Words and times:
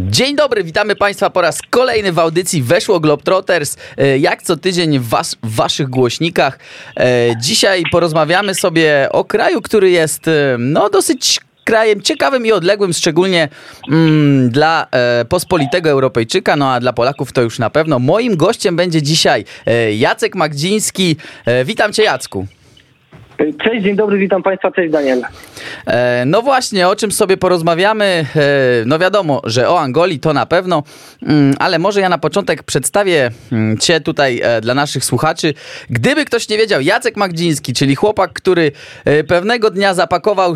Dzień 0.00 0.36
dobry, 0.36 0.64
witamy 0.64 0.96
Państwa 0.96 1.30
po 1.30 1.40
raz 1.40 1.58
kolejny 1.70 2.12
w 2.12 2.18
audycji 2.18 2.62
Weszło 2.62 3.00
Globetrotters. 3.00 3.76
E, 3.96 4.18
jak 4.18 4.42
co 4.42 4.56
tydzień 4.56 4.98
w, 4.98 5.08
was, 5.08 5.36
w 5.42 5.54
Waszych 5.54 5.88
głośnikach. 5.88 6.58
E, 6.96 7.28
dzisiaj 7.40 7.82
porozmawiamy 7.92 8.54
sobie 8.54 9.08
o 9.12 9.24
kraju, 9.24 9.62
który 9.62 9.90
jest 9.90 10.28
e, 10.28 10.56
no 10.58 10.90
dosyć 10.90 11.40
krajem 11.64 12.02
ciekawym 12.02 12.46
i 12.46 12.52
odległym, 12.52 12.92
szczególnie 12.92 13.48
mm, 13.88 14.50
dla 14.50 14.86
e, 14.90 15.24
pospolitego 15.24 15.90
Europejczyka, 15.90 16.56
no 16.56 16.72
a 16.72 16.80
dla 16.80 16.92
Polaków 16.92 17.32
to 17.32 17.42
już 17.42 17.58
na 17.58 17.70
pewno. 17.70 17.98
Moim 17.98 18.36
gościem 18.36 18.76
będzie 18.76 19.02
dzisiaj 19.02 19.44
e, 19.66 19.94
Jacek 19.94 20.34
Magdziński. 20.34 21.16
E, 21.46 21.64
witam 21.64 21.92
Cię 21.92 22.02
Jacku. 22.02 22.46
Cześć, 23.38 23.84
dzień 23.84 23.96
dobry, 23.96 24.18
witam 24.18 24.42
Państwa, 24.42 24.70
cześć 24.70 24.92
Daniel. 24.92 25.22
E, 25.86 26.24
no 26.26 26.42
właśnie, 26.42 26.88
o 26.88 26.96
czym 26.96 27.12
sobie 27.12 27.36
porozmawiamy? 27.36 28.04
E, 28.04 28.84
no 28.86 28.98
wiadomo, 28.98 29.40
że 29.44 29.68
o 29.70 29.80
Angolii 29.80 30.20
to 30.20 30.32
na 30.32 30.46
pewno, 30.46 30.82
mm, 31.22 31.54
ale 31.58 31.78
może 31.78 32.00
ja 32.00 32.08
na 32.08 32.18
początek 32.18 32.62
przedstawię 32.62 33.30
mm, 33.52 33.78
Cię 33.78 34.00
tutaj 34.00 34.40
e, 34.42 34.60
dla 34.60 34.74
naszych 34.74 35.04
słuchaczy. 35.04 35.54
Gdyby 35.90 36.24
ktoś 36.24 36.48
nie 36.48 36.58
wiedział, 36.58 36.80
Jacek 36.80 37.16
Magdziński, 37.16 37.72
czyli 37.72 37.94
chłopak, 37.94 38.32
który 38.32 38.72
pewnego 39.28 39.70
dnia 39.70 39.94
zapakował 39.94 40.54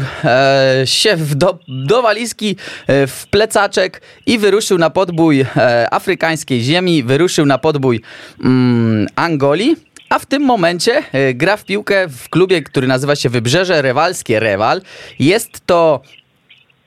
się 0.85 1.17
do, 1.37 1.59
do 1.69 2.03
walizki 2.03 2.57
w 2.89 3.25
plecaczek 3.31 4.03
i 4.27 4.39
wyruszył 4.39 4.79
na 4.79 4.91
podbój 4.91 5.45
afrykańskiej 5.91 6.61
ziemi, 6.61 7.03
wyruszył 7.03 7.47
na 7.47 7.59
podbój 7.59 8.01
mm, 8.45 9.07
Angolii 9.17 9.92
a 10.13 10.19
w 10.19 10.27
tym 10.27 10.43
momencie 10.43 11.03
e, 11.13 11.35
gra 11.35 11.57
w 11.57 11.65
piłkę 11.65 12.09
w 12.09 12.29
klubie, 12.29 12.63
który 12.63 12.87
nazywa 12.87 13.17
się 13.17 13.29
Wybrzeże 13.29 13.83
Rewalskie 13.83 14.41
Rewal. 14.41 14.83
Jest 15.19 15.67
to 15.67 16.01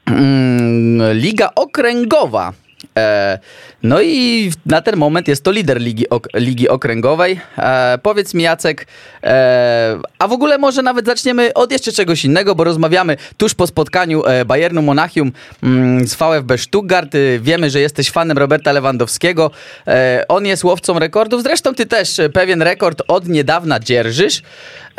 mm, 0.06 1.18
liga 1.18 1.52
okręgowa. 1.56 2.54
E, 2.98 3.40
no 3.84 4.02
i 4.02 4.52
na 4.66 4.82
ten 4.82 4.98
moment 4.98 5.28
jest 5.28 5.44
to 5.44 5.52
lider 5.52 5.82
Ligi, 5.82 6.10
ok 6.10 6.28
Ligi 6.34 6.70
Okręgowej. 6.70 7.40
E, 7.58 7.98
powiedz 8.04 8.34
mi 8.34 8.44
Jacek, 8.44 8.88
e, 9.24 10.00
a 10.20 10.28
w 10.28 10.32
ogóle 10.32 10.58
może 10.58 10.82
nawet 10.82 11.06
zaczniemy 11.06 11.54
od 11.54 11.72
jeszcze 11.72 11.92
czegoś 11.92 12.26
innego, 12.26 12.56
bo 12.56 12.64
rozmawiamy 12.64 13.18
tuż 13.38 13.54
po 13.54 13.68
spotkaniu 13.68 14.26
e, 14.26 14.46
Bayernu 14.46 14.82
Monachium 14.82 15.32
mm, 15.64 16.08
z 16.08 16.16
VfB 16.16 16.58
Stuttgart. 16.58 17.16
Y, 17.16 17.40
wiemy, 17.44 17.70
że 17.70 17.80
jesteś 17.80 18.12
fanem 18.12 18.38
Roberta 18.38 18.72
Lewandowskiego. 18.72 19.52
E, 19.88 20.26
on 20.28 20.46
jest 20.46 20.64
łowcą 20.64 21.00
rekordów, 21.00 21.44
zresztą 21.44 21.74
ty 21.74 21.86
też 21.86 22.22
pewien 22.34 22.62
rekord 22.62 23.02
od 23.08 23.28
niedawna 23.28 23.80
dzierżysz. 23.80 24.42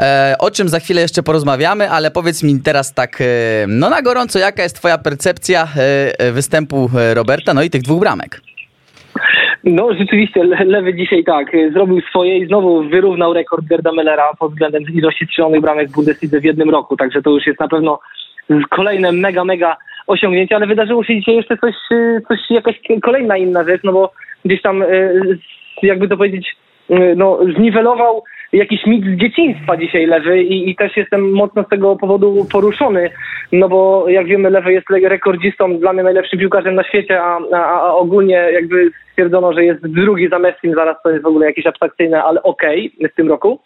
E, 0.02 0.34
o 0.38 0.50
czym 0.50 0.68
za 0.68 0.80
chwilę 0.80 1.00
jeszcze 1.00 1.22
porozmawiamy, 1.22 1.90
ale 1.90 2.10
powiedz 2.10 2.42
mi 2.42 2.60
teraz 2.64 2.94
tak, 2.94 3.22
no 3.68 3.90
na 3.90 4.02
gorąco, 4.02 4.38
jaka 4.38 4.62
jest 4.62 4.76
twoja 4.76 4.98
percepcja 4.98 5.68
występu 6.32 6.90
Roberta, 7.14 7.54
no 7.54 7.62
i 7.62 7.70
tych 7.70 7.82
dwóch 7.82 8.00
bramek? 8.00 8.40
No 9.64 9.94
rzeczywiście, 9.98 10.44
Lewy 10.44 10.94
dzisiaj 10.94 11.24
tak, 11.24 11.46
zrobił 11.72 12.00
swoje 12.00 12.38
i 12.38 12.46
znowu 12.46 12.88
wyrównał 12.88 13.32
rekord 13.32 13.64
Gerda 13.64 13.92
Mellera 13.92 14.34
pod 14.38 14.52
względem 14.52 14.82
ilości 14.94 15.26
strzelonych 15.26 15.60
bramek 15.60 15.88
w 15.88 15.92
Bundeslidze 15.92 16.40
w 16.40 16.44
jednym 16.44 16.70
roku, 16.70 16.96
także 16.96 17.22
to 17.22 17.30
już 17.30 17.46
jest 17.46 17.60
na 17.60 17.68
pewno 17.68 17.98
kolejne 18.70 19.12
mega, 19.12 19.44
mega 19.44 19.76
osiągnięcie, 20.06 20.56
ale 20.56 20.66
wydarzyło 20.66 21.04
się 21.04 21.16
dzisiaj 21.16 21.36
jeszcze 21.36 21.56
coś, 21.56 21.74
coś 22.28 22.38
jakaś 22.50 22.80
kolejna 23.02 23.36
inna 23.36 23.64
rzecz, 23.64 23.80
no 23.84 23.92
bo 23.92 24.12
gdzieś 24.44 24.62
tam, 24.62 24.82
e, 24.82 24.86
jakby 25.82 26.08
to 26.08 26.16
powiedzieć, 26.16 26.56
e, 26.90 27.14
no 27.14 27.38
zniwelował 27.56 28.24
jakiś 28.52 28.86
mit 28.86 29.04
z 29.04 29.16
dzieciństwa 29.16 29.76
dzisiaj 29.76 30.06
Lewy 30.06 30.42
i, 30.42 30.70
i, 30.70 30.76
też 30.76 30.96
jestem 30.96 31.30
mocno 31.30 31.62
z 31.62 31.68
tego 31.68 31.96
powodu 31.96 32.46
poruszony, 32.52 33.10
no 33.52 33.68
bo 33.68 34.08
jak 34.08 34.26
wiemy 34.26 34.50
Lewy 34.50 34.72
jest 34.72 34.86
rekordzistą, 34.90 35.78
dla 35.78 35.92
mnie 35.92 36.02
najlepszym 36.02 36.38
piłkarzem 36.38 36.74
na 36.74 36.84
świecie, 36.84 37.22
a, 37.22 37.38
a, 37.52 37.80
a 37.80 37.94
ogólnie 37.94 38.34
jakby 38.34 38.90
stwierdzono, 39.10 39.52
że 39.52 39.64
jest 39.64 39.86
drugi 39.86 40.28
za 40.28 40.38
Messim, 40.38 40.74
zaraz 40.74 40.96
to 41.02 41.10
jest 41.10 41.22
w 41.22 41.26
ogóle 41.26 41.46
jakieś 41.46 41.66
abstrakcyjne, 41.66 42.22
ale 42.24 42.42
okej 42.42 42.92
okay, 42.96 43.08
w 43.08 43.14
tym 43.14 43.28
roku. 43.28 43.60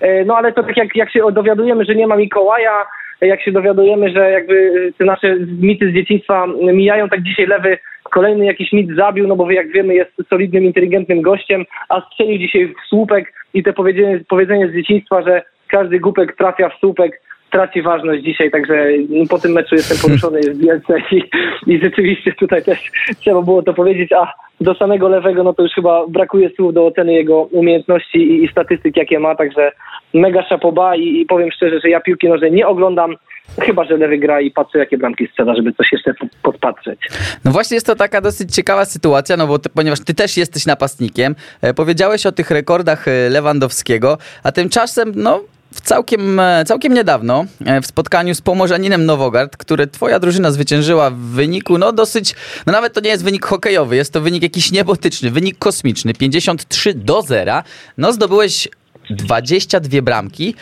E, 0.00 0.24
no 0.24 0.36
ale 0.36 0.52
to 0.52 0.62
tak 0.62 0.76
jak, 0.76 0.96
jak 0.96 1.12
się 1.12 1.20
dowiadujemy, 1.32 1.84
że 1.84 1.94
nie 1.94 2.06
ma 2.06 2.16
Mikołaja, 2.16 2.86
jak 3.20 3.42
się 3.42 3.52
dowiadujemy, 3.52 4.10
że 4.10 4.30
jakby 4.30 4.72
te 4.98 5.04
nasze 5.04 5.36
mity 5.60 5.90
z 5.90 5.94
dzieciństwa 5.94 6.46
mijają, 6.72 7.08
tak 7.08 7.22
dzisiaj 7.22 7.46
Lewy 7.46 7.78
kolejny 8.10 8.44
jakiś 8.44 8.72
mit 8.72 8.96
zabił, 8.96 9.26
no 9.26 9.36
bo 9.36 9.50
jak 9.50 9.72
wiemy 9.72 9.94
jest 9.94 10.10
solidnym, 10.28 10.64
inteligentnym 10.64 11.22
gościem, 11.22 11.64
a 11.88 12.00
strzelił 12.00 12.38
dzisiaj 12.38 12.66
w 12.66 12.88
słupek 12.88 13.32
i 13.54 13.62
te 13.62 13.72
powiedzenie, 13.72 14.20
powiedzenie 14.28 14.68
z 14.68 14.74
dzieciństwa, 14.74 15.22
że 15.22 15.42
każdy 15.68 16.00
głupek 16.00 16.36
trafia 16.36 16.68
w 16.68 16.78
słupek, 16.80 17.20
traci 17.50 17.82
ważność 17.82 18.24
dzisiaj, 18.24 18.50
także 18.50 18.86
po 19.30 19.38
tym 19.38 19.52
meczu 19.52 19.74
jestem 19.74 19.98
poruszony 19.98 20.38
jest 20.38 20.66
wielce 20.66 20.94
i, 21.16 21.22
i 21.66 21.80
rzeczywiście 21.82 22.32
tutaj 22.32 22.64
też 22.64 22.78
trzeba 23.20 23.42
było 23.42 23.62
to 23.62 23.74
powiedzieć, 23.74 24.12
a 24.12 24.32
do 24.60 24.74
samego 24.74 25.08
lewego, 25.08 25.42
no 25.42 25.52
to 25.54 25.62
już 25.62 25.72
chyba 25.72 26.06
brakuje 26.08 26.50
słów 26.50 26.74
do 26.74 26.86
oceny 26.86 27.12
jego 27.12 27.42
umiejętności 27.42 28.18
i, 28.18 28.44
i 28.44 28.48
statystyk, 28.48 28.96
jakie 28.96 29.18
ma, 29.18 29.34
także 29.34 29.72
mega 30.14 30.42
szapoba 30.42 30.96
i, 30.96 31.20
i 31.20 31.26
powiem 31.26 31.50
szczerze, 31.50 31.80
że 31.80 31.88
ja 31.90 32.00
piłki 32.00 32.28
nożnej 32.28 32.52
nie 32.52 32.66
oglądam, 32.66 33.16
Chyba, 33.60 33.84
że 33.84 33.96
lewy 33.96 34.18
gra 34.18 34.40
i 34.40 34.50
patrzę, 34.50 34.78
jakie 34.78 34.98
bramki 34.98 35.26
strzela, 35.26 35.56
żeby 35.56 35.72
coś 35.72 35.92
jeszcze 35.92 36.14
podpatrzeć. 36.42 37.00
No 37.44 37.50
właśnie 37.50 37.74
jest 37.74 37.86
to 37.86 37.96
taka 37.96 38.20
dosyć 38.20 38.54
ciekawa 38.54 38.84
sytuacja, 38.84 39.36
no 39.36 39.46
bo 39.46 39.58
ty, 39.58 39.68
ponieważ 39.68 40.00
ty 40.00 40.14
też 40.14 40.36
jesteś 40.36 40.66
napastnikiem, 40.66 41.34
e, 41.62 41.74
powiedziałeś 41.74 42.26
o 42.26 42.32
tych 42.32 42.50
rekordach 42.50 43.08
e, 43.08 43.28
Lewandowskiego, 43.30 44.18
a 44.42 44.52
tymczasem, 44.52 45.12
no 45.16 45.40
całkiem, 45.82 46.40
e, 46.40 46.64
całkiem 46.64 46.94
niedawno 46.94 47.44
e, 47.66 47.80
w 47.80 47.86
spotkaniu 47.86 48.34
z 48.34 48.40
Pomorzaninem 48.40 49.06
Nowogard, 49.06 49.56
które 49.56 49.86
twoja 49.86 50.18
drużyna 50.20 50.50
zwyciężyła 50.50 51.10
w 51.10 51.16
wyniku, 51.16 51.78
no 51.78 51.92
dosyć, 51.92 52.34
no 52.66 52.72
nawet 52.72 52.92
to 52.92 53.00
nie 53.00 53.10
jest 53.10 53.24
wynik 53.24 53.46
hokejowy, 53.46 53.96
jest 53.96 54.12
to 54.12 54.20
wynik 54.20 54.42
jakiś 54.42 54.72
niebotyczny, 54.72 55.30
wynik 55.30 55.58
kosmiczny, 55.58 56.14
53 56.14 56.94
do 56.94 57.22
0. 57.22 57.62
No 57.98 58.12
zdobyłeś 58.12 58.68
22 59.10 60.02
bramki, 60.02 60.54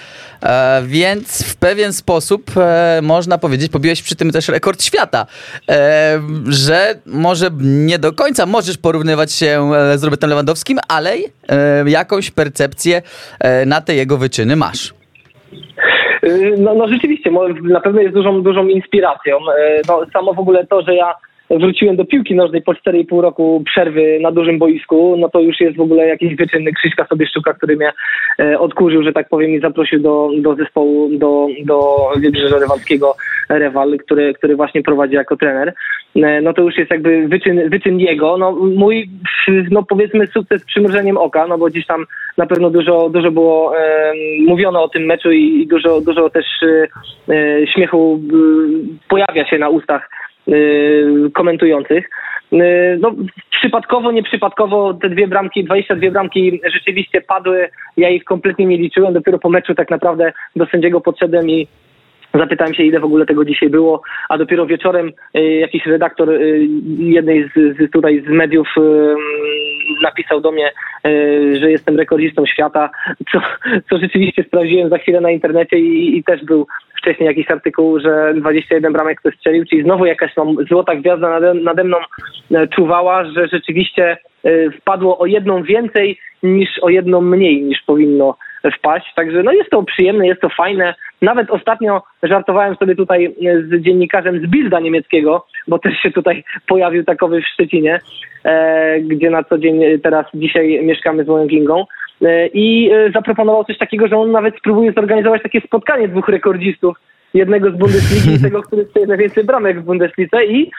e, 0.42 0.82
więc 0.86 1.52
w 1.52 1.56
pewien 1.56 1.92
sposób 1.92 2.50
e, 2.56 3.00
można 3.02 3.38
powiedzieć, 3.38 3.72
pobiłeś 3.72 4.02
przy 4.02 4.16
tym 4.16 4.30
też 4.30 4.48
rekord 4.48 4.82
świata, 4.82 5.26
e, 5.68 6.20
że 6.48 6.94
może 7.06 7.46
nie 7.60 7.98
do 7.98 8.12
końca 8.12 8.46
możesz 8.46 8.78
porównywać 8.78 9.32
się 9.32 9.72
e, 9.74 9.98
z 9.98 10.04
Robertem 10.04 10.30
Lewandowskim, 10.30 10.78
ale 10.88 11.10
e, 11.14 11.90
jakąś 11.90 12.30
percepcję 12.30 13.02
e, 13.40 13.66
na 13.66 13.80
te 13.80 13.94
jego 13.94 14.16
wyczyny 14.16 14.56
masz. 14.56 14.94
No, 16.58 16.74
no 16.74 16.88
rzeczywiście, 16.88 17.30
na 17.62 17.80
pewno 17.80 18.00
jest 18.00 18.14
dużą, 18.14 18.42
dużą 18.42 18.66
inspiracją. 18.66 19.38
No, 19.88 20.00
samo 20.12 20.34
w 20.34 20.38
ogóle 20.38 20.66
to, 20.66 20.82
że 20.82 20.94
ja 20.94 21.14
wróciłem 21.58 21.96
do 21.96 22.04
piłki 22.04 22.34
nożnej 22.34 22.62
po 22.62 22.72
4,5 22.72 23.20
roku 23.20 23.62
przerwy 23.66 24.18
na 24.22 24.32
dużym 24.32 24.58
boisku, 24.58 25.16
no 25.18 25.28
to 25.28 25.40
już 25.40 25.60
jest 25.60 25.76
w 25.76 25.80
ogóle 25.80 26.06
jakiś 26.06 26.36
wyczyn 26.36 26.64
Krzyśka 26.72 27.06
Sobieszczuka, 27.06 27.54
który 27.54 27.76
mnie 27.76 27.92
e, 28.40 28.58
odkurzył, 28.58 29.02
że 29.02 29.12
tak 29.12 29.28
powiem, 29.28 29.50
i 29.50 29.60
zaprosił 29.60 30.00
do, 30.00 30.30
do 30.38 30.54
zespołu, 30.54 31.08
do, 31.18 31.46
do 31.64 32.08
Wybrzeża 32.16 32.58
Rewalskiego 32.58 33.14
Rewal, 33.48 33.98
który, 33.98 34.34
który 34.34 34.56
właśnie 34.56 34.82
prowadzi 34.82 35.14
jako 35.14 35.36
trener. 35.36 35.72
E, 36.16 36.40
no 36.40 36.52
to 36.52 36.62
już 36.62 36.78
jest 36.78 36.90
jakby 36.90 37.28
wyczyn, 37.28 37.70
wyczyn 37.70 37.98
jego. 37.98 38.36
No 38.36 38.52
mój, 38.52 39.08
no 39.70 39.82
powiedzmy 39.82 40.26
sukces 40.26 40.64
przymrużeniem 40.64 41.16
oka, 41.16 41.46
no 41.46 41.58
bo 41.58 41.66
gdzieś 41.66 41.86
tam 41.86 42.06
na 42.36 42.46
pewno 42.46 42.70
dużo, 42.70 43.10
dużo 43.10 43.30
było 43.30 43.78
e, 43.78 44.12
mówiono 44.46 44.82
o 44.82 44.88
tym 44.88 45.02
meczu 45.02 45.32
i, 45.32 45.62
i 45.62 45.66
dużo, 45.66 46.00
dużo 46.00 46.30
też 46.30 46.46
e, 46.62 47.66
śmiechu 47.74 48.20
e, 48.22 49.08
pojawia 49.08 49.46
się 49.46 49.58
na 49.58 49.68
ustach 49.68 50.08
komentujących. 51.34 52.10
Y, 52.52 52.98
no, 53.00 53.14
przypadkowo, 53.50 54.12
nieprzypadkowo 54.12 54.94
te 54.94 55.08
dwie 55.08 55.28
bramki, 55.28 55.64
22 55.64 56.10
bramki 56.10 56.60
rzeczywiście 56.74 57.20
padły. 57.20 57.68
Ja 57.96 58.10
ich 58.10 58.24
kompletnie 58.24 58.66
nie 58.66 58.76
liczyłem. 58.76 59.14
Dopiero 59.14 59.38
po 59.38 59.50
meczu 59.50 59.74
tak 59.74 59.90
naprawdę 59.90 60.32
do 60.56 60.66
sędziego 60.66 61.00
podszedłem 61.00 61.50
i 61.50 61.68
Zapytałem 62.34 62.74
się, 62.74 62.82
ile 62.82 63.00
w 63.00 63.04
ogóle 63.04 63.26
tego 63.26 63.44
dzisiaj 63.44 63.70
było, 63.70 64.02
a 64.28 64.38
dopiero 64.38 64.66
wieczorem 64.66 65.12
y, 65.36 65.42
jakiś 65.42 65.86
redaktor 65.86 66.30
jednej 66.98 67.44
z, 67.44 67.76
z, 67.78 67.90
tutaj 67.90 68.22
z 68.26 68.30
mediów 68.30 68.68
napisał 70.02 70.40
do 70.40 70.52
mnie, 70.52 70.72
że 71.60 71.70
jestem 71.70 71.96
rekordzistą 71.96 72.46
świata, 72.46 72.90
co, 73.32 73.40
co 73.90 73.98
rzeczywiście 73.98 74.44
sprawdziłem 74.44 74.88
za 74.88 74.98
chwilę 74.98 75.20
na 75.20 75.30
internecie 75.30 75.78
i, 75.78 76.18
i 76.18 76.24
też 76.24 76.44
był 76.44 76.66
wcześniej 77.02 77.26
jakiś 77.26 77.50
artykuł, 77.50 78.00
że 78.00 78.34
21 78.36 78.92
bramek 78.92 79.20
ktoś 79.20 79.36
strzelił, 79.36 79.64
czyli 79.64 79.82
znowu 79.82 80.06
jakaś 80.06 80.34
tam 80.34 80.56
złota 80.68 80.96
gwiazda 80.96 81.30
nade, 81.30 81.54
nade 81.54 81.84
mną 81.84 81.96
e, 82.54 82.68
czuwała, 82.68 83.24
że 83.24 83.48
rzeczywiście 83.48 84.16
e, 84.44 84.70
wpadło 84.70 85.18
o 85.18 85.26
jedną 85.26 85.62
więcej 85.62 86.18
niż 86.42 86.78
o 86.82 86.88
jedną 86.88 87.20
mniej 87.20 87.62
niż 87.62 87.82
powinno 87.86 88.36
wpaść. 88.70 89.14
Także 89.14 89.42
no 89.42 89.52
jest 89.52 89.70
to 89.70 89.82
przyjemne, 89.82 90.26
jest 90.26 90.40
to 90.40 90.48
fajne. 90.48 90.94
Nawet 91.22 91.50
ostatnio 91.50 92.02
żartowałem 92.22 92.76
sobie 92.76 92.96
tutaj 92.96 93.24
e, 93.24 93.30
z 93.62 93.82
dziennikarzem 93.82 94.46
z 94.46 94.50
Bilda 94.50 94.80
niemieckiego, 94.80 95.46
bo 95.68 95.78
też 95.78 95.98
się 95.98 96.10
tutaj 96.10 96.44
pojawił 96.68 97.04
takowy 97.04 97.40
w 97.40 97.46
Szczecinie, 97.46 98.00
e, 98.44 99.00
gdzie 99.00 99.30
na 99.30 99.44
co 99.44 99.58
dzień 99.58 99.82
teraz 100.02 100.26
dzisiaj 100.34 100.84
mieszkamy 100.84 101.24
z 101.24 101.28
moją 101.28 101.48
Kingą. 101.48 101.84
E, 102.22 102.46
I 102.46 102.90
e, 102.92 103.10
zaproponował 103.10 103.64
coś 103.64 103.78
takiego, 103.78 104.08
że 104.08 104.16
on 104.16 104.30
nawet 104.30 104.56
spróbuje 104.56 104.92
zorganizować 104.92 105.42
takie 105.42 105.60
spotkanie 105.60 106.08
dwóch 106.08 106.28
rekordzistów 106.28 106.96
jednego 107.34 107.70
z 107.70 107.76
Bundesligi 107.76 108.36
i 108.36 108.42
tego, 108.48 108.62
który 108.62 108.84
strzeli 108.84 109.06
najwięcej 109.06 109.44
bramek 109.44 109.80
w 109.80 109.84
Bundeslice 109.84 110.44
i 110.44 110.70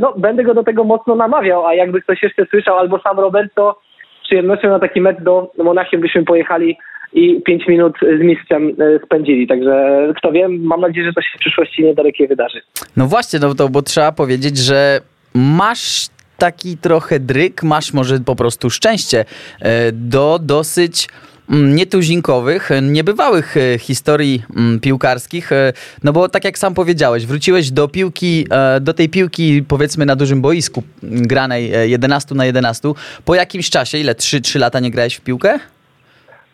no, 0.00 0.14
będę 0.16 0.44
go 0.44 0.54
do 0.54 0.64
tego 0.64 0.84
mocno 0.84 1.14
namawiał, 1.16 1.66
a 1.66 1.74
jakby 1.74 2.02
ktoś 2.02 2.22
jeszcze 2.22 2.46
słyszał, 2.46 2.78
albo 2.78 2.98
sam 2.98 3.20
Robert, 3.20 3.54
to 3.54 3.80
z 4.20 4.26
przyjemnością 4.26 4.68
na 4.68 4.78
taki 4.78 5.00
mecz 5.00 5.20
do 5.20 5.50
Monachium 5.58 6.00
byśmy 6.00 6.24
pojechali 6.24 6.76
i 7.14 7.42
5 7.42 7.66
minut 7.68 7.94
z 8.18 8.22
mistrzem 8.22 8.68
y, 8.68 9.00
spędzili. 9.04 9.46
Także 9.46 10.12
kto 10.16 10.32
wie, 10.32 10.48
mam 10.48 10.80
nadzieję, 10.80 11.06
że 11.06 11.12
to 11.12 11.22
się 11.22 11.28
w 11.36 11.40
przyszłości 11.40 11.82
niedalekiej 11.82 12.28
wydarzy. 12.28 12.60
No 12.96 13.06
właśnie, 13.06 13.38
no 13.38 13.54
to 13.54 13.68
bo 13.68 13.82
trzeba 13.82 14.12
powiedzieć, 14.12 14.58
że 14.58 15.00
masz 15.34 16.06
taki 16.38 16.76
trochę 16.76 17.20
dryk, 17.20 17.62
masz 17.62 17.92
może 17.92 18.20
po 18.20 18.36
prostu 18.36 18.70
szczęście 18.70 19.24
e, 19.60 19.92
do 19.92 20.38
dosyć 20.42 21.08
mm, 21.50 21.74
nietuzinkowych, 21.74 22.70
niebywałych 22.82 23.56
e, 23.56 23.78
historii 23.78 24.42
mm, 24.56 24.80
piłkarskich, 24.80 25.52
e, 25.52 25.72
no 26.04 26.12
bo 26.12 26.28
tak 26.28 26.44
jak 26.44 26.58
sam 26.58 26.74
powiedziałeś, 26.74 27.26
wróciłeś 27.26 27.70
do 27.70 27.88
piłki, 27.88 28.46
do 28.80 28.94
tej 28.94 29.08
piłki 29.08 29.62
powiedzmy 29.68 30.06
na 30.06 30.16
dużym 30.16 30.40
boisku 30.40 30.82
granej 31.02 31.72
11 31.90 32.34
na 32.34 32.46
11 32.46 32.88
po 33.24 33.34
jakimś 33.34 33.70
czasie, 33.70 33.98
ile 33.98 34.14
3, 34.14 34.40
3 34.40 34.58
lata 34.58 34.80
nie 34.80 34.90
grałeś 34.90 35.14
w 35.14 35.20
piłkę? 35.20 35.58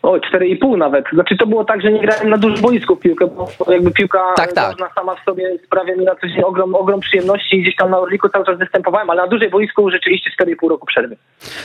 O, 0.03 0.17
4,5 0.17 0.77
nawet. 0.77 1.05
Znaczy 1.13 1.37
to 1.37 1.47
było 1.47 1.65
tak, 1.65 1.81
że 1.81 1.91
nie 1.91 2.01
grałem 2.01 2.29
na 2.29 2.37
dużym 2.37 2.61
boisku 2.61 2.95
w 2.95 2.99
piłkę, 2.99 3.27
bo 3.27 3.71
jakby 3.71 3.91
piłka 3.91 4.19
tak, 4.35 4.53
tak. 4.53 4.75
sama 4.95 5.15
w 5.15 5.25
sobie 5.25 5.57
sprawia 5.65 5.95
mi 5.95 6.05
na 6.05 6.15
coś 6.15 6.31
ogrom, 6.45 6.75
ogrom 6.75 6.99
przyjemności 6.99 7.57
i 7.57 7.61
gdzieś 7.61 7.75
tam 7.75 7.91
na 7.91 7.99
Orliku 7.99 8.29
cały 8.29 8.45
czas 8.45 8.57
występowałem, 8.57 9.09
ale 9.09 9.21
na 9.21 9.27
dużej 9.27 9.49
boisku 9.49 9.91
rzeczywiście 9.91 10.29
4,5 10.39 10.69
roku 10.69 10.85
przerwy. 10.85 11.17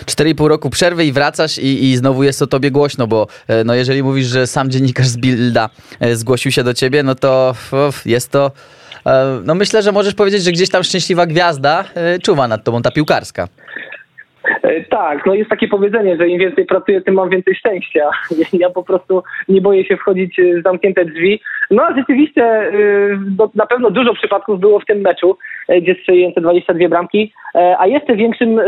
4,5 0.05 0.47
roku 0.47 0.71
przerwy 0.71 1.05
i 1.05 1.13
wracasz 1.13 1.59
i, 1.59 1.85
i 1.85 1.97
znowu 1.97 2.23
jest 2.23 2.43
o 2.43 2.47
tobie 2.47 2.71
głośno, 2.71 3.07
bo 3.07 3.27
e, 3.49 3.65
no 3.65 3.75
jeżeli 3.75 4.03
mówisz, 4.03 4.27
że 4.27 4.47
sam 4.47 4.71
dziennikarz 4.71 5.07
z 5.07 5.17
Bilda 5.17 5.71
e, 6.01 6.17
zgłosił 6.17 6.53
się 6.53 6.65
do 6.65 6.75
ciebie, 6.75 7.03
no 7.03 7.15
to 7.15 7.55
jest 8.07 8.33
to 8.33 8.51
e, 9.07 9.41
no 9.45 9.55
myślę, 9.55 9.83
że 9.83 9.93
możesz 9.93 10.15
powiedzieć, 10.15 10.43
że 10.43 10.53
gdzieś 10.53 10.71
tam 10.71 10.83
szczęśliwa 10.83 11.27
gwiazda 11.27 11.85
czuwa 12.23 12.49
nad 12.49 12.65
tobą, 12.65 12.83
ta 12.83 12.91
piłkarska. 12.91 13.49
E, 14.63 14.85
tak, 14.85 15.27
no 15.27 15.35
jest 15.35 15.51
takie 15.51 15.69
powiedzenie, 15.69 16.17
że 16.17 16.29
im 16.29 16.39
więcej 16.39 16.67
pracuję, 16.67 17.01
tym 17.01 17.15
mam 17.15 17.31
więcej 17.31 17.55
szczęścia. 17.55 18.11
Ja 18.53 18.71
po 18.71 18.83
prostu 18.83 19.23
nie 19.49 19.61
boję 19.61 19.85
się 19.85 19.97
wchodzić 19.97 20.41
w 20.59 20.63
zamknięte 20.63 21.05
drzwi. 21.05 21.41
No 21.71 21.83
a 21.83 21.95
rzeczywiście 21.95 22.43
e, 22.45 22.71
na 23.55 23.67
pewno 23.67 23.91
dużo 23.91 24.15
przypadków 24.15 24.61
było 24.61 24.81
w 24.81 24.87
tym 24.87 25.01
meczu, 25.01 25.39
e, 25.69 25.81
gdzie 25.81 25.95
strzeliłem 25.95 26.33
te 26.33 26.41
22 26.41 26.89
bramki, 26.89 27.33
a 27.79 27.87
jeszcze 27.87 28.17
większym 28.17 28.61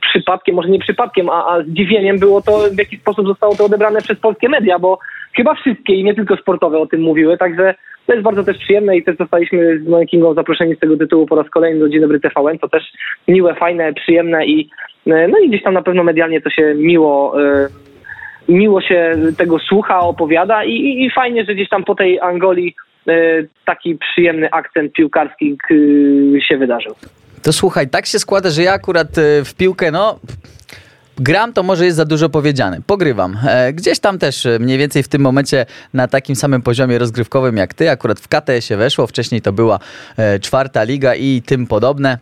przypadkiem, 0.00 0.54
może 0.54 0.68
nie 0.68 0.78
przypadkiem, 0.78 1.28
a, 1.28 1.46
a 1.46 1.62
zdziwieniem 1.62 2.18
było 2.18 2.42
to, 2.42 2.58
w 2.72 2.78
jaki 2.78 2.96
sposób 2.96 3.26
zostało 3.26 3.54
to 3.54 3.64
odebrane 3.64 4.00
przez 4.00 4.18
polskie 4.18 4.48
media, 4.48 4.78
bo 4.78 4.98
chyba 5.36 5.54
wszystkie 5.54 5.94
i 5.94 6.04
nie 6.04 6.14
tylko 6.14 6.36
sportowe 6.36 6.78
o 6.78 6.86
tym 6.86 7.00
mówiły, 7.00 7.38
także 7.38 7.74
to 8.06 8.14
jest 8.14 8.24
bardzo 8.24 8.44
też 8.44 8.58
przyjemne 8.58 8.96
i 8.96 9.04
też 9.04 9.16
zostaliśmy 9.16 9.78
z 9.78 9.88
Moją 9.88 10.06
Kingą 10.06 10.34
zaproszeni 10.34 10.76
z 10.76 10.78
tego 10.78 10.96
tytułu 10.96 11.26
po 11.26 11.36
raz 11.36 11.50
kolejny 11.50 11.80
do 11.80 11.88
Dzień 11.88 12.00
Dobry 12.00 12.20
TVN. 12.20 12.58
To 12.58 12.68
też 12.68 12.82
miłe, 13.28 13.54
fajne, 13.54 13.92
przyjemne 13.92 14.46
i 14.46 14.70
e, 15.06 15.28
no 15.28 15.38
i 15.38 15.48
gdzieś 15.48 15.62
tam 15.62 15.74
na 15.74 15.82
pewno 15.82 16.04
medialnie 16.04 16.40
to 16.40 16.50
się 16.50 16.74
miło 16.74 17.42
e, 17.42 17.68
miło 18.48 18.80
się 18.80 19.14
tego 19.38 19.58
słucha, 19.58 20.00
opowiada 20.00 20.64
i, 20.64 20.70
i, 20.70 21.06
i 21.06 21.10
fajnie, 21.10 21.44
że 21.44 21.54
gdzieś 21.54 21.68
tam 21.68 21.84
po 21.84 21.94
tej 21.94 22.20
Angolii 22.20 22.74
e, 23.08 23.12
taki 23.64 23.96
przyjemny 23.96 24.50
akcent 24.50 24.92
piłkarski 24.92 25.56
się 26.48 26.56
wydarzył. 26.58 26.94
To 27.42 27.52
słuchaj, 27.52 27.88
tak 27.88 28.06
się 28.06 28.18
składa, 28.18 28.50
że 28.50 28.62
ja 28.62 28.72
akurat 28.72 29.08
w 29.44 29.56
piłkę, 29.56 29.90
no 29.90 30.18
Gram 31.20 31.52
to 31.52 31.62
może 31.62 31.84
jest 31.84 31.96
za 31.96 32.04
dużo 32.04 32.28
powiedziane. 32.28 32.80
Pogrywam. 32.86 33.38
E, 33.46 33.72
gdzieś 33.72 33.98
tam 33.98 34.18
też 34.18 34.46
e, 34.46 34.58
mniej 34.58 34.78
więcej 34.78 35.02
w 35.02 35.08
tym 35.08 35.22
momencie 35.22 35.66
na 35.94 36.08
takim 36.08 36.36
samym 36.36 36.62
poziomie 36.62 36.98
rozgrywkowym 36.98 37.56
jak 37.56 37.74
ty. 37.74 37.90
Akurat 37.90 38.20
w 38.20 38.28
KTS-ie 38.28 38.78
weszło, 38.78 39.06
wcześniej 39.06 39.42
to 39.42 39.52
była 39.52 39.78
e, 40.16 40.38
czwarta 40.38 40.82
liga 40.82 41.14
i 41.14 41.42
tym 41.46 41.66
podobne. 41.66 42.18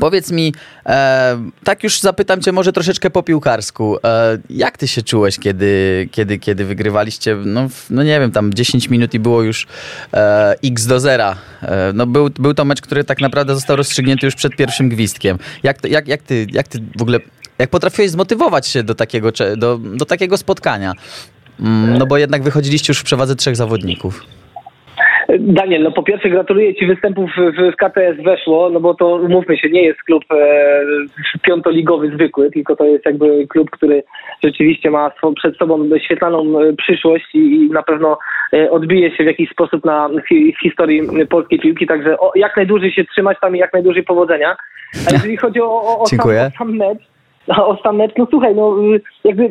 Powiedz 0.00 0.30
mi, 0.30 0.54
e, 0.86 1.50
tak 1.64 1.84
już 1.84 2.00
zapytam 2.00 2.40
cię 2.40 2.52
może 2.52 2.72
troszeczkę 2.72 3.10
po 3.10 3.22
piłkarsku. 3.22 3.96
E, 4.04 4.38
jak 4.50 4.78
ty 4.78 4.88
się 4.88 5.02
czułeś, 5.02 5.38
kiedy, 5.38 6.08
kiedy, 6.12 6.38
kiedy 6.38 6.64
wygrywaliście, 6.64 7.36
no, 7.44 7.68
no 7.90 8.02
nie 8.02 8.20
wiem, 8.20 8.32
tam 8.32 8.54
10 8.54 8.88
minut 8.88 9.14
i 9.14 9.18
było 9.18 9.42
już 9.42 9.66
e, 10.14 10.54
x 10.64 10.86
do 10.86 11.00
zera. 11.00 11.36
no 11.94 12.06
był, 12.06 12.30
był 12.30 12.54
to 12.54 12.64
mecz, 12.64 12.80
który 12.80 13.04
tak 13.04 13.20
naprawdę 13.20 13.54
został 13.54 13.76
rozstrzygnięty 13.76 14.26
już 14.26 14.34
przed 14.34 14.56
pierwszym 14.56 14.88
gwizdkiem. 14.88 15.38
Jak, 15.62 15.84
jak, 15.84 16.08
jak, 16.08 16.22
ty, 16.22 16.46
jak 16.52 16.68
ty 16.68 16.78
w 16.98 17.02
ogóle 17.02 17.18
jak 17.60 17.70
potrafiłeś 17.70 18.10
zmotywować 18.10 18.66
się 18.66 18.82
do 18.82 18.94
takiego, 18.94 19.30
do, 19.56 19.78
do 19.78 20.04
takiego 20.04 20.36
spotkania? 20.36 20.92
Mm, 21.60 21.98
no 21.98 22.06
bo 22.06 22.18
jednak 22.18 22.42
wychodziliście 22.42 22.90
już 22.90 23.00
w 23.00 23.04
przewadze 23.04 23.36
trzech 23.36 23.56
zawodników. 23.56 24.26
Daniel, 25.38 25.82
no 25.82 25.92
po 25.92 26.02
pierwsze 26.02 26.30
gratuluję 26.30 26.74
Ci 26.74 26.86
występów 26.86 27.30
w, 27.30 27.72
w 27.72 27.76
KTS 27.76 28.24
weszło, 28.24 28.70
no 28.70 28.80
bo 28.80 28.94
to 28.94 29.16
umówmy 29.16 29.58
się, 29.58 29.70
nie 29.70 29.82
jest 29.82 30.02
klub 30.02 30.24
e, 30.32 30.82
piątoligowy 31.42 32.10
zwykły, 32.14 32.50
tylko 32.50 32.76
to 32.76 32.84
jest 32.84 33.06
jakby 33.06 33.46
klub, 33.46 33.70
który 33.70 34.02
rzeczywiście 34.44 34.90
ma 34.90 35.10
przed 35.36 35.56
sobą 35.56 35.88
świetlaną 36.04 36.60
e, 36.60 36.72
przyszłość 36.72 37.34
i, 37.34 37.38
i 37.38 37.70
na 37.70 37.82
pewno 37.82 38.18
e, 38.52 38.70
odbije 38.70 39.16
się 39.16 39.24
w 39.24 39.26
jakiś 39.26 39.50
sposób 39.50 39.84
na, 39.84 40.08
w 40.56 40.62
historii 40.62 41.02
polskiej 41.28 41.58
piłki, 41.58 41.86
także 41.86 42.18
o, 42.18 42.32
jak 42.34 42.56
najdłużej 42.56 42.92
się 42.92 43.04
trzymać 43.04 43.38
tam 43.40 43.56
i 43.56 43.58
jak 43.58 43.72
najdłużej 43.72 44.02
powodzenia. 44.02 44.56
A 45.08 45.12
jeżeli 45.14 45.36
chodzi 45.36 45.60
o, 45.60 45.82
o, 45.82 46.00
o, 46.00 46.06
sam, 46.06 46.20
o 46.20 46.58
sam 46.58 46.76
mecz, 46.76 47.09
o 47.56 47.76
sam 47.82 47.96
mecz, 47.96 48.12
no 48.16 48.26
słuchaj, 48.30 48.54
no 48.54 48.76
jakby 49.24 49.50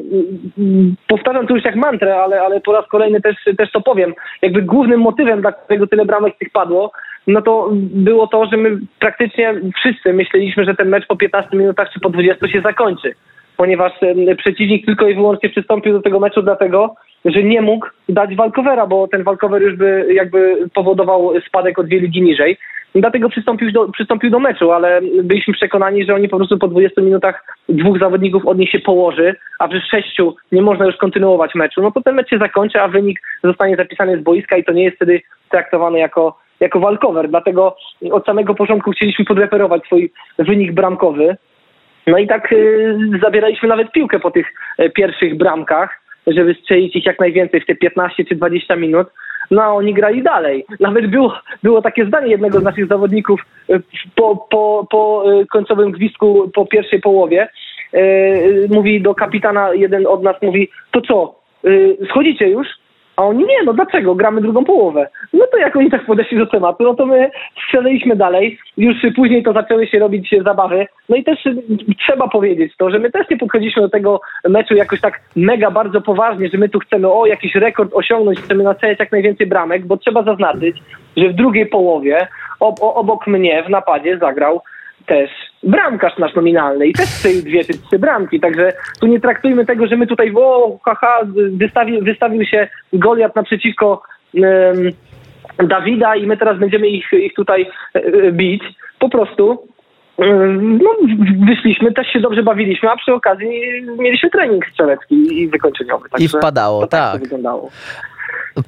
powtarzam 1.07 1.47
to 1.47 1.55
już 1.55 1.65
jak 1.65 1.75
mantrę, 1.75 2.15
ale, 2.15 2.41
ale 2.41 2.61
po 2.61 2.73
raz 2.73 2.87
kolejny 2.87 3.21
też, 3.21 3.35
też 3.57 3.71
to 3.71 3.81
powiem. 3.81 4.13
Jakby 4.41 4.61
głównym 4.61 4.99
motywem, 4.99 5.41
dla 5.41 5.51
którego 5.51 5.87
tyle 5.87 6.05
bramek 6.05 6.37
tych 6.37 6.49
padło, 6.49 6.91
no 7.27 7.41
to 7.41 7.69
było 7.73 8.27
to, 8.27 8.45
że 8.45 8.57
my 8.57 8.77
praktycznie 8.99 9.53
wszyscy 9.75 10.13
myśleliśmy, 10.13 10.65
że 10.65 10.75
ten 10.75 10.89
mecz 10.89 11.07
po 11.07 11.15
15 11.15 11.57
minutach 11.57 11.89
czy 11.93 11.99
po 11.99 12.09
20 12.09 12.47
się 12.47 12.61
zakończy. 12.61 13.13
Ponieważ 13.57 13.91
przeciwnik 14.37 14.85
tylko 14.85 15.07
i 15.07 15.15
wyłącznie 15.15 15.49
przystąpił 15.49 15.93
do 15.93 16.01
tego 16.01 16.19
meczu 16.19 16.41
dlatego, 16.41 16.95
że 17.25 17.43
nie 17.43 17.61
mógł 17.61 17.87
dać 18.09 18.35
walkowera, 18.35 18.87
bo 18.87 19.07
ten 19.07 19.23
walkover 19.23 19.61
już 19.61 19.75
by 19.75 20.07
jakby 20.13 20.69
powodował 20.73 21.31
spadek 21.47 21.79
o 21.79 21.83
dwie 21.83 21.99
ligi 21.99 22.21
niżej. 22.21 22.57
Dlatego 22.95 23.29
przystąpił 23.29 23.71
do, 23.71 23.91
przystąpił 23.91 24.29
do 24.29 24.39
meczu, 24.39 24.71
ale 24.71 25.01
byliśmy 25.23 25.53
przekonani, 25.53 26.05
że 26.05 26.15
oni 26.15 26.29
po 26.29 26.37
prostu 26.37 26.57
po 26.57 26.67
20 26.67 27.01
minutach 27.01 27.57
dwóch 27.69 27.99
zawodników 27.99 28.45
od 28.45 28.57
nich 28.57 28.71
się 28.71 28.79
położy, 28.79 29.35
a 29.59 29.67
przy 29.67 29.81
sześciu 29.81 30.35
nie 30.51 30.61
można 30.61 30.85
już 30.85 30.95
kontynuować 30.95 31.55
meczu. 31.55 31.81
No 31.81 31.91
to 31.91 32.01
ten 32.01 32.15
mecz 32.15 32.29
się 32.29 32.37
zakończy, 32.37 32.81
a 32.81 32.87
wynik 32.87 33.21
zostanie 33.43 33.75
zapisany 33.75 34.17
z 34.17 34.23
boiska 34.23 34.57
i 34.57 34.63
to 34.63 34.71
nie 34.71 34.83
jest 34.83 34.95
wtedy 34.95 35.21
traktowane 35.49 35.99
jako, 35.99 36.37
jako 36.59 36.79
walkover. 36.79 37.29
Dlatego 37.29 37.75
od 38.11 38.25
samego 38.25 38.55
początku 38.55 38.91
chcieliśmy 38.91 39.25
podreperować 39.25 39.85
swój 39.85 40.11
wynik 40.39 40.71
bramkowy. 40.71 41.37
No 42.07 42.17
i 42.17 42.27
tak 42.27 42.51
yy, 42.51 43.19
zabieraliśmy 43.23 43.69
nawet 43.69 43.91
piłkę 43.91 44.19
po 44.19 44.31
tych 44.31 44.47
yy, 44.77 44.89
pierwszych 44.89 45.37
bramkach, 45.37 46.01
żeby 46.35 46.53
strzelić 46.53 46.95
ich 46.95 47.05
jak 47.05 47.19
najwięcej 47.19 47.61
w 47.61 47.65
te 47.65 47.75
15 47.75 48.25
czy 48.25 48.35
20 48.35 48.75
minut 48.75 49.07
no 49.51 49.63
a 49.63 49.67
oni 49.67 49.93
grali 49.93 50.23
dalej. 50.23 50.65
Nawet 50.79 51.07
było, 51.07 51.33
było 51.63 51.81
takie 51.81 52.05
zdanie 52.05 52.31
jednego 52.31 52.59
z 52.59 52.63
naszych 52.63 52.87
zawodników 52.87 53.41
e, 53.69 53.79
po, 54.15 54.47
po, 54.49 54.87
po 54.91 55.23
e, 55.33 55.45
końcowym 55.45 55.91
gwizdku, 55.91 56.51
po 56.53 56.65
pierwszej 56.65 57.01
połowie. 57.01 57.49
E, 57.93 58.01
mówi 58.69 59.01
do 59.01 59.15
kapitana, 59.15 59.73
jeden 59.73 60.07
od 60.07 60.23
nas 60.23 60.35
mówi, 60.41 60.69
to 60.91 61.01
co, 61.01 61.39
schodzicie 62.09 62.49
już? 62.49 62.67
A 63.19 63.23
oni 63.23 63.45
nie, 63.45 63.63
no 63.65 63.73
dlaczego? 63.73 64.15
Gramy 64.15 64.41
drugą 64.41 64.65
połowę. 64.65 65.07
No 65.33 65.45
to 65.51 65.57
jak 65.57 65.75
oni 65.75 65.91
tak 65.91 66.05
podeszli 66.05 66.37
do 66.37 66.45
tematu, 66.45 66.83
no 66.83 66.93
to 66.93 67.05
my 67.05 67.31
strzeliliśmy 67.65 68.15
dalej. 68.15 68.59
Już 68.77 68.95
później 69.15 69.43
to 69.43 69.53
zaczęły 69.53 69.87
się 69.87 69.99
robić 69.99 70.35
zabawy. 70.43 70.87
No 71.09 71.15
i 71.15 71.23
też 71.23 71.39
trzeba 71.99 72.27
powiedzieć 72.27 72.73
to, 72.77 72.89
że 72.89 72.99
my 72.99 73.11
też 73.11 73.29
nie 73.29 73.37
podchodziliśmy 73.37 73.81
do 73.81 73.89
tego 73.89 74.21
meczu 74.49 74.75
jakoś 74.75 75.01
tak 75.01 75.19
mega 75.35 75.71
bardzo 75.71 76.01
poważnie, 76.01 76.49
że 76.49 76.57
my 76.57 76.69
tu 76.69 76.79
chcemy 76.79 77.11
o 77.11 77.25
jakiś 77.25 77.55
rekord 77.55 77.93
osiągnąć, 77.93 78.39
chcemy 78.39 78.63
nacelać 78.63 78.99
jak 78.99 79.11
najwięcej 79.11 79.47
bramek, 79.47 79.85
bo 79.85 79.97
trzeba 79.97 80.23
zaznaczyć, 80.23 80.77
że 81.17 81.29
w 81.29 81.33
drugiej 81.33 81.65
połowie 81.65 82.27
ob 82.59 82.75
obok 82.81 83.27
mnie 83.27 83.63
w 83.63 83.69
napadzie 83.69 84.17
zagrał 84.17 84.61
też 85.05 85.29
bramkarz 85.63 86.17
nasz 86.17 86.35
nominalny 86.35 86.87
i 86.87 86.93
też 86.93 87.05
strzelił 87.05 87.41
dwie 87.41 87.65
czy 87.65 87.73
trzy 87.73 87.99
bramki, 87.99 88.39
także 88.39 88.73
tu 89.01 89.07
nie 89.07 89.19
traktujmy 89.19 89.65
tego, 89.65 89.87
że 89.87 89.97
my 89.97 90.07
tutaj 90.07 90.33
o, 90.35 90.77
haha, 90.85 91.19
wystawi, 91.51 92.01
wystawił 92.01 92.45
się 92.45 92.67
Goliat 92.93 93.35
naprzeciwko 93.35 94.01
um, 94.33 94.91
Dawida 95.67 96.15
i 96.15 96.27
my 96.27 96.37
teraz 96.37 96.59
będziemy 96.59 96.87
ich, 96.87 97.13
ich 97.13 97.33
tutaj 97.33 97.69
e, 97.93 98.31
bić. 98.31 98.63
Po 98.99 99.09
prostu 99.09 99.67
no, 100.61 100.89
wyszliśmy, 101.47 101.93
też 101.93 102.07
się 102.07 102.19
dobrze 102.19 102.43
bawiliśmy, 102.43 102.89
a 102.89 102.95
przy 102.95 103.13
okazji 103.13 103.61
mieliśmy 103.97 104.29
trening 104.29 104.65
strzelecki 104.71 105.41
i 105.41 105.47
wykończeniowy. 105.47 106.07
I 106.19 106.27
wpadało, 106.27 106.81
tak. 106.81 106.89
tak. 106.91 107.13
To 107.13 107.19
wyglądało. 107.19 107.69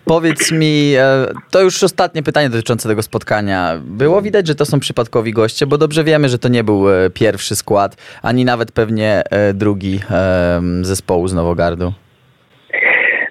Powiedz 0.05 0.51
mi, 0.51 0.93
e, 0.97 1.27
to 1.51 1.61
już 1.61 1.83
ostatnie 1.83 2.23
pytanie 2.23 2.49
dotyczące 2.49 2.89
tego 2.89 3.03
spotkania. 3.03 3.81
Było 3.85 4.21
widać, 4.21 4.47
że 4.47 4.55
to 4.55 4.65
są 4.65 4.79
przypadkowi 4.79 5.33
goście, 5.33 5.67
bo 5.67 5.77
dobrze 5.77 6.03
wiemy, 6.03 6.29
że 6.29 6.39
to 6.39 6.47
nie 6.47 6.63
był 6.63 6.89
e, 6.89 7.09
pierwszy 7.09 7.55
skład, 7.55 7.97
ani 8.21 8.45
nawet 8.45 8.71
pewnie 8.71 9.23
e, 9.29 9.53
drugi 9.53 9.99
zespołu 10.81 11.27
z 11.27 11.33
Nowogardu. 11.33 11.93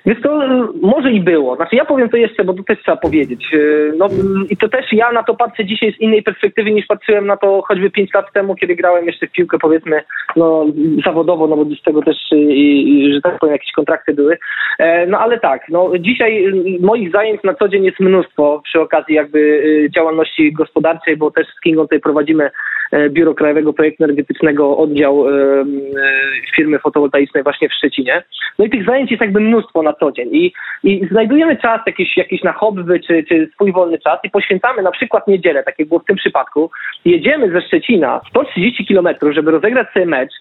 Wiesz 0.06 0.22
to 0.22 0.40
może 0.82 1.12
i 1.12 1.20
było. 1.20 1.56
Znaczy 1.56 1.76
ja 1.76 1.84
powiem 1.84 2.08
to 2.08 2.16
jeszcze, 2.16 2.44
bo 2.44 2.54
to 2.54 2.62
też 2.62 2.78
trzeba 2.82 2.96
powiedzieć. 2.96 3.52
Yy, 3.52 3.94
no 3.98 4.08
i 4.50 4.56
to 4.56 4.68
też 4.68 4.92
ja 4.92 5.12
na 5.12 5.22
to 5.22 5.34
patrzę 5.34 5.64
dzisiaj 5.64 5.92
z 5.92 6.00
innej 6.00 6.22
perspektywy 6.22 6.70
niż 6.70 6.86
patrzyłem 6.86 7.26
na 7.26 7.36
to 7.36 7.62
choćby 7.62 7.90
5 7.90 8.14
lat 8.14 8.32
temu, 8.32 8.54
kiedy 8.54 8.76
grałem 8.76 9.06
jeszcze 9.06 9.26
w 9.26 9.32
piłkę 9.32 9.58
powiedzmy 9.58 10.02
no, 10.36 10.66
zawodowo, 11.04 11.46
no 11.46 11.56
bo 11.56 11.64
z 11.64 11.82
tego 11.82 12.02
też, 12.02 12.16
i, 12.32 12.90
i, 12.90 13.14
że 13.14 13.20
tak 13.20 13.38
powiem, 13.38 13.52
jakieś 13.52 13.72
kontrakty 13.72 14.14
były. 14.14 14.38
E, 14.78 15.06
no 15.06 15.18
ale 15.18 15.40
tak, 15.40 15.68
no 15.68 15.90
dzisiaj 15.98 16.52
moich 16.80 17.12
zajęć 17.12 17.42
na 17.44 17.54
co 17.54 17.68
dzień 17.68 17.84
jest 17.84 18.00
mnóstwo 18.00 18.62
przy 18.64 18.80
okazji 18.80 19.14
jakby 19.14 19.62
działalności 19.96 20.52
gospodarczej, 20.52 21.16
bo 21.16 21.30
też 21.30 21.46
z 21.46 21.60
Kingą 21.60 21.82
tutaj 21.82 22.00
prowadzimy 22.00 22.44
e, 22.44 22.50
Biuro 23.10 23.34
Krajowego 23.34 23.72
Projektu 23.72 24.04
Energetycznego, 24.04 24.76
oddział 24.76 25.28
e, 25.28 25.32
firmy 26.56 26.78
fotowoltaicznej 26.78 27.42
właśnie 27.42 27.68
w 27.68 27.74
Szczecinie. 27.74 28.22
No 28.58 28.64
i 28.64 28.70
tych 28.70 28.84
zajęć 28.84 29.10
jest 29.10 29.20
jakby 29.20 29.40
mnóstwo 29.40 29.82
na 29.82 29.92
co 29.92 30.12
dzień 30.12 30.28
i, 30.32 30.52
i 30.84 31.08
znajdujemy 31.10 31.56
czas 31.56 31.80
jakiś, 31.86 32.16
jakiś 32.16 32.42
na 32.42 32.52
hobby 32.52 33.00
czy, 33.00 33.24
czy 33.28 33.48
swój 33.54 33.72
wolny 33.72 33.98
czas 33.98 34.18
i 34.24 34.30
poświęcamy 34.30 34.82
na 34.82 34.90
przykład 34.90 35.28
niedzielę, 35.28 35.62
tak 35.62 35.78
jak 35.78 35.88
było 35.88 36.00
w 36.00 36.04
tym 36.04 36.16
przypadku. 36.16 36.70
Jedziemy 37.04 37.50
ze 37.50 37.62
Szczecina 37.62 38.20
130 38.28 38.86
kilometrów, 38.86 39.34
żeby 39.34 39.50
rozegrać 39.50 39.88
sobie 39.92 40.06
mecz, 40.06 40.32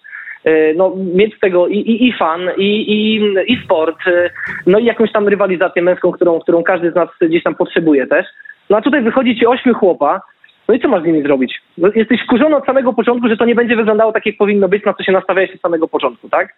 e, 0.43 0.73
no, 0.73 0.95
mieć 1.13 1.35
z 1.35 1.39
tego 1.39 1.67
i, 1.67 1.77
i, 1.77 2.07
i 2.07 2.13
fan, 2.13 2.41
i, 2.57 2.93
i, 2.93 3.21
i 3.53 3.63
sport, 3.65 4.07
e, 4.07 4.29
no 4.67 4.79
i 4.79 4.85
jakąś 4.85 5.11
tam 5.11 5.27
rywalizację 5.27 5.81
męską, 5.81 6.11
którą, 6.11 6.39
którą 6.39 6.63
każdy 6.63 6.91
z 6.91 6.95
nas 6.95 7.09
gdzieś 7.21 7.43
tam 7.43 7.55
potrzebuje 7.55 8.07
też. 8.07 8.25
No 8.69 8.77
a 8.77 8.81
tutaj 8.81 9.01
wychodzi 9.01 9.39
ci 9.39 9.47
ośmiu 9.47 9.73
chłopa, 9.73 10.21
no 10.69 10.75
i 10.75 10.79
co 10.79 10.87
masz 10.87 11.03
z 11.03 11.05
nimi 11.05 11.23
zrobić? 11.23 11.61
No, 11.77 11.89
jesteś 11.95 12.23
wkurzony 12.23 12.55
od 12.55 12.65
samego 12.65 12.93
początku, 12.93 13.29
że 13.29 13.37
to 13.37 13.45
nie 13.45 13.55
będzie 13.55 13.75
wyglądało 13.75 14.11
tak, 14.11 14.25
jak 14.25 14.37
powinno 14.37 14.67
być, 14.67 14.85
na 14.85 14.93
co 14.93 15.03
się 15.03 15.11
nastawiałeś 15.11 15.55
od 15.55 15.61
samego 15.61 15.87
początku, 15.87 16.29
tak? 16.29 16.55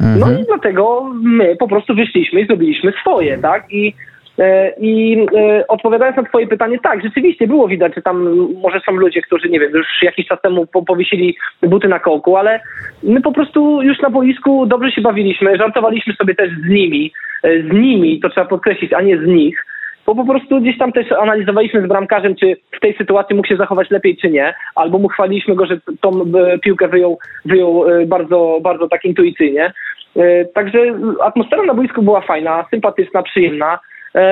No 0.00 0.26
mhm. 0.26 0.40
i 0.40 0.44
dlatego 0.44 1.12
my 1.22 1.56
po 1.56 1.68
prostu 1.68 1.94
wyszliśmy 1.94 2.40
i 2.40 2.46
zrobiliśmy 2.46 2.92
swoje, 3.00 3.38
tak? 3.38 3.72
I, 3.72 3.94
e, 4.38 4.72
i 4.80 5.26
e, 5.36 5.66
odpowiadając 5.66 6.16
na 6.16 6.22
twoje 6.22 6.46
pytanie, 6.46 6.78
tak, 6.82 7.02
rzeczywiście 7.02 7.46
było 7.46 7.68
widać, 7.68 7.94
że 7.94 8.02
tam 8.02 8.36
może 8.62 8.80
są 8.80 8.92
ludzie, 8.92 9.22
którzy, 9.22 9.48
nie 9.48 9.60
wiem, 9.60 9.72
już 9.74 9.86
jakiś 10.02 10.26
czas 10.26 10.40
temu 10.40 10.66
po, 10.66 10.82
powiesili 10.82 11.36
buty 11.62 11.88
na 11.88 11.98
kołku, 11.98 12.36
ale 12.36 12.60
my 13.02 13.20
po 13.20 13.32
prostu 13.32 13.82
już 13.82 14.00
na 14.00 14.10
boisku 14.10 14.66
dobrze 14.66 14.92
się 14.92 15.00
bawiliśmy, 15.00 15.56
żartowaliśmy 15.56 16.14
sobie 16.14 16.34
też 16.34 16.50
z 16.50 16.68
nimi, 16.68 17.12
e, 17.42 17.62
z 17.62 17.72
nimi, 17.72 18.20
to 18.20 18.28
trzeba 18.28 18.46
podkreślić, 18.46 18.92
a 18.92 19.02
nie 19.02 19.18
z 19.18 19.26
nich 19.26 19.66
bo 20.06 20.14
po 20.14 20.24
prostu 20.24 20.60
gdzieś 20.60 20.78
tam 20.78 20.92
też 20.92 21.12
analizowaliśmy 21.12 21.82
z 21.82 21.88
bramkarzem, 21.88 22.34
czy 22.36 22.56
w 22.76 22.80
tej 22.80 22.96
sytuacji 22.96 23.36
mógł 23.36 23.48
się 23.48 23.56
zachować 23.56 23.90
lepiej, 23.90 24.16
czy 24.16 24.30
nie, 24.30 24.54
albo 24.74 24.98
mu 24.98 25.08
chwaliliśmy 25.08 25.54
go, 25.54 25.66
że 25.66 25.80
tą 26.00 26.10
e, 26.22 26.58
piłkę 26.58 26.88
wyjął, 26.88 27.18
wyjął 27.44 27.88
e, 27.88 28.06
bardzo, 28.06 28.58
bardzo 28.62 28.88
tak 28.88 29.04
intuicyjnie. 29.04 29.72
E, 30.16 30.44
także 30.44 30.78
atmosfera 31.22 31.62
na 31.62 31.74
boisku 31.74 32.02
była 32.02 32.20
fajna, 32.20 32.64
sympatyczna, 32.70 33.22
przyjemna. 33.22 33.78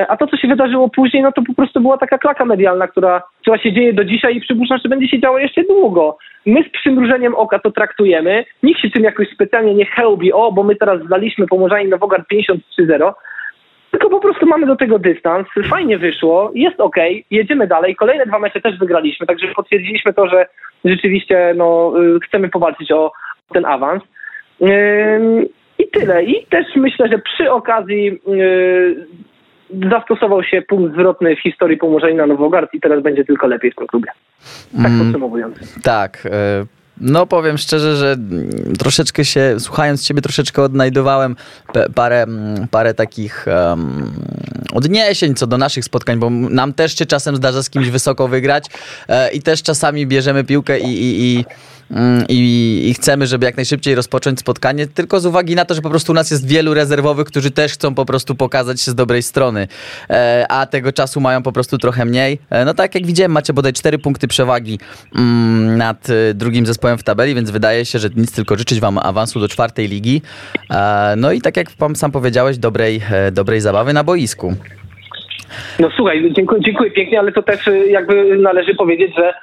A 0.07 0.17
to, 0.17 0.27
co 0.27 0.37
się 0.37 0.47
wydarzyło 0.47 0.89
później, 0.89 1.23
no 1.23 1.31
to 1.31 1.41
po 1.47 1.53
prostu 1.53 1.81
była 1.81 1.97
taka 1.97 2.17
klaka 2.17 2.45
medialna, 2.45 2.87
która, 2.87 3.23
która 3.41 3.57
się 3.57 3.73
dzieje 3.73 3.93
do 3.93 4.05
dzisiaj 4.05 4.35
i 4.35 4.41
przypuszczam, 4.41 4.79
że 4.83 4.89
będzie 4.89 5.07
się 5.07 5.19
działo 5.19 5.39
jeszcze 5.39 5.63
długo. 5.63 6.17
My 6.45 6.63
z 6.63 6.69
przymrużeniem 6.71 7.35
oka 7.35 7.59
to 7.59 7.71
traktujemy. 7.71 8.45
Nikt 8.63 8.81
się 8.81 8.89
tym 8.89 9.03
jakoś 9.03 9.27
specjalnie 9.33 9.73
nie 9.73 9.85
chełbi, 9.85 10.33
o, 10.33 10.51
bo 10.51 10.63
my 10.63 10.75
teraz 10.75 11.01
zdaliśmy 11.01 11.47
Pomorzanie 11.47 11.87
Nowogard 11.87 12.25
53-0 12.33 13.13
tylko 13.95 14.09
po 14.09 14.19
prostu 14.19 14.45
mamy 14.45 14.65
do 14.65 14.75
tego 14.75 14.99
dystans, 14.99 15.47
fajnie 15.69 15.97
wyszło, 15.97 16.51
jest 16.55 16.79
ok, 16.79 16.95
jedziemy 17.31 17.67
dalej, 17.67 17.95
kolejne 17.95 18.25
dwa 18.25 18.39
mecze 18.39 18.61
też 18.61 18.79
wygraliśmy, 18.79 19.27
także 19.27 19.47
potwierdziliśmy 19.55 20.13
to, 20.13 20.27
że 20.27 20.47
rzeczywiście 20.85 21.53
no, 21.57 21.93
y, 22.15 22.19
chcemy 22.19 22.49
powalczyć 22.49 22.91
o 22.91 23.11
ten 23.53 23.65
awans. 23.65 24.03
I 25.79 25.87
tyle. 25.87 26.23
I 26.23 26.45
też 26.45 26.65
myślę, 26.75 27.07
że 27.07 27.17
przy 27.17 27.51
okazji 27.51 28.19
y, 28.27 29.07
zastosował 29.91 30.43
się 30.43 30.61
punkt 30.61 30.93
zwrotny 30.93 31.35
w 31.35 31.41
historii 31.41 31.77
Pomorzenia 31.77 32.15
na 32.15 32.27
Nowogard 32.27 32.73
i 32.73 32.79
teraz 32.79 33.03
będzie 33.03 33.25
tylko 33.25 33.47
lepiej 33.47 33.71
w 33.71 33.75
tym 33.75 33.87
klubie. 33.87 34.09
Tak 34.77 34.91
mm, 34.91 34.99
podsumowując. 34.99 35.81
Tak. 35.83 36.25
Y 36.25 36.84
no 36.97 37.27
powiem 37.27 37.57
szczerze, 37.57 37.97
że 37.97 38.17
troszeczkę 38.79 39.25
się, 39.25 39.55
słuchając 39.59 40.03
ciebie, 40.03 40.21
troszeczkę 40.21 40.61
odnajdowałem 40.61 41.35
parę, 41.95 42.25
parę 42.71 42.93
takich 42.93 43.45
um, 43.47 44.11
odniesień 44.73 45.35
co 45.35 45.47
do 45.47 45.57
naszych 45.57 45.85
spotkań, 45.85 46.19
bo 46.19 46.29
nam 46.29 46.73
też 46.73 46.97
się 46.97 47.05
czasem 47.05 47.35
zdarza 47.35 47.63
z 47.63 47.69
kimś 47.69 47.89
wysoko 47.89 48.27
wygrać 48.27 48.65
e, 49.07 49.31
i 49.31 49.41
też 49.41 49.63
czasami 49.63 50.07
bierzemy 50.07 50.43
piłkę 50.43 50.79
i, 50.79 50.85
i, 50.85 51.39
i 51.39 51.45
Mm, 51.45 51.74
i, 52.29 52.81
i, 52.89 52.93
chcemy, 52.93 53.27
żeby 53.27 53.45
jak 53.45 53.55
najszybciej 53.55 53.95
rozpocząć 53.95 54.39
spotkanie, 54.39 54.87
tylko 54.87 55.19
z 55.19 55.25
uwagi 55.25 55.55
na 55.55 55.65
to, 55.65 55.75
że 55.75 55.81
po 55.81 55.89
prostu 55.89 56.11
u 56.11 56.15
nas 56.15 56.31
jest 56.31 56.47
wielu 56.47 56.73
rezerwowych, 56.73 57.27
którzy 57.27 57.51
też 57.51 57.73
chcą 57.73 57.95
po 57.95 58.05
prostu 58.05 58.35
pokazać 58.35 58.81
się 58.81 58.91
z 58.91 58.95
dobrej 58.95 59.23
strony, 59.23 59.67
e, 60.09 60.45
a 60.49 60.65
tego 60.65 60.91
czasu 60.91 61.21
mają 61.21 61.43
po 61.43 61.51
prostu 61.51 61.77
trochę 61.77 62.05
mniej. 62.05 62.39
E, 62.49 62.65
no 62.65 62.73
tak 62.73 62.95
jak 62.95 63.05
widziałem, 63.05 63.31
macie 63.31 63.53
bodaj 63.53 63.73
4 63.73 63.99
punkty 63.99 64.27
przewagi 64.27 64.79
mm, 65.15 65.77
nad 65.77 66.09
e, 66.09 66.33
drugim 66.33 66.65
zespołem 66.65 66.97
w 66.97 67.03
tabeli, 67.03 67.35
więc 67.35 67.51
wydaje 67.51 67.85
się, 67.85 67.99
że 67.99 68.09
nic 68.15 68.31
tylko 68.31 68.57
życzyć 68.57 68.79
wam 68.79 68.97
awansu 68.97 69.39
do 69.39 69.47
czwartej 69.47 69.87
ligi. 69.87 70.21
E, 70.69 71.13
no 71.17 71.31
i 71.31 71.41
tak 71.41 71.57
jak 71.57 71.71
pan 71.71 71.95
sam 71.95 72.11
powiedziałeś, 72.11 72.57
dobrej, 72.57 73.01
e, 73.11 73.31
dobrej 73.31 73.61
zabawy 73.61 73.93
na 73.93 74.03
boisku. 74.03 74.55
No 75.79 75.89
słuchaj, 75.95 76.31
dziękuję, 76.31 76.61
dziękuję 76.61 76.91
pięknie, 76.91 77.19
ale 77.19 77.31
to 77.31 77.43
też 77.43 77.67
y, 77.67 77.87
jakby 77.87 78.37
należy 78.37 78.75
powiedzieć, 78.75 79.15
że 79.15 79.33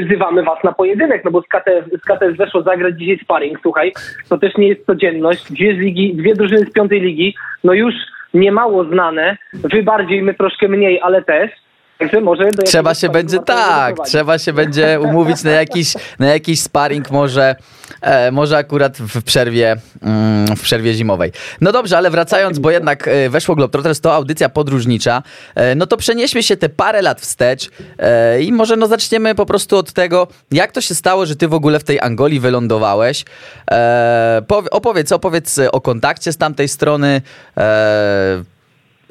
wyzywamy 0.00 0.42
was 0.42 0.64
na 0.64 0.72
pojedynek, 0.72 1.24
no 1.24 1.30
bo 1.30 1.42
z 1.42 1.46
KTS, 1.48 2.34
z 2.34 2.36
weszło 2.36 2.62
zagrać 2.62 2.98
dzisiaj 2.98 3.18
sparring, 3.18 3.58
słuchaj, 3.62 3.92
to 4.28 4.38
też 4.38 4.56
nie 4.56 4.68
jest 4.68 4.86
codzienność, 4.86 5.52
dwie, 5.52 5.72
ligi, 5.72 6.14
dwie 6.14 6.34
drużyny 6.34 6.66
z 6.66 6.72
piątej 6.72 7.00
ligi, 7.00 7.34
no 7.64 7.72
już 7.72 7.94
niemało 8.34 8.84
znane, 8.84 9.36
wy 9.52 9.82
bardziej, 9.82 10.22
my 10.22 10.34
troszkę 10.34 10.68
mniej, 10.68 11.00
ale 11.02 11.22
też, 11.22 11.50
Także 11.98 12.20
może 12.20 12.48
trzeba 12.64 12.94
się 12.94 13.08
będzie 13.08 13.38
tak, 13.38 13.96
trzeba 14.06 14.38
się 14.38 14.52
będzie 14.52 15.00
umówić 15.00 15.42
na 15.42 15.50
jakiś, 15.50 15.94
na 16.18 16.26
jakiś 16.26 16.60
sparring 16.60 17.10
może, 17.10 17.56
e, 18.00 18.30
może 18.30 18.56
akurat 18.56 18.98
w 18.98 19.22
przerwie, 19.22 19.76
mm, 20.02 20.56
w 20.56 20.60
przerwie 20.62 20.94
zimowej. 20.94 21.32
No 21.60 21.72
dobrze, 21.72 21.98
ale 21.98 22.10
wracając, 22.10 22.58
bo 22.58 22.70
jednak 22.70 23.08
e, 23.08 23.30
weszło 23.30 23.54
Globetrotters, 23.54 24.00
to 24.00 24.14
audycja 24.14 24.48
podróżnicza, 24.48 25.22
e, 25.54 25.74
no 25.74 25.86
to 25.86 25.96
przenieśmy 25.96 26.42
się 26.42 26.56
te 26.56 26.68
parę 26.68 27.02
lat 27.02 27.20
wstecz 27.20 27.70
e, 27.98 28.42
i 28.42 28.52
może 28.52 28.76
no 28.76 28.86
zaczniemy 28.86 29.34
po 29.34 29.46
prostu 29.46 29.76
od 29.76 29.92
tego, 29.92 30.26
jak 30.50 30.72
to 30.72 30.80
się 30.80 30.94
stało, 30.94 31.26
że 31.26 31.36
ty 31.36 31.48
w 31.48 31.54
ogóle 31.54 31.78
w 31.78 31.84
tej 31.84 32.00
Angolii 32.00 32.40
wylądowałeś. 32.40 33.24
E, 33.70 34.42
opowiedz, 34.70 35.12
opowiedz 35.12 35.60
o 35.72 35.80
kontakcie 35.80 36.32
z 36.32 36.36
tamtej 36.36 36.68
strony, 36.68 37.22
e, 37.56 38.57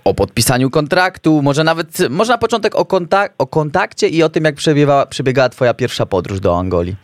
o 0.09 0.13
podpisaniu 0.13 0.69
kontraktu, 0.69 1.41
może 1.41 1.63
nawet, 1.63 1.87
może 2.09 2.31
na 2.33 2.37
początek 2.37 2.75
o, 2.75 2.85
kontak 2.85 3.33
o 3.37 3.47
kontakcie 3.47 4.07
i 4.07 4.23
o 4.23 4.29
tym, 4.29 4.43
jak 4.43 4.55
przebiegała, 4.55 5.05
przebiegała 5.05 5.49
twoja 5.49 5.73
pierwsza 5.73 6.05
podróż 6.05 6.39
do 6.39 6.57
Angolii. 6.57 6.95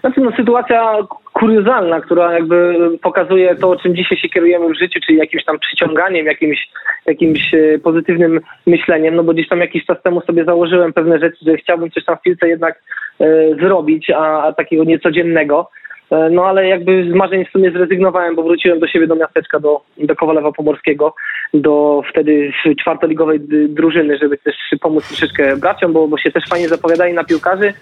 Znaczy, 0.00 0.20
no, 0.20 0.30
sytuacja 0.36 0.94
kuriozalna, 1.32 2.00
która 2.00 2.32
jakby 2.32 2.74
pokazuje 3.02 3.56
to, 3.56 3.76
czym 3.76 3.96
dzisiaj 3.96 4.18
się 4.18 4.28
kierujemy 4.28 4.68
w 4.68 4.78
życiu, 4.78 5.00
czyli 5.06 5.18
jakimś 5.18 5.44
tam 5.44 5.58
przyciąganiem, 5.58 6.26
jakimś, 6.26 6.68
jakimś 7.06 7.54
e, 7.54 7.78
pozytywnym 7.78 8.40
myśleniem, 8.66 9.16
no 9.16 9.24
bo 9.24 9.32
gdzieś 9.32 9.48
tam 9.48 9.60
jakiś 9.60 9.84
czas 9.86 10.02
temu 10.02 10.20
sobie 10.20 10.44
założyłem 10.44 10.92
pewne 10.92 11.18
rzeczy, 11.18 11.36
że 11.46 11.56
chciałbym 11.56 11.90
coś 11.90 12.04
tam 12.04 12.16
w 12.16 12.22
piłce 12.22 12.48
jednak 12.48 12.82
e, 13.20 13.26
zrobić, 13.60 14.10
a, 14.10 14.42
a 14.42 14.52
takiego 14.52 14.84
niecodziennego. 14.84 15.70
E, 16.10 16.30
no 16.30 16.46
ale 16.46 16.68
jakby 16.68 17.10
z 17.10 17.14
marzeń 17.14 17.44
w 17.44 17.50
sumie 17.50 17.70
zrezygnowałem, 17.70 18.34
bo 18.36 18.42
wróciłem 18.42 18.80
do 18.80 18.86
siebie 18.86 19.06
do 19.06 19.14
miasteczka, 19.14 19.60
do, 19.60 19.80
do 19.98 20.16
Kowalewa 20.16 20.52
Pomorskiego, 20.52 21.14
do 21.54 22.02
wtedy 22.10 22.52
czwartoligowej 22.80 23.40
drużyny, 23.68 24.18
żeby 24.18 24.38
też 24.38 24.54
pomóc 24.80 25.08
troszeczkę 25.08 25.56
braciom, 25.56 25.92
bo, 25.92 26.08
bo 26.08 26.18
się 26.18 26.30
też 26.30 26.44
fajnie 26.50 26.68
zapowiadali 26.68 27.12
na 27.14 27.24
piłkarzy. 27.24 27.74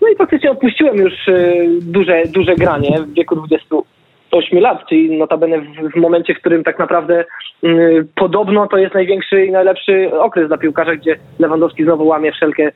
No 0.00 0.08
i 0.08 0.16
faktycznie 0.16 0.50
opuściłem 0.50 0.96
już 0.96 1.28
e, 1.28 1.54
duże, 1.80 2.22
duże 2.26 2.54
granie 2.54 2.98
w 3.00 3.14
wieku 3.14 3.36
28 3.36 4.58
lat, 4.58 4.88
czyli 4.88 5.18
notabene 5.18 5.60
w, 5.60 5.92
w 5.92 5.96
momencie, 5.96 6.34
w 6.34 6.38
którym 6.38 6.64
tak 6.64 6.78
naprawdę 6.78 7.24
y, 7.64 8.06
podobno 8.14 8.66
to 8.66 8.76
jest 8.76 8.94
największy 8.94 9.46
i 9.46 9.50
najlepszy 9.50 10.10
okres 10.20 10.48
dla 10.48 10.58
piłkarza, 10.58 10.96
gdzie 10.96 11.16
Lewandowski 11.38 11.84
znowu 11.84 12.06
łamie 12.06 12.32
wszelkie 12.32 12.72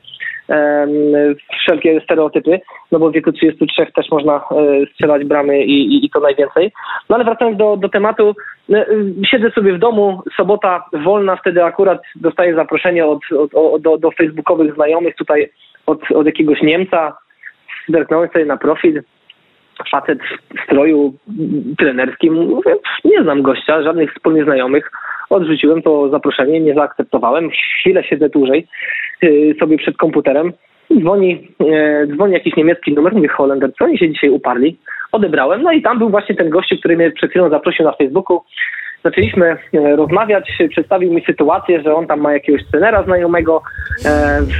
wszelkie 1.59 2.01
stereotypy, 2.01 2.59
no 2.91 2.99
bo 2.99 3.09
w 3.09 3.13
wieku 3.13 3.31
33 3.31 3.85
też 3.95 4.11
można 4.11 4.35
e, 4.35 4.41
strzelać 4.93 5.25
bramy 5.25 5.63
i, 5.63 5.95
i, 5.95 6.05
i 6.05 6.09
to 6.09 6.19
najwięcej. 6.19 6.71
No 7.09 7.15
ale 7.15 7.25
wracając 7.25 7.57
do, 7.57 7.77
do 7.77 7.89
tematu, 7.89 8.35
e, 8.73 8.85
siedzę 9.25 9.51
sobie 9.51 9.73
w 9.73 9.79
domu, 9.79 10.23
sobota 10.37 10.85
wolna, 11.03 11.35
wtedy 11.35 11.63
akurat 11.63 12.01
dostaję 12.15 12.55
zaproszenie 12.55 13.05
od, 13.05 13.19
od, 13.37 13.53
od 13.53 13.81
do, 13.81 13.97
do 13.97 14.11
facebookowych 14.11 14.75
znajomych 14.75 15.15
tutaj 15.15 15.49
od, 15.85 16.11
od 16.11 16.25
jakiegoś 16.25 16.61
Niemca, 16.61 17.17
zerknąłem 17.89 18.29
sobie 18.29 18.45
na 18.45 18.57
profil, 18.57 19.01
facet 19.91 20.19
w 20.57 20.63
stroju 20.65 21.13
trenerskim, 21.77 22.33
mówię, 22.33 22.75
nie 23.05 23.23
znam 23.23 23.41
gościa, 23.41 23.83
żadnych 23.83 24.13
wspólnych 24.13 24.43
znajomych, 24.43 24.91
odrzuciłem 25.31 25.81
to 25.81 26.09
zaproszenie, 26.09 26.59
nie 26.59 26.73
zaakceptowałem, 26.73 27.49
chwilę 27.79 28.03
siedzę 28.03 28.29
dłużej, 28.29 28.67
Y, 29.23 29.55
sobie 29.59 29.77
przed 29.77 29.97
komputerem. 29.97 30.53
Dzwoni, 30.99 31.47
e, 31.71 32.07
dzwoni 32.07 32.33
jakiś 32.33 32.55
niemiecki 32.55 32.93
numer, 32.93 33.13
mówi 33.13 33.27
Holender, 33.27 33.73
co 33.77 33.85
oni 33.85 33.97
się 33.97 34.09
dzisiaj 34.09 34.29
uparli. 34.29 34.77
Odebrałem, 35.11 35.61
no 35.61 35.71
i 35.71 35.81
tam 35.81 35.99
był 35.99 36.09
właśnie 36.09 36.35
ten 36.35 36.49
gościu, 36.49 36.75
który 36.77 36.97
mnie 36.97 37.11
przed 37.11 37.29
chwilą 37.29 37.49
zaprosił 37.49 37.85
na 37.85 37.91
Facebooku. 37.91 38.41
Zaczęliśmy 39.03 39.57
rozmawiać, 39.95 40.51
przedstawił 40.69 41.13
mi 41.13 41.25
sytuację, 41.25 41.81
że 41.81 41.95
on 41.95 42.07
tam 42.07 42.21
ma 42.21 42.33
jakiegoś 42.33 42.61
trenera 42.71 43.03
znajomego 43.03 43.61
w, 44.41 44.57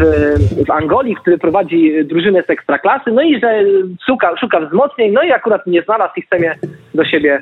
w 0.67 0.71
Angolii, 0.71 1.15
który 1.15 1.38
prowadzi 1.38 2.05
drużynę 2.05 2.43
z 2.43 2.50
ekstraklasy, 2.50 3.12
no 3.12 3.21
i 3.21 3.39
że 3.39 3.63
szuka, 4.05 4.38
szuka 4.38 4.60
wzmocnień, 4.60 5.12
no 5.12 5.24
i 5.24 5.31
akurat 5.31 5.67
nie 5.67 5.81
znalazł 5.81 6.13
i 6.17 6.21
chce 6.21 6.39
mnie 6.39 6.55
do 6.93 7.05
siebie, 7.05 7.41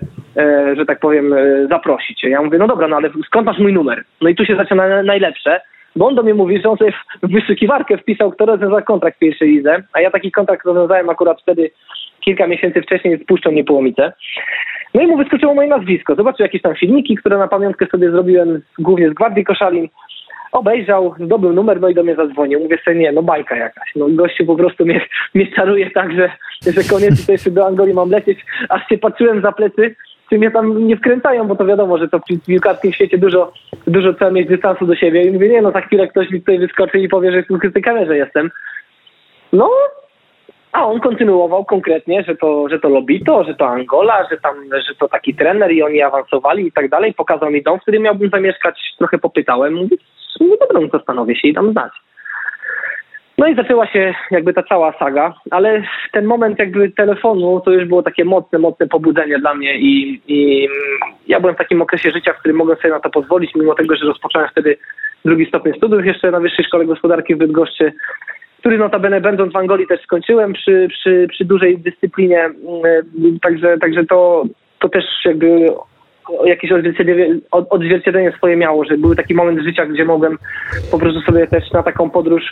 że 0.78 0.86
tak 0.86 1.00
powiem, 1.00 1.36
zaprosić. 1.70 2.24
Ja 2.24 2.42
mówię, 2.42 2.58
no 2.58 2.68
dobra, 2.68 2.88
no 2.88 2.96
ale 2.96 3.10
skąd 3.26 3.46
masz 3.46 3.60
mój 3.60 3.74
numer? 3.74 4.04
No 4.22 4.30
i 4.30 4.36
tu 4.36 4.46
się 4.46 4.56
zaczyna 4.56 5.04
najlepsze, 5.04 5.62
bo 5.96 6.08
on 6.08 6.16
do 6.16 6.24
mnie 6.24 6.34
mówi, 6.34 6.62
że 6.62 6.70
on 6.70 6.78
sobie 6.78 6.92
w 7.24 7.32
wyszukiwarkę 7.32 7.98
wpisał, 7.98 8.32
kto 8.32 8.46
rozwiąza 8.46 8.82
kontrakt 8.82 9.18
w 9.18 9.20
pierwszej 9.20 9.50
lidze, 9.50 9.84
a 9.94 10.02
ja 10.02 10.12
taki 10.12 10.32
kontrakt 10.32 10.66
rozwiązałem 10.66 11.10
akurat 11.10 11.42
wtedy 11.42 11.72
kilka 12.30 12.48
miesięcy 12.48 12.82
wcześniej 12.82 13.18
z 13.18 13.26
Puszczą 13.26 13.52
Niepołomice. 13.52 14.14
No 14.94 15.02
i 15.02 15.08
mu 15.08 15.18
wyskoczyło 15.18 15.54
moje 15.54 15.68
nazwisko. 15.68 16.16
Zobaczył 16.16 16.44
jakieś 16.44 16.62
tam 16.62 16.76
filmiki, 16.76 17.16
które 17.16 17.38
na 17.38 17.48
pamiątkę 17.48 17.86
sobie 17.86 18.12
zrobiłem 18.12 18.62
głównie 18.80 19.10
z 19.10 19.14
Gwardii 19.14 19.44
Koszalin. 19.44 19.88
Obejrzał, 20.52 21.16
zdobył 21.20 21.54
numer, 21.54 21.82
no 21.82 21.90
i 21.90 21.96
do 21.96 22.04
mnie 22.04 22.16
zadzwonił. 22.16 22.60
Mówię 22.60 22.78
sobie, 22.86 22.98
nie, 22.98 23.12
no 23.12 23.24
bajka 23.24 23.56
jakaś. 23.56 23.92
No 23.96 24.06
gościu 24.10 24.46
po 24.46 24.56
prostu 24.56 24.86
mnie, 24.86 25.02
mnie 25.36 25.48
czaruje 25.48 25.92
tak, 25.92 26.14
że, 26.14 26.32
że 26.62 26.84
koniec, 26.84 27.26
to 27.26 27.32
jeszcze 27.32 27.52
do 27.52 27.68
Angolii 27.68 27.94
mam 27.94 28.10
lecieć. 28.10 28.40
Aż 28.70 28.88
się 28.90 28.98
patrzyłem 28.98 29.42
za 29.42 29.52
plecy, 29.52 29.96
czy 30.30 30.38
mnie 30.38 30.52
tam 30.52 30.88
nie 30.88 30.98
wkręcają, 30.98 31.48
bo 31.48 31.56
to 31.56 31.66
wiadomo, 31.66 31.98
że 31.98 32.08
to 32.08 32.20
w 32.20 32.46
piłkarskim 32.46 32.94
świecie 32.94 33.18
dużo, 33.18 33.54
dużo 33.88 34.14
trzeba 34.14 34.32
mieć 34.32 34.48
dystansu 34.48 34.86
do 34.86 34.96
siebie. 34.96 35.24
I 35.24 35.32
mówię, 35.32 35.50
nie 35.50 35.62
no, 35.62 35.72
za 35.72 35.82
chwilę 35.82 36.08
ktoś 36.08 36.30
mi 36.30 36.40
tutaj 36.40 36.60
wyskoczy 36.60 37.00
i 37.00 37.10
powie, 37.10 37.32
że 37.32 37.44
w 37.70 37.74
tej 37.74 37.84
kamerze 37.84 38.18
jestem. 38.18 38.52
No, 39.54 39.70
a 40.72 40.86
on 40.86 41.00
kontynuował 41.00 41.66
konkretnie, 41.66 42.24
że 42.24 42.36
to, 42.36 42.70
że 42.70 42.80
to 42.80 42.90
Lobito, 42.90 43.44
że 43.44 43.56
to 43.56 43.68
Angola, 43.68 44.28
że 44.32 44.38
tam, 44.38 44.56
że 44.88 44.96
to 44.96 45.08
taki 45.08 45.36
trener 45.36 45.72
i 45.72 45.84
oni 45.84 46.02
awansowali 46.02 46.68
i 46.68 46.72
tak 46.72 46.90
dalej. 46.90 47.14
Pokazał 47.14 47.52
mi 47.52 47.64
dom, 47.64 47.80
w 47.80 47.82
którym 47.82 48.04
miałbym 48.04 48.30
zamieszkać. 48.30 48.80
Trochę 48.98 49.18
popytałem. 49.18 49.74
Mówię, 49.74 49.98
no 50.40 50.58
dobra, 50.60 50.80
no 50.82 50.88
zastanowię 50.88 51.36
się 51.36 51.48
i 51.48 51.54
dam 51.54 51.72
znać. 51.72 51.92
No 53.38 53.48
i 53.48 53.56
zaczęła 53.56 53.88
się 53.88 54.14
jakby 54.32 54.54
ta 54.54 54.64
cała 54.64 54.94
saga, 55.00 55.34
ale 55.52 55.84
ten 56.12 56.26
moment 56.26 56.60
jakby 56.60 56.92
telefonu 56.92 57.62
to 57.66 57.72
już 57.72 57.86
było 57.86 58.04
takie 58.04 58.26
mocne, 58.26 58.60
mocne 58.60 58.88
pobudzenie 58.88 59.40
dla 59.40 59.54
mnie 59.54 59.78
i, 59.78 60.22
i 60.28 60.70
ja 61.28 61.40
byłem 61.40 61.56
w 61.56 61.58
takim 61.58 61.82
okresie 61.82 62.12
życia, 62.12 62.34
w 62.34 62.40
którym 62.40 62.58
mogłem 62.58 62.78
sobie 62.78 62.90
na 62.90 63.00
to 63.00 63.10
pozwolić, 63.10 63.56
mimo 63.56 63.76
tego, 63.76 63.96
że 63.96 64.06
rozpocząłem 64.06 64.50
wtedy 64.52 64.78
drugi 65.26 65.46
stopień 65.46 65.74
studiów 65.74 66.06
jeszcze 66.06 66.32
na 66.32 66.40
Wyższej 66.40 66.66
Szkole 66.66 66.86
Gospodarki 66.86 67.36
w 67.36 67.38
Bydgoszczy, 67.38 67.94
który 68.60 68.78
notabene 68.78 69.22
będąc 69.22 69.54
w 69.54 69.56
Angolii 69.56 69.88
też 69.88 70.02
skończyłem 70.02 70.54
przy, 70.54 70.88
przy, 70.90 71.28
przy 71.30 71.46
dużej 71.46 71.78
dyscyplinie, 71.78 72.40
mm, 72.40 73.40
także, 73.42 73.78
także 73.78 74.06
to, 74.06 74.44
to 74.80 74.90
też 74.90 75.06
jakby 75.26 75.68
jakieś 76.46 76.72
odzwierciedlenie, 76.72 77.36
odzwierciedlenie 77.52 78.32
swoje 78.32 78.56
miało, 78.56 78.86
że 78.86 78.98
był 78.98 79.16
taki 79.16 79.34
moment 79.34 79.64
życia, 79.64 79.86
gdzie 79.86 80.06
mogłem 80.06 80.38
po 80.92 81.00
prostu 81.00 81.22
sobie 81.22 81.48
też 81.48 81.72
na 81.72 81.84
taką 81.84 82.10
podróż 82.10 82.44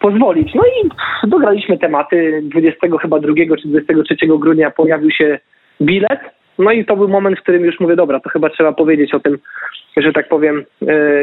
pozwolić. 0.00 0.54
No 0.54 0.62
i 0.62 0.88
dograliśmy 1.28 1.78
tematy. 1.78 2.40
20 2.42 2.78
chyba 3.02 3.20
2 3.20 3.32
czy 3.62 3.68
23 3.68 4.16
grudnia 4.26 4.70
pojawił 4.70 5.10
się 5.10 5.38
bilet. 5.82 6.20
No 6.58 6.72
i 6.72 6.84
to 6.84 6.96
był 6.96 7.08
moment, 7.08 7.38
w 7.38 7.42
którym 7.42 7.64
już 7.64 7.80
mówię, 7.80 7.96
dobra, 7.96 8.20
to 8.20 8.30
chyba 8.30 8.50
trzeba 8.50 8.72
powiedzieć 8.72 9.14
o 9.14 9.20
tym, 9.20 9.38
że 9.96 10.12
tak 10.12 10.28
powiem, 10.28 10.64
e, 10.88 11.22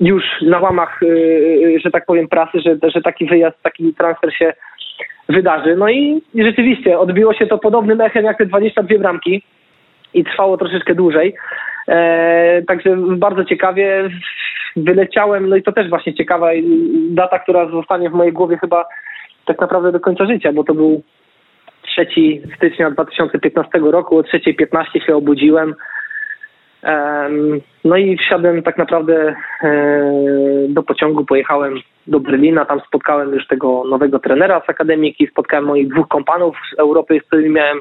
już 0.00 0.24
na 0.42 0.58
łamach, 0.58 1.00
e, 1.02 1.06
e, 1.06 1.80
że 1.80 1.90
tak 1.90 2.06
powiem, 2.06 2.28
prasy, 2.28 2.60
że, 2.60 2.90
że 2.94 3.02
taki 3.02 3.26
wyjazd, 3.26 3.62
taki 3.62 3.94
transfer 3.94 4.34
się 4.34 4.52
wydarzy. 5.28 5.76
No 5.76 5.88
i, 5.88 6.22
i 6.34 6.44
rzeczywiście 6.44 6.98
odbiło 6.98 7.34
się 7.34 7.46
to 7.46 7.58
podobnym 7.58 8.00
echem 8.00 8.24
jak 8.24 8.38
te 8.38 8.46
22 8.46 8.98
bramki 8.98 9.42
i 10.14 10.24
trwało 10.24 10.56
troszeczkę 10.56 10.94
dłużej. 10.94 11.34
E, 11.88 12.62
także 12.62 12.96
bardzo 12.96 13.44
ciekawie 13.44 14.10
wyleciałem, 14.76 15.48
no 15.48 15.56
i 15.56 15.62
to 15.62 15.72
też 15.72 15.88
właśnie 15.88 16.14
ciekawa 16.14 16.50
data, 17.08 17.38
która 17.38 17.68
zostanie 17.68 18.10
w 18.10 18.14
mojej 18.14 18.32
głowie 18.32 18.58
chyba 18.58 18.84
tak 19.44 19.60
naprawdę 19.60 19.92
do 19.92 20.00
końca 20.00 20.26
życia, 20.26 20.52
bo 20.52 20.64
to 20.64 20.74
był 20.74 21.02
3 21.82 22.06
stycznia 22.56 22.90
2015 22.90 23.78
roku, 23.78 24.18
o 24.18 24.22
3.15 24.22 25.06
się 25.06 25.16
obudziłem. 25.16 25.74
No 27.84 27.96
i 27.96 28.16
wsiadłem 28.16 28.62
tak 28.62 28.78
naprawdę 28.78 29.34
e, 29.62 29.74
do 30.68 30.82
pociągu, 30.82 31.24
pojechałem 31.24 31.74
do 32.06 32.20
Berlina, 32.20 32.64
tam 32.64 32.80
spotkałem 32.80 33.34
już 33.34 33.46
tego 33.46 33.84
nowego 33.84 34.18
trenera 34.18 34.62
z 34.66 34.70
akademiki, 34.70 35.26
spotkałem 35.26 35.64
moich 35.64 35.88
dwóch 35.88 36.08
kompanów 36.08 36.56
z 36.74 36.78
Europy, 36.78 37.20
z 37.24 37.26
którymi 37.26 37.50
miałem 37.50 37.80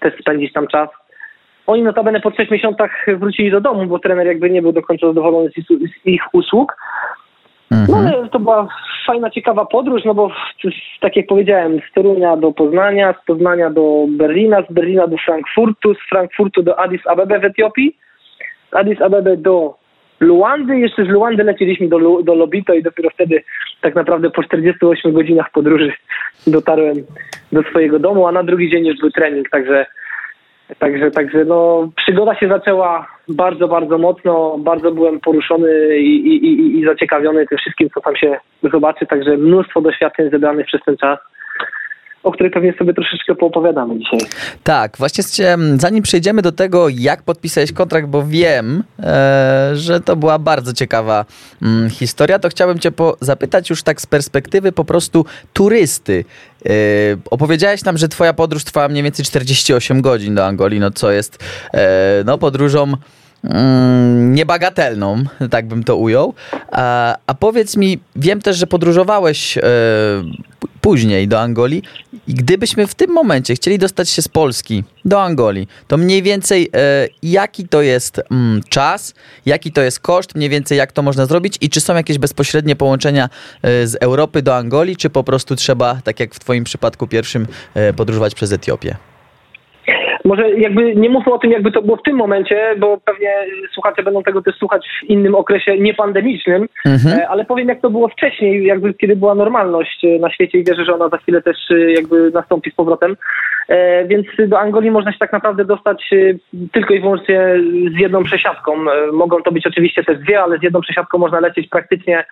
też 0.00 0.14
spędzić 0.20 0.52
tam 0.52 0.66
czas. 0.66 0.88
Oni 1.66 1.82
notabene 1.82 2.20
po 2.20 2.30
trzech 2.30 2.50
miesiącach 2.50 3.06
wrócili 3.18 3.50
do 3.50 3.60
domu, 3.60 3.86
bo 3.86 3.98
trener 3.98 4.26
jakby 4.26 4.50
nie 4.50 4.62
był 4.62 4.72
do 4.72 4.82
końca 4.82 5.06
zadowolony 5.06 5.50
z, 5.50 6.06
ich 6.06 6.22
usług. 6.32 6.76
Mhm. 7.72 7.86
No 7.90 8.16
ale 8.18 8.28
to 8.28 8.38
była 8.38 8.68
fajna, 9.06 9.30
ciekawa 9.30 9.64
podróż, 9.64 10.04
no 10.04 10.14
bo 10.14 10.30
tak 11.00 11.16
jak 11.16 11.26
powiedziałem, 11.26 11.80
z 11.90 11.94
Torunia 11.94 12.36
do 12.36 12.52
Poznania, 12.52 13.14
z 13.22 13.26
Poznania 13.26 13.70
do 13.70 14.06
Berlina, 14.08 14.62
z 14.70 14.72
Berlina 14.72 15.06
do 15.06 15.16
Frankfurtu, 15.16 15.94
z 15.94 16.08
Frankfurtu 16.08 16.62
do 16.62 16.78
Addis 16.78 17.06
Abebe 17.06 17.38
w 17.38 17.44
Etiopii, 17.44 17.96
Addis 18.74 19.02
Abebe 19.02 19.36
do 19.36 19.74
Luandy, 20.20 20.78
jeszcze 20.78 21.04
z 21.04 21.08
Luandy 21.08 21.44
leciliśmy 21.44 21.88
do, 21.88 22.22
do 22.22 22.34
Lobito 22.34 22.74
i 22.74 22.82
dopiero 22.82 23.10
wtedy 23.10 23.42
tak 23.80 23.94
naprawdę 23.94 24.30
po 24.30 24.42
48 24.42 25.12
godzinach 25.12 25.50
podróży 25.50 25.92
dotarłem 26.46 26.96
do 27.52 27.62
swojego 27.62 27.98
domu, 27.98 28.26
a 28.26 28.32
na 28.32 28.42
drugi 28.42 28.70
dzień 28.70 28.86
już 28.86 28.98
był 29.00 29.10
trening, 29.10 29.50
także 29.50 29.86
Także, 30.78 31.10
także 31.10 31.44
no, 31.44 31.88
przygoda 31.96 32.34
się 32.34 32.48
zaczęła 32.48 33.08
bardzo, 33.28 33.68
bardzo 33.68 33.98
mocno. 33.98 34.58
Bardzo 34.58 34.92
byłem 34.92 35.20
poruszony 35.20 35.98
i, 35.98 36.26
i, 36.26 36.78
i 36.78 36.84
zaciekawiony 36.84 37.46
tym 37.46 37.58
wszystkim, 37.58 37.88
co 37.94 38.00
tam 38.00 38.16
się 38.16 38.38
zobaczy. 38.72 39.06
Także 39.06 39.36
mnóstwo 39.36 39.80
doświadczeń 39.80 40.30
zebranych 40.30 40.66
przez 40.66 40.80
ten 40.82 40.96
czas 40.96 41.18
o 42.24 42.32
której 42.32 42.52
pewnie 42.52 42.74
sobie 42.78 42.94
troszeczkę 42.94 43.34
poopowiadamy 43.34 43.98
dzisiaj. 43.98 44.20
Tak, 44.62 44.96
właśnie 44.98 45.24
zanim 45.76 46.02
przejdziemy 46.02 46.42
do 46.42 46.52
tego, 46.52 46.88
jak 46.88 47.22
podpisałeś 47.22 47.72
kontrakt, 47.72 48.08
bo 48.08 48.26
wiem, 48.26 48.84
e, 49.02 49.70
że 49.74 50.00
to 50.00 50.16
była 50.16 50.38
bardzo 50.38 50.72
ciekawa 50.72 51.24
mm, 51.62 51.90
historia, 51.90 52.38
to 52.38 52.48
chciałbym 52.48 52.78
cię 52.78 52.90
zapytać 53.20 53.70
już 53.70 53.82
tak 53.82 54.00
z 54.00 54.06
perspektywy 54.06 54.72
po 54.72 54.84
prostu 54.84 55.24
turysty. 55.52 56.24
E, 56.66 56.70
opowiedziałeś 57.30 57.84
nam, 57.84 57.98
że 57.98 58.08
twoja 58.08 58.32
podróż 58.32 58.64
trwała 58.64 58.88
mniej 58.88 59.02
więcej 59.02 59.24
48 59.24 60.02
godzin 60.02 60.34
do 60.34 60.46
Angolii, 60.46 60.80
no 60.80 60.90
co 60.90 61.10
jest 61.10 61.44
e, 61.74 62.22
no, 62.26 62.38
podróżą 62.38 62.92
mm, 63.44 64.34
niebagatelną, 64.34 65.24
tak 65.50 65.66
bym 65.66 65.84
to 65.84 65.96
ujął. 65.96 66.34
A, 66.72 67.16
a, 67.26 67.34
powiedz 67.34 67.76
mi, 67.76 67.98
wiem 68.16 68.40
też, 68.40 68.56
że 68.56 68.66
podróżowałeś 68.66 69.58
później 70.84 71.28
do 71.28 71.40
Angolii 71.40 71.82
i 72.28 72.34
gdybyśmy 72.34 72.86
w 72.86 72.94
tym 72.94 73.10
momencie 73.10 73.54
chcieli 73.54 73.78
dostać 73.78 74.10
się 74.10 74.22
z 74.22 74.28
Polski 74.28 74.84
do 75.04 75.22
Angolii, 75.22 75.68
to 75.88 75.96
mniej 75.96 76.22
więcej 76.22 76.70
e, 76.74 77.08
jaki 77.22 77.68
to 77.68 77.82
jest 77.82 78.20
mm, 78.30 78.60
czas, 78.68 79.14
jaki 79.46 79.72
to 79.72 79.82
jest 79.82 80.00
koszt, 80.00 80.34
mniej 80.34 80.48
więcej 80.48 80.78
jak 80.78 80.92
to 80.92 81.02
można 81.02 81.26
zrobić 81.26 81.58
i 81.60 81.70
czy 81.70 81.80
są 81.80 81.94
jakieś 81.94 82.18
bezpośrednie 82.18 82.76
połączenia 82.76 83.28
e, 83.62 83.86
z 83.86 83.94
Europy 84.00 84.42
do 84.42 84.56
Angolii, 84.56 84.96
czy 84.96 85.10
po 85.10 85.24
prostu 85.24 85.56
trzeba, 85.56 86.00
tak 86.04 86.20
jak 86.20 86.34
w 86.34 86.38
twoim 86.38 86.64
przypadku 86.64 87.06
pierwszym, 87.06 87.46
e, 87.74 87.92
podróżować 87.92 88.34
przez 88.34 88.52
Etiopię? 88.52 88.96
Może 90.24 90.50
jakby 90.50 90.94
nie 90.94 91.08
mówmy 91.08 91.32
o 91.32 91.38
tym, 91.38 91.50
jakby 91.50 91.72
to 91.72 91.82
było 91.82 91.96
w 91.96 92.02
tym 92.02 92.16
momencie, 92.16 92.74
bo 92.78 92.98
pewnie 93.04 93.30
słuchacze 93.72 94.02
będą 94.02 94.22
tego 94.22 94.42
też 94.42 94.56
słuchać 94.56 94.86
w 95.00 95.10
innym 95.10 95.34
okresie 95.34 95.78
niepandemicznym, 95.78 96.68
mhm. 96.86 97.18
E, 97.18 97.28
ale 97.28 97.44
powiem 97.44 97.68
jak 97.68 97.80
to 97.80 97.90
było 97.90 98.08
wcześniej, 98.08 98.66
jakby 98.66 98.94
kiedy 98.94 99.16
była 99.16 99.34
normalność 99.34 100.04
e, 100.04 100.18
na 100.18 100.30
świecie 100.30 100.58
i 100.58 100.64
wierzę, 100.64 100.84
że 100.84 100.94
ona 100.94 101.08
za 101.08 101.16
chwilę 101.16 101.42
też 101.42 101.56
e, 101.70 101.92
jakby 101.92 102.30
nastąpi 102.30 102.70
z 102.70 102.74
powrotem. 102.74 103.16
Więc 104.06 104.26
do 104.48 104.60
Angolii 104.60 104.90
można 104.90 105.12
się 105.12 105.18
tak 105.18 105.32
naprawdę 105.32 105.64
dostać 105.64 106.10
tylko 106.72 106.94
i 106.94 107.00
wyłącznie 107.00 107.40
z 107.96 108.00
jedną 108.00 108.24
przesiadką. 108.24 108.76
Mogą 109.12 109.42
to 109.42 109.52
być 109.52 109.66
oczywiście 109.66 110.04
też 110.04 110.18
dwie, 110.18 110.42
ale 110.42 110.58
z 110.58 110.62
jedną 110.62 110.80
przesiadką 110.80 111.18
można 111.18 111.40
lecieć 111.40 111.68
praktycznie 111.68 112.24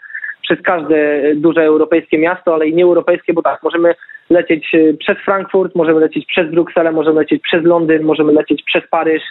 przez 0.43 0.63
każde 0.63 1.23
duże 1.35 1.63
europejskie 1.63 2.19
miasto, 2.19 2.55
ale 2.55 2.69
i 2.69 2.75
nieeuropejskie, 2.75 3.33
bo 3.33 3.43
tak, 3.43 3.63
możemy 3.63 3.95
lecieć 4.31 4.75
e, 4.75 4.95
przez 4.95 5.19
Frankfurt, 5.19 5.75
możemy 5.75 6.01
lecieć 6.01 6.27
przez 6.27 6.51
Brukselę, 6.51 6.93
możemy 6.93 7.21
lecieć 7.21 7.43
przez 7.43 7.65
Londyn, 7.65 8.03
możemy 8.03 8.33
lecieć 8.33 8.63
przez 8.63 8.83
Paryż, 8.91 9.23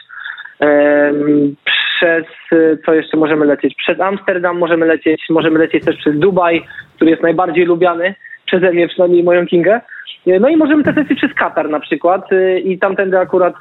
przez, 1.65 2.25
e, 2.51 2.77
co 2.85 2.93
jeszcze 2.93 3.17
możemy 3.17 3.45
lecieć, 3.45 3.75
przez 3.75 3.99
Amsterdam 3.99 4.57
możemy 4.57 4.85
lecieć, 4.85 5.21
możemy 5.29 5.59
lecieć 5.59 5.85
też 5.85 5.97
przez 5.97 6.19
Dubaj, 6.19 6.63
który 6.95 7.11
jest 7.11 7.23
najbardziej 7.23 7.65
lubiany 7.65 8.15
przeze 8.45 8.71
mnie, 8.71 8.87
przynajmniej 8.87 9.23
moją 9.23 9.47
Kingę. 9.47 9.81
E, 10.27 10.39
no 10.39 10.49
i 10.49 10.57
możemy 10.57 10.83
też 10.83 10.95
lecieć 10.95 11.17
przez 11.17 11.33
Katar 11.33 11.69
na 11.69 11.79
przykład 11.79 12.29
i 12.63 12.79
tamtędy 12.79 13.19
akurat 13.19 13.53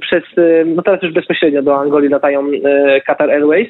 przez, 0.00 0.22
no 0.66 0.82
teraz 0.82 1.02
już 1.02 1.12
bezpośrednio 1.12 1.62
do 1.62 1.80
Angolii 1.80 2.08
latają 2.08 2.44
Qatar 3.06 3.30
Airways. 3.30 3.68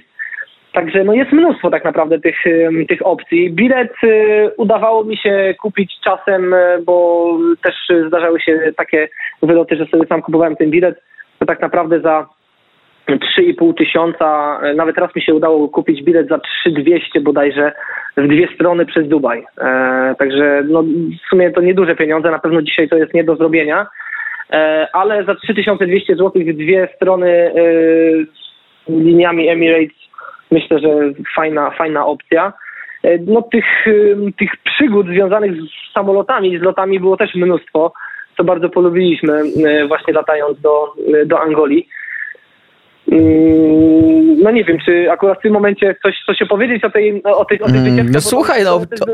Także 0.75 1.05
no 1.05 1.15
jest 1.15 1.33
mnóstwo 1.33 1.71
tak 1.71 1.85
naprawdę 1.85 2.21
tych, 2.21 2.45
tych 2.89 3.07
opcji. 3.07 3.51
Bilet 3.51 3.93
y, 4.05 4.51
udawało 4.57 5.05
mi 5.05 5.17
się 5.17 5.55
kupić 5.63 5.93
czasem, 6.05 6.55
y, 6.55 6.83
bo 6.87 7.29
też 7.63 7.75
zdarzały 8.07 8.41
się 8.41 8.73
takie 8.77 9.09
wyloty, 9.43 9.77
że 9.77 9.87
sobie 9.87 10.07
sam 10.07 10.23
kupowałem 10.23 10.57
ten 10.57 10.71
bilet. 10.71 11.01
To 11.39 11.47
tak 11.47 11.61
naprawdę 11.61 12.01
za 12.01 12.27
3,5 13.09 13.75
tysiąca, 13.75 14.61
e, 14.63 14.75
nawet 14.75 14.99
raz 14.99 15.17
mi 15.17 15.23
się 15.23 15.35
udało 15.35 15.69
kupić 15.69 16.03
bilet 16.03 16.29
za 16.29 16.39
3200 16.39 17.21
bodajże 17.21 17.73
w 18.17 18.29
dwie 18.29 18.49
strony 18.55 18.87
przez 18.87 19.09
Dubaj. 19.09 19.45
E, 19.59 20.15
także 20.19 20.63
no, 20.69 20.83
w 21.27 21.29
sumie 21.31 21.51
to 21.51 21.61
nieduże 21.61 21.97
pieniądze, 21.97 22.31
na 22.31 22.39
pewno 22.39 22.63
dzisiaj 22.63 22.89
to 22.89 22.97
jest 22.97 23.15
nie 23.15 23.25
do 23.25 23.37
zrobienia, 23.37 23.87
e, 24.51 24.89
ale 24.93 25.25
za 25.25 25.35
3200 25.35 26.17
zł 26.17 26.43
w 26.43 26.57
dwie 26.57 26.89
strony 26.97 27.31
e, 27.31 27.53
liniami 28.89 29.49
Emirates 29.49 30.04
myślę, 30.55 30.79
że 30.79 30.89
fajna, 31.37 31.71
fajna 31.71 32.07
opcja. 32.07 32.53
E, 33.03 33.19
no 33.19 33.43
tych, 33.43 33.65
tych 34.39 34.51
przygód 34.65 35.07
związanych 35.07 35.53
z 35.53 35.93
samolotami, 35.95 36.59
z 36.59 36.63
lotami 36.63 37.01
było 37.01 37.17
też 37.17 37.35
mnóstwo, 37.35 37.93
co 38.37 38.45
bardzo 38.45 38.69
polubiliśmy 38.69 39.43
właśnie 39.89 40.15
latając 40.15 40.61
do, 40.61 40.95
do 41.27 41.41
Angolii. 41.41 41.89
Mm, 43.13 44.43
no 44.43 44.51
nie 44.51 44.65
wiem, 44.65 44.79
czy 44.85 45.11
akurat 45.11 45.39
w 45.39 45.43
tym 45.43 45.53
momencie 45.53 45.97
coś, 46.03 46.15
coś 46.27 46.43
opowiedzieć 46.43 46.85
o 46.85 46.91
tej, 46.91 47.23
o 47.23 47.45
tej, 47.45 47.61
o 47.61 47.67
tej 47.67 47.77
mm, 47.77 48.11
No 48.11 48.21
słuchaj, 48.21 48.65
no 48.65 48.81
to, 48.99 49.07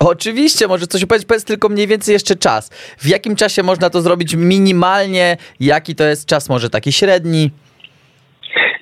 oczywiście, 0.00 0.68
może 0.68 0.86
coś 0.86 1.02
opowiedzieć, 1.02 1.28
powiedz 1.28 1.44
tylko 1.44 1.68
mniej 1.68 1.86
więcej 1.86 2.12
jeszcze 2.12 2.36
czas. 2.36 2.70
W 2.98 3.08
jakim 3.08 3.36
czasie 3.36 3.62
można 3.62 3.90
to 3.90 4.00
zrobić 4.00 4.36
minimalnie? 4.36 5.36
Jaki 5.60 5.94
to 5.94 6.04
jest 6.04 6.28
czas, 6.28 6.48
może 6.48 6.70
taki 6.70 6.92
średni? 6.92 7.50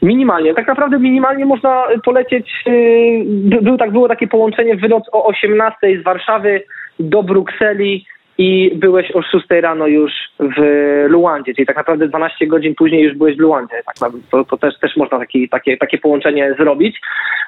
Minimalnie. 0.02 0.54
Tak 0.54 0.66
naprawdę 0.66 0.98
minimalnie 0.98 1.46
można 1.46 1.86
polecieć. 2.04 2.50
Y, 2.66 3.22
był, 3.62 3.76
tak, 3.76 3.92
było 3.92 4.08
takie 4.08 4.26
połączenie 4.26 4.76
wylot 4.76 5.04
o 5.12 5.26
18 5.26 5.76
z 6.00 6.04
Warszawy 6.04 6.62
do 7.00 7.22
Brukseli 7.22 8.06
i 8.38 8.72
byłeś 8.74 9.10
o 9.12 9.22
6 9.22 9.46
rano 9.50 9.86
już 9.86 10.12
w 10.38 10.60
Luandzie, 11.08 11.54
czyli 11.54 11.66
tak 11.66 11.76
naprawdę 11.76 12.08
12 12.08 12.46
godzin 12.46 12.74
później 12.74 13.02
już 13.02 13.16
byłeś 13.16 13.36
w 13.36 13.40
Luandzie. 13.40 13.74
Tak, 13.86 14.10
to, 14.30 14.44
to 14.44 14.56
też, 14.56 14.78
też 14.78 14.96
można 14.96 15.18
taki, 15.18 15.48
takie, 15.48 15.76
takie 15.76 15.98
połączenie 15.98 16.54
zrobić. 16.58 17.00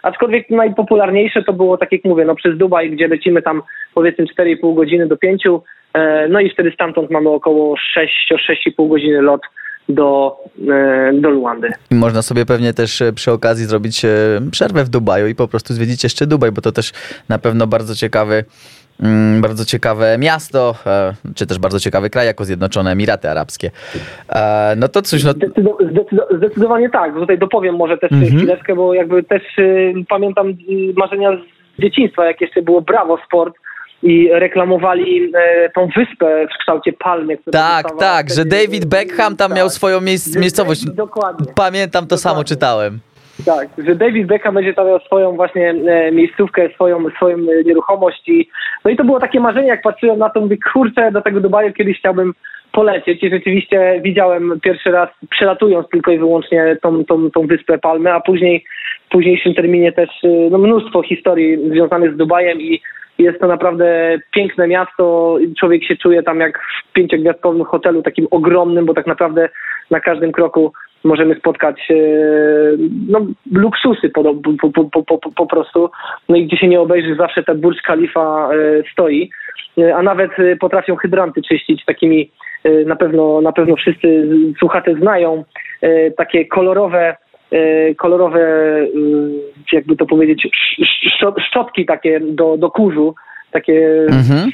Aczkolwiek 0.02 0.50
najpopularniejsze 0.50 1.42
to 1.42 1.52
było, 1.52 1.78
tak 1.78 1.92
jak 1.92 2.04
mówię, 2.04 2.24
no 2.24 2.34
przez 2.34 2.58
Dubaj, 2.58 2.90
gdzie 2.90 3.08
lecimy 3.08 3.42
tam 3.42 3.62
powiedzmy 3.94 4.24
4,5 4.24 4.74
godziny 4.74 5.06
do 5.06 5.16
5, 5.16 5.42
e, 5.94 6.28
no 6.28 6.40
i 6.40 6.50
wtedy 6.50 6.70
stamtąd 6.70 7.10
mamy 7.10 7.28
około 7.28 7.74
6-6,5 7.74 8.88
godziny 8.88 9.22
lot 9.22 9.40
do, 9.88 10.37
e, 10.68 11.12
do 11.14 11.31
Luandy. 11.31 11.73
I 11.90 11.95
można 11.95 12.23
sobie 12.23 12.47
pewnie 12.47 12.75
też 12.75 13.03
e, 13.03 13.12
przy 13.12 13.33
okazji 13.33 13.66
zrobić 13.66 14.03
przerwę 14.51 14.85
w 14.85 14.88
Dubaju 14.88 15.27
i 15.27 15.35
po 15.35 15.49
prostu 15.49 15.75
zwiedzić 15.75 16.05
jeszcze 16.05 16.27
Dubaj, 16.27 16.53
bo 16.53 16.61
to 16.61 16.73
też 16.73 16.92
na 17.29 17.38
pewno 17.38 17.66
bardzo 17.66 17.95
ciekawy 17.95 18.45
Mm, 19.01 19.40
bardzo 19.40 19.64
ciekawe 19.64 20.18
miasto, 20.18 20.75
e, 20.87 21.12
czy 21.35 21.47
też 21.47 21.59
bardzo 21.59 21.81
ciekawy 21.81 22.11
kraj, 22.11 22.27
jako 22.27 22.45
Zjednoczone 22.45 22.90
Emiraty 22.90 23.31
Arabskie. 23.31 23.71
E, 24.29 24.75
no 24.77 24.88
to 24.88 25.03
cóż, 25.03 25.25
no... 25.25 25.33
Zdecydowanie 26.37 26.90
tak. 26.90 27.14
Tutaj 27.14 27.38
dopowiem 27.38 27.77
może 27.77 27.99
też 27.99 28.12
mhm. 28.12 28.37
chwileczkę, 28.37 28.75
bo 28.75 28.95
jakby 28.95 29.23
też 29.23 29.42
y, 29.59 29.95
pamiętam 30.09 30.49
y, 30.49 30.55
marzenia 30.97 31.31
z 31.79 31.83
dzieciństwa, 31.83 32.27
jak 32.27 32.40
jeszcze 32.40 32.62
było 32.62 32.81
Brawo 32.81 33.18
Sport, 33.27 33.55
i 34.02 34.28
reklamowali 34.32 35.32
e, 35.34 35.70
tą 35.70 35.88
wyspę 35.96 36.46
w 36.54 36.58
kształcie 36.58 36.92
palmy. 36.92 37.38
Tak, 37.52 37.86
tak, 37.98 38.30
że 38.30 38.44
David 38.44 38.84
Beckham 38.84 39.36
tam 39.36 39.48
tak, 39.48 39.58
miał 39.58 39.68
swoją 39.70 40.00
miejsc 40.00 40.36
miejscowość. 40.36 40.84
Dokładnie. 40.84 41.46
Pamiętam, 41.56 42.06
to 42.06 42.16
dokładnie. 42.16 42.18
samo 42.18 42.44
czytałem. 42.44 42.98
Tak, 43.46 43.68
że 43.86 43.94
David 43.94 44.26
Beckham 44.26 44.54
będzie 44.54 44.74
tam 44.74 44.86
miał 44.86 45.00
swoją 45.00 45.36
właśnie 45.36 45.70
e, 45.70 46.12
miejscówkę, 46.12 46.68
swoją, 46.74 47.10
swoją 47.16 47.36
nieruchomość 47.64 48.28
i 48.28 48.48
no 48.84 48.90
i 48.90 48.96
to 48.96 49.04
było 49.04 49.20
takie 49.20 49.40
marzenie, 49.40 49.68
jak 49.68 49.82
patrzyłem 49.82 50.18
na 50.18 50.30
to, 50.30 50.40
mówię, 50.40 50.56
kurczę, 50.72 51.12
do 51.12 51.22
tego 51.22 51.40
Dubaju 51.40 51.72
kiedyś 51.72 51.98
chciałbym 51.98 52.32
polecieć 52.72 53.22
i 53.22 53.30
rzeczywiście 53.30 54.00
widziałem 54.04 54.60
pierwszy 54.62 54.90
raz 54.90 55.08
przelatując 55.30 55.88
tylko 55.88 56.10
i 56.10 56.18
wyłącznie 56.18 56.76
tą, 56.82 57.04
tą, 57.04 57.30
tą 57.30 57.46
wyspę 57.46 57.78
Palmy, 57.78 58.12
a 58.12 58.20
później 58.20 58.64
późniejszym 59.12 59.55
terminie 59.55 59.92
też 59.92 60.11
e, 60.25 60.29
no, 60.51 60.59
mnóstwo 60.59 61.03
historii 61.03 61.70
związanych 61.70 62.14
z 62.14 62.16
Dubajem 62.16 62.61
i 62.61 62.81
jest 63.18 63.40
to 63.40 63.46
naprawdę 63.46 64.18
piękne 64.31 64.68
miasto. 64.68 65.37
Człowiek 65.61 65.85
się 65.85 65.96
czuje 65.96 66.22
tam 66.22 66.40
jak 66.40 66.59
w 66.59 66.92
pięciogwiazdkowym 66.92 67.64
hotelu, 67.64 68.03
takim 68.03 68.27
ogromnym, 68.31 68.87
bo 68.87 68.94
tak 68.94 69.07
naprawdę 69.07 69.48
na 69.90 70.01
każdym 70.01 70.33
kroku 70.33 70.72
możemy 71.05 71.35
spotkać 71.35 71.90
e, 71.90 71.94
no, 73.09 73.20
luksusy 73.53 74.09
po, 74.09 74.35
po, 74.72 75.05
po, 75.05 75.31
po, 75.37 75.46
prostu. 75.46 75.90
No 76.29 76.37
i 76.37 76.46
gdzie 76.46 76.57
się 76.57 76.68
nie 76.68 76.81
obejrzy, 76.81 77.14
zawsze 77.14 77.42
ta 77.42 77.55
Burj 77.55 77.79
Khalifa 77.85 78.51
e, 78.55 78.83
stoi. 78.92 79.31
A 79.94 80.03
nawet 80.03 80.31
potrafią 80.61 80.96
hydranty 80.96 81.42
czyścić 81.42 81.85
takimi, 81.85 82.31
na 82.87 82.96
pewno, 82.96 83.40
na 83.40 83.53
pewno 83.53 83.77
wszyscy 83.77 84.29
słuchacze 84.59 84.94
znają, 84.94 85.44
takie 86.16 86.46
kolorowe 86.46 87.16
kolorowe, 87.96 88.40
jakby 89.72 89.96
to 89.96 90.06
powiedzieć, 90.06 90.48
szczotki 91.48 91.86
takie 91.86 92.20
do, 92.20 92.56
do 92.56 92.70
kurzu, 92.70 93.14
takie, 93.50 94.06
mhm. 94.10 94.50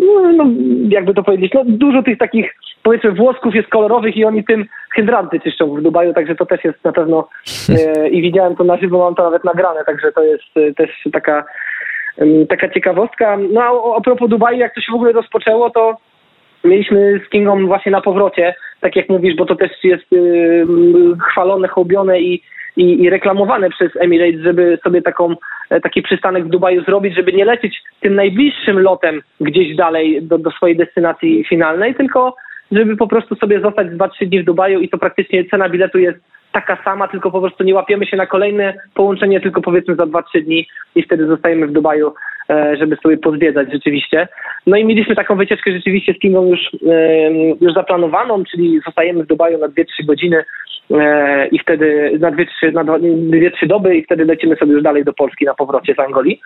no, 0.00 0.32
no, 0.32 0.44
jakby 0.88 1.14
to 1.14 1.22
powiedzieć, 1.22 1.52
no, 1.54 1.62
dużo 1.66 2.02
tych 2.02 2.18
takich, 2.18 2.54
powiedzmy, 2.82 3.12
włosków 3.12 3.54
jest 3.54 3.68
kolorowych 3.68 4.16
i 4.16 4.24
oni 4.24 4.44
tym 4.44 4.66
hydranty 4.94 5.40
czyszczą 5.40 5.74
w 5.74 5.82
Dubaju, 5.82 6.14
także 6.14 6.34
to 6.34 6.46
też 6.46 6.64
jest 6.64 6.84
na 6.84 6.92
pewno 6.92 7.28
e, 7.78 8.08
i 8.08 8.22
widziałem 8.22 8.56
to 8.56 8.64
na 8.64 8.76
żywo, 8.76 8.98
mam 8.98 9.14
to 9.14 9.22
nawet 9.22 9.44
nagrane, 9.44 9.84
także 9.84 10.12
to 10.12 10.22
jest 10.22 10.56
e, 10.56 10.74
też 10.74 10.90
taka 11.12 11.44
taka 12.48 12.68
ciekawostka. 12.68 13.38
No 13.52 13.60
a 13.62 13.96
a 13.96 14.00
propos 14.00 14.30
Dubaju, 14.30 14.58
jak 14.58 14.74
to 14.74 14.80
się 14.80 14.92
w 14.92 14.94
ogóle 14.94 15.12
rozpoczęło, 15.12 15.70
to 15.70 15.96
mieliśmy 16.64 17.20
z 17.26 17.30
Kingą 17.30 17.66
właśnie 17.66 17.92
na 17.92 18.00
powrocie, 18.00 18.54
tak 18.80 18.96
jak 18.96 19.08
mówisz, 19.08 19.36
bo 19.36 19.46
to 19.46 19.56
też 19.56 19.70
jest 19.84 20.12
y, 20.12 20.66
chwalone, 21.30 21.68
hołbione 21.68 22.20
i 22.20 22.42
i, 22.76 23.02
i 23.02 23.10
reklamowane 23.10 23.70
przez 23.70 23.96
Emirates, 23.96 24.40
żeby 24.40 24.78
sobie 24.84 25.02
taką, 25.02 25.36
e, 25.70 25.80
taki 25.80 26.02
przystanek 26.02 26.44
w 26.44 26.48
Dubaju 26.48 26.84
zrobić, 26.84 27.16
żeby 27.16 27.32
nie 27.32 27.44
lecieć 27.44 27.82
tym 28.00 28.14
najbliższym 28.14 28.78
lotem 28.78 29.22
gdzieś 29.40 29.76
dalej 29.76 30.22
do, 30.22 30.38
do 30.38 30.50
swojej 30.50 30.76
destynacji 30.76 31.44
finalnej, 31.44 31.94
tylko 31.94 32.36
żeby 32.72 32.96
po 32.96 33.06
prostu 33.06 33.34
sobie 33.34 33.60
zostać 33.60 33.88
2-3 33.88 34.26
dni 34.26 34.42
w 34.42 34.44
Dubaju 34.44 34.80
i 34.80 34.88
to 34.88 34.98
praktycznie 34.98 35.44
cena 35.44 35.68
biletu 35.68 35.98
jest 35.98 36.18
taka 36.52 36.78
sama, 36.84 37.08
tylko 37.08 37.30
po 37.30 37.40
prostu 37.40 37.64
nie 37.64 37.74
łapiemy 37.74 38.06
się 38.06 38.16
na 38.16 38.26
kolejne 38.26 38.74
połączenie, 38.94 39.40
tylko 39.40 39.60
powiedzmy 39.60 39.94
za 39.94 40.04
2-3 40.04 40.42
dni 40.44 40.66
i 40.94 41.02
wtedy 41.02 41.26
zostajemy 41.26 41.66
w 41.66 41.72
Dubaju, 41.72 42.14
żeby 42.78 42.96
sobie 42.96 43.16
pozwiedzać 43.16 43.72
rzeczywiście. 43.72 44.28
No 44.66 44.76
i 44.76 44.84
mieliśmy 44.84 45.14
taką 45.14 45.36
wycieczkę 45.36 45.72
rzeczywiście 45.72 46.14
z 46.14 46.18
Kingą 46.18 46.46
już, 46.46 46.60
już 47.60 47.74
zaplanowaną, 47.74 48.44
czyli 48.44 48.80
zostajemy 48.86 49.24
w 49.24 49.26
Dubaju 49.26 49.58
na 49.58 49.68
2-3 49.68 49.84
godziny 50.04 50.44
e, 50.90 51.46
i 51.48 51.58
wtedy 51.58 52.18
na 52.20 52.30
2-3 52.30 52.72
na 52.72 52.84
2-3 52.84 53.66
doby 53.66 53.96
i 53.96 54.04
wtedy 54.04 54.24
lecimy 54.24 54.56
sobie 54.56 54.72
już 54.72 54.82
dalej 54.82 55.04
do 55.04 55.12
Polski 55.12 55.44
na 55.44 55.54
powrocie 55.54 55.94
z 55.94 55.98
Angolii. 55.98 56.40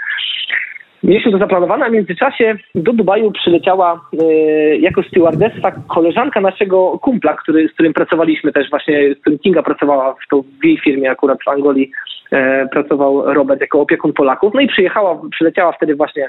Mieliśmy 1.04 1.32
to 1.32 1.38
zaplanowane, 1.38 1.86
a 1.86 1.88
w 1.88 1.92
międzyczasie 1.92 2.54
do 2.74 2.92
Dubaju 2.92 3.32
przyleciała 3.32 4.00
y, 4.22 4.78
jako 4.80 5.02
stewardessa 5.02 5.72
koleżanka 5.88 6.40
naszego 6.40 6.98
kumpla, 6.98 7.36
który, 7.36 7.68
z 7.68 7.72
którym 7.72 7.92
pracowaliśmy 7.92 8.52
też 8.52 8.70
właśnie, 8.70 9.14
z 9.14 9.20
którym 9.20 9.38
Kinga 9.38 9.62
pracowała 9.62 10.14
w, 10.14 10.28
to, 10.30 10.42
w 10.60 10.64
jej 10.64 10.78
firmie 10.78 11.10
akurat 11.10 11.38
w 11.44 11.48
Angolii, 11.48 11.90
e, 12.32 12.68
pracował 12.68 13.34
Robert 13.34 13.60
jako 13.60 13.80
opiekun 13.80 14.12
Polaków. 14.12 14.54
No 14.54 14.60
i 14.60 14.66
przyjechała, 14.66 15.20
przyleciała 15.30 15.72
wtedy 15.72 15.94
właśnie 15.94 16.28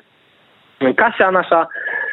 Kasia 0.95 1.31
nasza, 1.31 1.67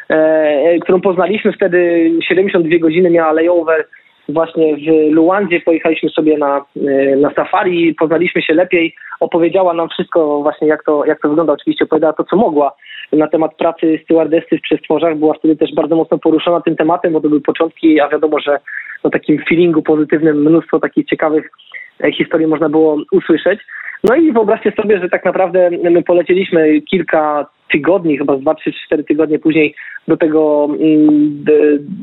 e, 0.09 0.79
którą 0.79 1.01
poznaliśmy 1.01 1.53
wtedy 1.53 2.11
72 2.27 2.79
godziny 2.79 3.09
miała 3.09 3.31
layover 3.31 3.85
właśnie 4.29 4.75
w 4.75 5.11
Luandzie 5.11 5.61
pojechaliśmy 5.61 6.09
sobie 6.09 6.37
na, 6.37 6.65
e, 6.87 7.15
na 7.15 7.33
safari, 7.33 7.95
poznaliśmy 7.95 8.41
się 8.41 8.53
lepiej, 8.53 8.95
opowiedziała 9.19 9.73
nam 9.73 9.89
wszystko 9.89 10.41
właśnie 10.41 10.67
jak 10.67 10.83
to, 10.83 11.05
jak 11.05 11.21
to 11.21 11.29
wygląda, 11.29 11.53
oczywiście 11.53 11.85
opowiadała 11.85 12.13
to, 12.13 12.23
co 12.23 12.35
mogła 12.35 12.75
na 13.13 13.27
temat 13.27 13.55
pracy 13.55 13.99
stewardessy 14.03 14.57
w 14.57 14.61
przestworzach, 14.61 15.17
była 15.17 15.33
wtedy 15.33 15.55
też 15.55 15.73
bardzo 15.75 15.95
mocno 15.95 16.17
poruszona 16.17 16.61
tym 16.61 16.75
tematem, 16.75 17.13
bo 17.13 17.21
to 17.21 17.29
były 17.29 17.41
początki, 17.41 17.99
a 17.99 18.09
wiadomo, 18.09 18.39
że 18.39 18.59
na 19.03 19.09
takim 19.09 19.43
feelingu 19.49 19.81
pozytywnym 19.81 20.41
mnóstwo 20.41 20.79
takich 20.79 21.05
ciekawych 21.05 21.49
historii 22.13 22.47
można 22.47 22.69
było 22.69 22.97
usłyszeć. 23.11 23.59
No 24.03 24.15
i 24.15 24.31
wyobraźcie 24.31 24.71
sobie, 24.71 24.99
że 24.99 25.09
tak 25.09 25.25
naprawdę 25.25 25.69
my 25.69 26.03
polecieliśmy 26.03 26.81
kilka 26.81 27.45
tygodni, 27.71 28.17
chyba 28.17 28.37
dwa, 28.37 28.55
trzy, 28.55 28.73
cztery 28.85 29.03
tygodnie 29.03 29.39
później 29.39 29.75
do 30.07 30.17
tego, 30.17 30.67
mm, 30.79 31.43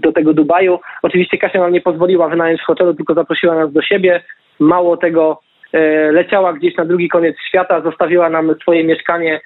do, 0.03 0.12
tego 0.12 0.35
Dubaju. 0.35 0.79
Oczywiście 1.03 1.38
Kasia 1.38 1.61
nam 1.61 1.72
nie 1.72 1.81
pozwoliła 1.81 2.29
wynająć 2.29 2.62
hotelu, 2.62 2.94
tylko 2.94 3.14
zaprosiła 3.14 3.55
nas 3.55 3.72
do 3.72 3.83
siebie. 3.83 4.22
Mało 4.59 4.96
tego, 4.96 5.40
e, 5.72 6.12
leciała 6.12 6.53
gdzieś 6.53 6.76
na 6.76 6.85
drugi 6.85 7.09
koniec 7.09 7.37
świata, 7.48 7.81
zostawiła 7.81 8.31
nam 8.31 8.55
swoje 8.62 8.85
mieszkanie 8.85 9.40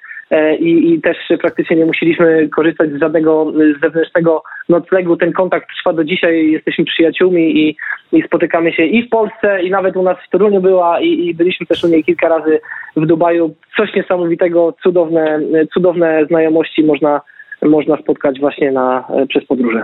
i, 0.59 0.93
i 0.93 1.01
też 1.01 1.17
praktycznie 1.41 1.75
nie 1.75 1.85
musieliśmy 1.85 2.49
korzystać 2.49 2.91
z 2.91 2.99
żadnego 2.99 3.53
zewnętrznego 3.81 4.43
noclegu. 4.69 5.17
Ten 5.17 5.33
kontakt 5.33 5.67
trwa 5.77 5.93
do 5.93 6.03
dzisiaj, 6.03 6.51
jesteśmy 6.51 6.85
przyjaciółmi 6.85 7.59
i, 7.59 7.77
i 8.11 8.21
spotykamy 8.21 8.73
się 8.73 8.85
i 8.85 9.07
w 9.07 9.09
Polsce, 9.09 9.63
i 9.63 9.71
nawet 9.71 9.97
u 9.97 10.03
nas 10.03 10.17
w 10.27 10.29
Toruniu 10.29 10.61
była 10.61 11.01
i, 11.01 11.27
i 11.27 11.33
byliśmy 11.33 11.65
też 11.65 11.83
u 11.83 11.87
niej 11.87 12.03
kilka 12.03 12.29
razy 12.29 12.59
w 12.95 13.05
Dubaju. 13.05 13.55
Coś 13.77 13.95
niesamowitego, 13.95 14.73
cudowne, 14.83 15.39
cudowne 15.73 16.25
znajomości 16.25 16.83
można, 16.83 17.21
można 17.61 17.97
spotkać 17.97 18.39
właśnie 18.39 18.71
na, 18.71 19.07
przez 19.29 19.45
podróże. 19.45 19.83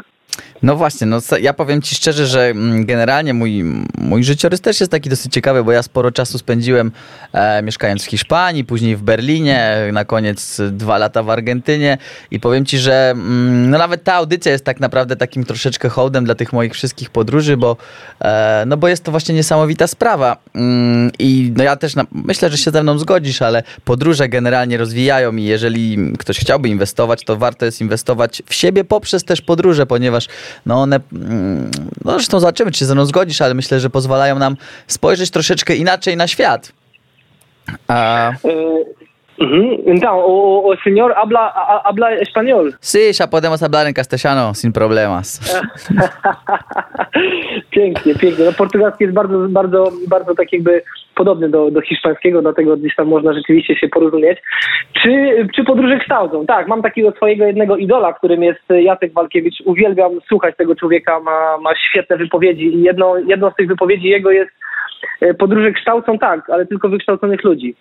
No 0.64 0.76
właśnie, 0.76 1.08
no 1.08 1.20
ja 1.42 1.54
powiem 1.54 1.82
ci 1.82 1.96
szczerze, 1.96 2.28
że 2.28 2.46
mm, 2.46 2.86
generalnie 2.86 3.34
mój, 3.34 3.64
mój 3.98 4.24
życiorys 4.24 4.62
też 4.62 4.80
jest 4.80 4.92
taki 4.92 5.10
dosyć 5.10 5.34
ciekawy, 5.34 5.64
bo 5.64 5.72
ja 5.72 5.84
sporo 5.84 6.12
czasu 6.12 6.38
spędziłem 6.38 6.92
e, 7.34 7.62
mieszkając 7.62 8.04
w 8.04 8.06
Hiszpanii, 8.06 8.66
później 8.66 8.96
w 8.96 9.02
Berlinie, 9.02 9.78
na 9.94 10.06
koniec 10.06 10.62
dwa 10.72 10.98
lata 10.98 11.24
w 11.24 11.30
Argentynie 11.30 11.98
i 12.32 12.40
powiem 12.40 12.66
ci, 12.66 12.78
że 12.78 13.10
mm, 13.12 13.70
no 13.70 13.78
nawet 13.78 14.04
ta 14.04 14.14
audycja 14.14 14.52
jest 14.52 14.66
tak 14.66 14.80
naprawdę 14.80 15.16
takim 15.16 15.44
troszeczkę 15.44 15.90
hołdem 15.90 16.26
dla 16.26 16.36
tych 16.36 16.54
moich 16.54 16.74
wszystkich 16.74 17.10
podróży, 17.10 17.58
bo, 17.58 17.78
e, 18.22 18.64
no 18.68 18.78
bo 18.78 18.88
jest 18.88 19.04
to 19.04 19.12
właśnie 19.12 19.36
niesamowita 19.36 19.88
sprawa. 19.88 20.38
Mm, 20.56 21.12
i 21.20 21.54
no 21.58 21.64
ja 21.64 21.76
też 21.76 21.96
na, 21.96 22.06
myślę, 22.12 22.50
że 22.50 22.58
się 22.58 22.72
ze 22.72 22.84
mną 22.84 22.98
zgodzisz, 22.98 23.42
ale 23.42 23.64
podróże 23.86 24.30
generalnie 24.30 24.78
rozwijają 24.78 25.36
i 25.36 25.44
jeżeli 25.44 25.98
ktoś 26.20 26.40
chciałby 26.40 26.70
inwestować, 26.70 27.26
to 27.26 27.38
warto 27.38 27.66
jest 27.66 27.82
inwestować 27.82 28.44
w 28.46 28.54
siebie 28.54 28.84
poprzez 28.84 29.24
też 29.24 29.42
podróże, 29.42 29.86
ponieważ 29.86 30.21
no 30.66 30.82
one, 30.82 31.00
mm, 31.14 31.72
no 32.06 32.12
zresztą 32.12 32.40
zobaczymy, 32.40 32.72
czy 32.72 32.80
się 32.80 32.86
ze 32.86 32.96
mną 32.96 33.06
zgodzisz, 33.06 33.42
ale 33.42 33.54
myślę, 33.54 33.80
że 33.80 33.90
pozwalają 33.90 34.40
nam 34.40 34.58
spojrzeć 34.88 35.32
troszeczkę 35.32 35.76
inaczej 35.76 36.18
na 36.18 36.28
świat. 36.28 36.72
A... 37.88 38.32
Então, 39.86 40.20
o, 40.20 40.70
o 40.70 40.76
señor 40.84 41.14
habla, 41.16 41.82
habla 41.84 42.12
español. 42.12 42.74
Sí, 42.80 43.12
ya 43.20 43.28
podemos 43.28 43.60
hablar 43.60 43.88
en 43.88 43.94
castellano 43.94 44.54
sin 44.54 44.72
problemas. 44.72 45.40
pięknie, 47.72 48.16
pięknie. 48.16 48.46
No, 48.46 48.54
portugalski 48.54 49.04
jest 49.04 49.16
bardzo, 49.16 49.48
bardzo, 49.50 49.92
bardzo 50.08 50.36
tak 50.36 50.54
jakby 50.54 50.84
podobny 51.22 51.50
do, 51.50 51.72
do 51.72 51.82
hiszpańskiego, 51.82 52.42
dlatego 52.42 52.78
gdzieś 52.78 52.96
tam 52.96 53.08
można 53.08 53.34
rzeczywiście 53.34 53.76
się 53.76 53.88
porozumieć. 53.90 54.40
Czy, 55.02 55.12
czy 55.56 55.64
podróże 55.64 56.00
kształcą? 56.00 56.46
Tak, 56.46 56.68
mam 56.68 56.82
takiego 56.82 57.12
swojego 57.12 57.46
jednego 57.46 57.78
idola, 57.78 58.14
którym 58.14 58.44
jest 58.44 58.64
Jacek 58.70 59.14
Walkiewicz. 59.14 59.62
Uwielbiam 59.66 60.12
słuchać 60.28 60.56
tego 60.58 60.76
człowieka, 60.76 61.20
ma, 61.20 61.58
ma 61.58 61.76
świetne 61.76 62.18
wypowiedzi 62.18 62.76
i 62.76 62.82
jedno, 62.82 63.18
jedną 63.18 63.52
z 63.52 63.56
tych 63.56 63.68
wypowiedzi 63.68 64.08
jego 64.08 64.32
jest 64.32 64.52
e, 65.22 65.34
podróże 65.34 65.72
kształcą 65.72 66.18
tak, 66.18 66.50
ale 66.50 66.66
tylko 66.66 66.90
wykształconych 66.90 67.44
ludzi 67.44 67.76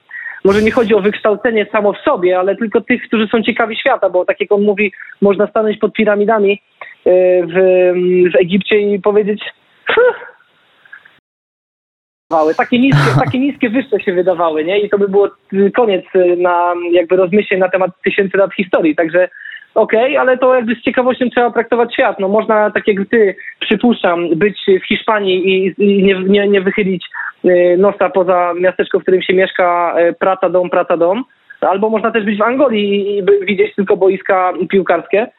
może 0.44 0.62
nie 0.62 0.70
chodzi 0.70 0.94
o 0.94 1.00
wykształcenie 1.00 1.66
samo 1.72 1.92
w 1.92 1.98
sobie, 1.98 2.38
ale 2.38 2.57
tylko 2.57 2.81
tych, 2.81 3.03
którzy 3.03 3.29
są 3.29 3.42
ciekawi 3.42 3.76
świata, 3.76 4.11
bo 4.11 4.24
tak 4.24 4.40
jak 4.40 4.53
on 4.53 4.62
mówi, 4.62 4.92
można 5.20 5.46
stanąć 5.46 5.79
pod 5.79 5.92
piramidami 5.92 6.53
e, 6.53 7.11
w, 7.46 7.55
w 8.33 8.37
Egipcie 8.37 8.81
i 8.81 9.00
powiedzieć 9.00 9.42
takie 12.57 12.79
niskie, 12.79 13.14
takie 13.25 13.38
niskie 13.38 13.71
wyższe 13.71 14.01
się 14.01 14.12
wydawały, 14.12 14.64
nie? 14.64 14.81
I 14.81 14.90
to 14.90 14.99
by 14.99 15.09
było 15.09 15.29
koniec 15.77 16.05
na 16.37 16.75
jakby 16.93 17.16
rozmyśleń 17.16 17.61
na 17.61 17.69
temat 17.69 17.90
tysięcy 18.05 18.37
lat 18.38 18.55
historii, 18.55 18.97
także 18.97 19.29
okej, 19.75 20.05
okay, 20.05 20.21
ale 20.21 20.38
to 20.38 20.55
jakby 20.55 20.75
z 20.75 20.83
ciekawością 20.83 21.31
trzeba 21.31 21.51
traktować 21.51 21.95
świat. 21.95 22.19
No 22.21 22.29
można, 22.29 22.71
tak 22.71 22.88
jak 22.88 22.97
ty, 23.11 23.37
przypuszczam, 23.61 24.29
być 24.37 24.59
w 24.83 24.87
Hiszpanii 24.87 25.49
i, 25.49 25.75
i 25.79 26.03
nie, 26.03 26.23
nie, 26.23 26.49
nie 26.49 26.61
wychylić 26.61 27.05
y, 27.45 27.77
nosa 27.79 28.11
poza 28.11 28.53
miasteczko, 28.61 28.99
w 28.99 29.03
którym 29.03 29.23
się 29.23 29.35
mieszka, 29.35 29.95
y, 30.01 30.12
praca, 30.12 30.49
dom, 30.49 30.71
praca, 30.71 30.97
dom. 30.97 31.25
Albo 31.61 31.90
można 31.90 32.11
też 32.11 32.25
być 32.25 32.38
w 32.38 32.43
Angolii 32.43 33.19
i 33.19 33.23
widzieć 33.47 33.75
tylko 33.75 33.97
boiska 33.97 34.53
piłkarskie, 34.71 35.23
y, 35.23 35.31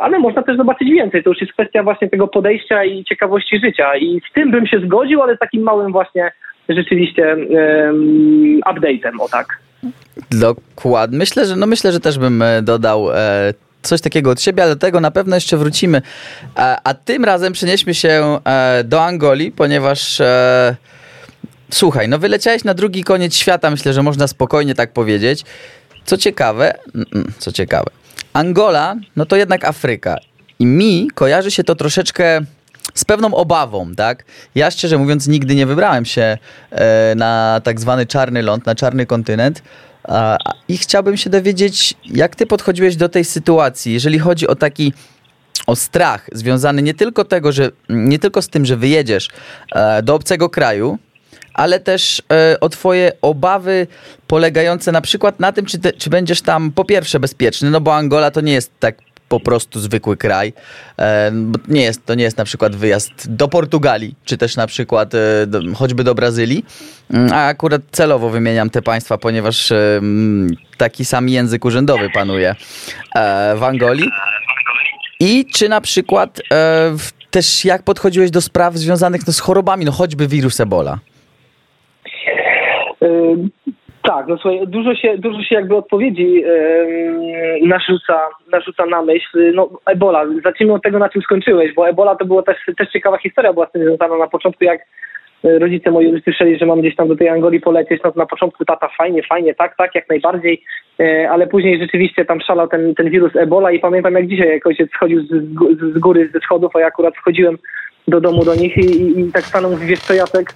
ale 0.00 0.18
można 0.18 0.42
też 0.42 0.56
zobaczyć 0.56 0.90
więcej. 0.90 1.22
To 1.22 1.30
już 1.30 1.40
jest 1.40 1.52
kwestia 1.52 1.82
właśnie 1.82 2.10
tego 2.10 2.28
podejścia 2.28 2.84
i 2.84 3.04
ciekawości 3.04 3.60
życia. 3.64 3.96
I 3.96 4.20
z 4.30 4.32
tym 4.32 4.50
bym 4.50 4.66
się 4.66 4.80
zgodził, 4.80 5.22
ale 5.22 5.36
z 5.36 5.38
takim 5.38 5.62
małym 5.62 5.92
właśnie 5.92 6.32
rzeczywiście 6.68 7.36
um, 7.36 8.60
update'em, 8.60 9.20
o 9.20 9.28
tak. 9.28 9.46
Dokładnie. 10.30 11.18
Myślę, 11.18 11.46
że 11.46 11.56
no 11.56 11.66
myślę, 11.66 11.92
że 11.92 12.00
też 12.00 12.18
bym 12.18 12.42
e, 12.42 12.62
dodał 12.62 13.10
e, 13.10 13.54
coś 13.82 14.00
takiego 14.00 14.30
od 14.30 14.40
siebie, 14.40 14.62
ale 14.62 14.74
do 14.74 14.80
tego 14.80 15.00
na 15.00 15.10
pewno 15.10 15.36
jeszcze 15.36 15.56
wrócimy. 15.56 16.02
A, 16.54 16.80
a 16.84 16.94
tym 16.94 17.24
razem 17.24 17.52
przenieśmy 17.52 17.94
się 17.94 18.38
e, 18.44 18.84
do 18.84 19.02
Angolii, 19.04 19.52
ponieważ 19.52 20.20
e, 20.20 20.76
słuchaj, 21.70 22.08
no 22.08 22.18
wyleciałeś 22.18 22.64
na 22.64 22.74
drugi 22.74 23.04
koniec 23.04 23.36
świata, 23.36 23.70
myślę, 23.70 23.92
że 23.92 24.02
można 24.02 24.26
spokojnie 24.26 24.74
tak 24.74 24.92
powiedzieć. 24.92 25.44
Co 26.04 26.16
ciekawe, 26.16 26.74
mm, 26.94 27.06
mm, 27.14 27.32
co 27.38 27.52
ciekawe, 27.52 27.90
Angola, 28.34 28.96
no 29.16 29.26
to 29.26 29.36
jednak 29.36 29.64
Afryka. 29.64 30.16
I 30.58 30.66
mi 30.66 31.10
kojarzy 31.14 31.50
się 31.50 31.64
to 31.64 31.74
troszeczkę 31.74 32.40
z 32.94 33.04
pewną 33.04 33.34
obawą, 33.34 33.94
tak? 33.94 34.24
Ja 34.54 34.70
szczerze 34.70 34.98
mówiąc 34.98 35.26
nigdy 35.26 35.54
nie 35.54 35.66
wybrałem 35.66 36.04
się 36.04 36.38
e, 36.70 37.14
na 37.14 37.60
tak 37.64 37.80
zwany 37.80 38.06
czarny 38.06 38.42
ląd, 38.42 38.66
na 38.66 38.74
czarny 38.74 39.06
kontynent, 39.06 39.62
i 40.68 40.78
chciałbym 40.78 41.16
się 41.16 41.30
dowiedzieć, 41.30 41.94
jak 42.04 42.36
ty 42.36 42.46
podchodziłeś 42.46 42.96
do 42.96 43.08
tej 43.08 43.24
sytuacji, 43.24 43.92
jeżeli 43.92 44.18
chodzi 44.18 44.46
o 44.48 44.54
taki 44.54 44.92
o 45.66 45.76
strach 45.76 46.28
związany 46.32 46.82
nie 46.82 46.94
tylko 46.94 47.24
tego, 47.24 47.52
że 47.52 47.70
nie 47.88 48.18
tylko 48.18 48.42
z 48.42 48.48
tym, 48.48 48.66
że 48.66 48.76
wyjedziesz 48.76 49.28
e, 49.72 50.02
do 50.02 50.14
obcego 50.14 50.50
kraju, 50.50 50.98
ale 51.54 51.80
też 51.80 52.22
e, 52.32 52.60
o 52.60 52.68
twoje 52.68 53.12
obawy 53.22 53.86
polegające 54.26 54.92
na 54.92 55.00
przykład 55.00 55.40
na 55.40 55.52
tym, 55.52 55.66
czy, 55.66 55.78
te, 55.78 55.92
czy 55.92 56.10
będziesz 56.10 56.42
tam 56.42 56.72
po 56.72 56.84
pierwsze 56.84 57.20
bezpieczny, 57.20 57.70
no 57.70 57.80
bo 57.80 57.94
Angola 57.94 58.30
to 58.30 58.40
nie 58.40 58.52
jest 58.52 58.72
tak 58.80 58.96
po 59.28 59.40
prostu 59.40 59.80
zwykły 59.80 60.16
kraj. 60.16 60.52
E, 60.98 61.32
nie 61.68 61.82
jest, 61.82 62.06
to 62.06 62.14
nie 62.14 62.24
jest 62.24 62.38
na 62.38 62.44
przykład 62.44 62.76
wyjazd 62.76 63.12
do 63.26 63.48
Portugalii, 63.48 64.14
czy 64.24 64.36
też 64.36 64.56
na 64.56 64.66
przykład 64.66 65.14
e, 65.14 65.46
do, 65.46 65.60
choćby 65.74 66.04
do 66.04 66.14
Brazylii. 66.14 66.64
Mm, 67.10 67.32
a 67.32 67.46
akurat 67.46 67.82
celowo 67.90 68.30
wymieniam 68.30 68.70
te 68.70 68.82
państwa, 68.82 69.18
ponieważ 69.18 69.72
e, 69.72 70.00
taki 70.76 71.04
sam 71.04 71.28
język 71.28 71.64
urzędowy 71.64 72.10
panuje 72.10 72.54
w 73.56 73.62
Angolii. 73.62 74.10
I 75.20 75.46
czy 75.54 75.68
na 75.68 75.80
przykład 75.80 76.40
też 77.30 77.64
jak 77.64 77.82
podchodziłeś 77.82 78.30
do 78.30 78.40
spraw 78.40 78.76
związanych 78.76 79.26
no, 79.26 79.32
z 79.32 79.40
chorobami, 79.40 79.84
no 79.84 79.92
choćby 79.92 80.28
wirus 80.28 80.60
Ebola? 80.60 80.98
Tak, 84.08 84.26
no 84.28 84.36
słuchaj, 84.38 84.60
dużo 84.66 84.94
się, 84.94 85.18
dużo 85.18 85.42
się 85.42 85.54
jakby 85.54 85.76
odpowiedzi 85.76 86.32
yy, 86.32 87.68
narzuca, 87.68 88.28
narzuca 88.52 88.86
na 88.86 89.02
myśl. 89.02 89.52
No 89.54 89.68
Ebola, 89.86 90.24
zacznijmy 90.44 90.74
od 90.74 90.82
tego, 90.82 90.98
na 90.98 91.08
czym 91.08 91.22
skończyłeś, 91.22 91.74
bo 91.74 91.88
Ebola 91.88 92.16
to 92.16 92.24
była 92.24 92.42
też, 92.42 92.56
też 92.78 92.88
ciekawa 92.92 93.18
historia 93.18 93.52
była 93.52 93.66
z 93.66 93.72
tym 93.72 93.84
związana 93.84 94.18
na 94.18 94.26
początku, 94.26 94.64
jak 94.64 94.80
e, 95.44 95.58
rodzice 95.58 95.90
moi 95.90 96.14
usłyszeli, 96.14 96.58
że 96.58 96.66
mam 96.66 96.80
gdzieś 96.80 96.96
tam 96.96 97.08
do 97.08 97.16
tej 97.16 97.28
Angolii 97.28 97.60
polecieć, 97.60 98.00
no 98.04 98.12
na 98.16 98.26
początku 98.26 98.64
tata 98.64 98.88
fajnie, 98.98 99.22
fajnie, 99.22 99.54
tak, 99.54 99.76
tak, 99.76 99.94
jak 99.94 100.08
najbardziej, 100.08 100.62
e, 101.00 101.30
ale 101.30 101.46
później 101.46 101.80
rzeczywiście 101.80 102.24
tam 102.24 102.40
szalał 102.40 102.68
ten, 102.68 102.94
ten 102.94 103.10
wirus 103.10 103.36
Ebola 103.36 103.70
i 103.70 103.78
pamiętam 103.78 104.14
jak 104.14 104.26
dzisiaj 104.26 104.48
jakoś 104.48 104.76
schodził 104.96 105.20
z, 105.22 105.28
z, 105.28 105.94
z 105.94 105.98
góry, 105.98 106.30
ze 106.32 106.40
schodów, 106.40 106.76
a 106.76 106.80
ja 106.80 106.86
akurat 106.86 107.16
wchodziłem 107.16 107.58
do 108.08 108.20
domu 108.20 108.44
do 108.44 108.54
nich 108.54 108.76
i, 108.76 109.02
i, 109.02 109.20
i 109.20 109.32
tak 109.32 109.42
stanął, 109.42 109.76
wiesz 109.76 110.00
co 110.00 110.14
Jacek, 110.14 110.52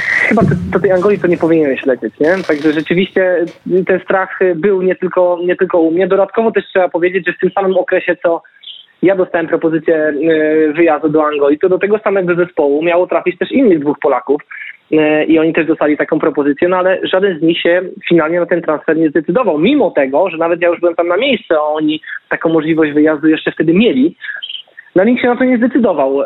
chyba 0.00 0.42
do, 0.42 0.54
do 0.72 0.80
tej 0.80 0.92
Angolii 0.92 1.18
to 1.18 1.26
nie 1.26 1.36
powinieneś 1.36 1.86
lecieć, 1.86 2.20
nie? 2.20 2.30
Także 2.48 2.72
rzeczywiście 2.72 3.44
ten 3.86 4.00
strach 4.00 4.38
był 4.54 4.82
nie 4.82 4.96
tylko, 4.96 5.38
nie 5.44 5.56
tylko 5.56 5.80
u 5.80 5.90
mnie. 5.90 6.06
Dodatkowo 6.06 6.52
też 6.52 6.64
trzeba 6.66 6.88
powiedzieć, 6.88 7.26
że 7.26 7.32
w 7.32 7.38
tym 7.38 7.50
samym 7.50 7.76
okresie, 7.76 8.16
co 8.22 8.42
ja 9.02 9.16
dostałem 9.16 9.46
propozycję 9.46 9.96
e, 9.96 10.12
wyjazdu 10.72 11.08
do 11.08 11.26
Angolii, 11.26 11.58
to 11.58 11.68
do 11.68 11.78
tego 11.78 11.98
samego 11.98 12.34
zespołu 12.34 12.82
miało 12.82 13.06
trafić 13.06 13.38
też 13.38 13.52
innych 13.52 13.78
dwóch 13.78 13.98
Polaków 13.98 14.42
i 15.28 15.38
oni 15.38 15.52
też 15.52 15.66
dostali 15.66 15.96
taką 15.96 16.18
propozycję, 16.18 16.68
no 16.68 16.76
ale 16.76 17.00
żaden 17.02 17.38
z 17.38 17.42
nich 17.42 17.60
się 17.60 17.82
finalnie 18.08 18.40
na 18.40 18.46
ten 18.46 18.62
transfer 18.62 18.96
nie 18.96 19.10
zdecydował, 19.10 19.58
mimo 19.58 19.90
tego, 19.90 20.30
że 20.30 20.36
nawet 20.36 20.62
ja 20.62 20.68
już 20.68 20.80
byłem 20.80 20.94
tam 20.94 21.08
na 21.08 21.16
miejscu, 21.16 21.54
a 21.54 21.68
oni 21.68 22.00
taką 22.28 22.48
możliwość 22.48 22.92
wyjazdu 22.92 23.28
jeszcze 23.28 23.52
wtedy 23.52 23.74
mieli. 23.74 24.16
No 24.96 25.04
nikt 25.04 25.22
się 25.22 25.28
na 25.28 25.36
to 25.36 25.44
nie 25.44 25.56
zdecydował. 25.56 26.22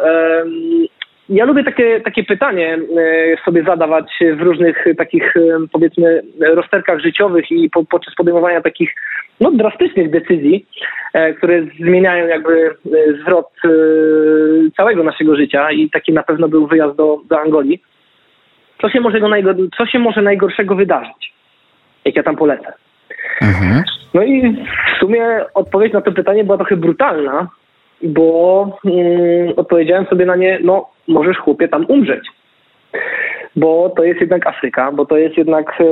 Ja 1.28 1.44
lubię 1.44 1.64
takie, 1.64 2.00
takie 2.00 2.24
pytanie 2.24 2.78
e, 2.98 3.44
sobie 3.44 3.62
zadawać 3.62 4.18
w 4.36 4.40
różnych 4.40 4.84
takich, 4.98 5.36
e, 5.36 5.40
powiedzmy, 5.72 6.22
rozterkach 6.40 7.00
życiowych 7.00 7.50
i 7.50 7.70
po, 7.70 7.84
podczas 7.84 8.14
podejmowania 8.14 8.60
takich 8.60 8.94
no, 9.40 9.52
drastycznych 9.52 10.10
decyzji, 10.10 10.66
e, 11.12 11.34
które 11.34 11.62
zmieniają 11.80 12.26
jakby 12.26 12.74
zwrot 13.22 13.52
całego 14.76 15.04
naszego 15.04 15.36
życia 15.36 15.70
i 15.70 15.90
taki 15.90 16.12
na 16.12 16.22
pewno 16.22 16.48
był 16.48 16.66
wyjazd 16.66 16.96
do, 16.96 17.20
do 17.28 17.40
Angolii. 17.40 17.82
Co 18.80 18.88
się, 18.88 19.00
może 19.00 19.18
co 19.78 19.86
się 19.86 19.98
może 19.98 20.22
najgorszego 20.22 20.74
wydarzyć, 20.74 21.32
jak 22.04 22.16
ja 22.16 22.22
tam 22.22 22.36
polecę? 22.36 22.72
Mhm. 23.42 23.82
No 24.14 24.22
i 24.22 24.56
w 24.96 25.00
sumie 25.00 25.44
odpowiedź 25.54 25.92
na 25.92 26.00
to 26.00 26.12
pytanie 26.12 26.44
była 26.44 26.56
trochę 26.56 26.76
brutalna, 26.76 27.48
bo 28.02 28.66
mm, 28.84 29.52
odpowiedziałem 29.56 30.06
sobie 30.06 30.26
na 30.26 30.36
nie, 30.36 30.58
no 30.62 30.86
możesz 31.08 31.38
chłopie 31.38 31.68
tam 31.68 31.86
umrzeć. 31.88 32.28
Bo 33.56 33.92
to 33.96 34.04
jest 34.04 34.20
jednak 34.20 34.46
Afryka, 34.46 34.92
bo 34.92 35.06
to 35.06 35.16
jest 35.16 35.36
jednak 35.36 35.80
e, 35.80 35.84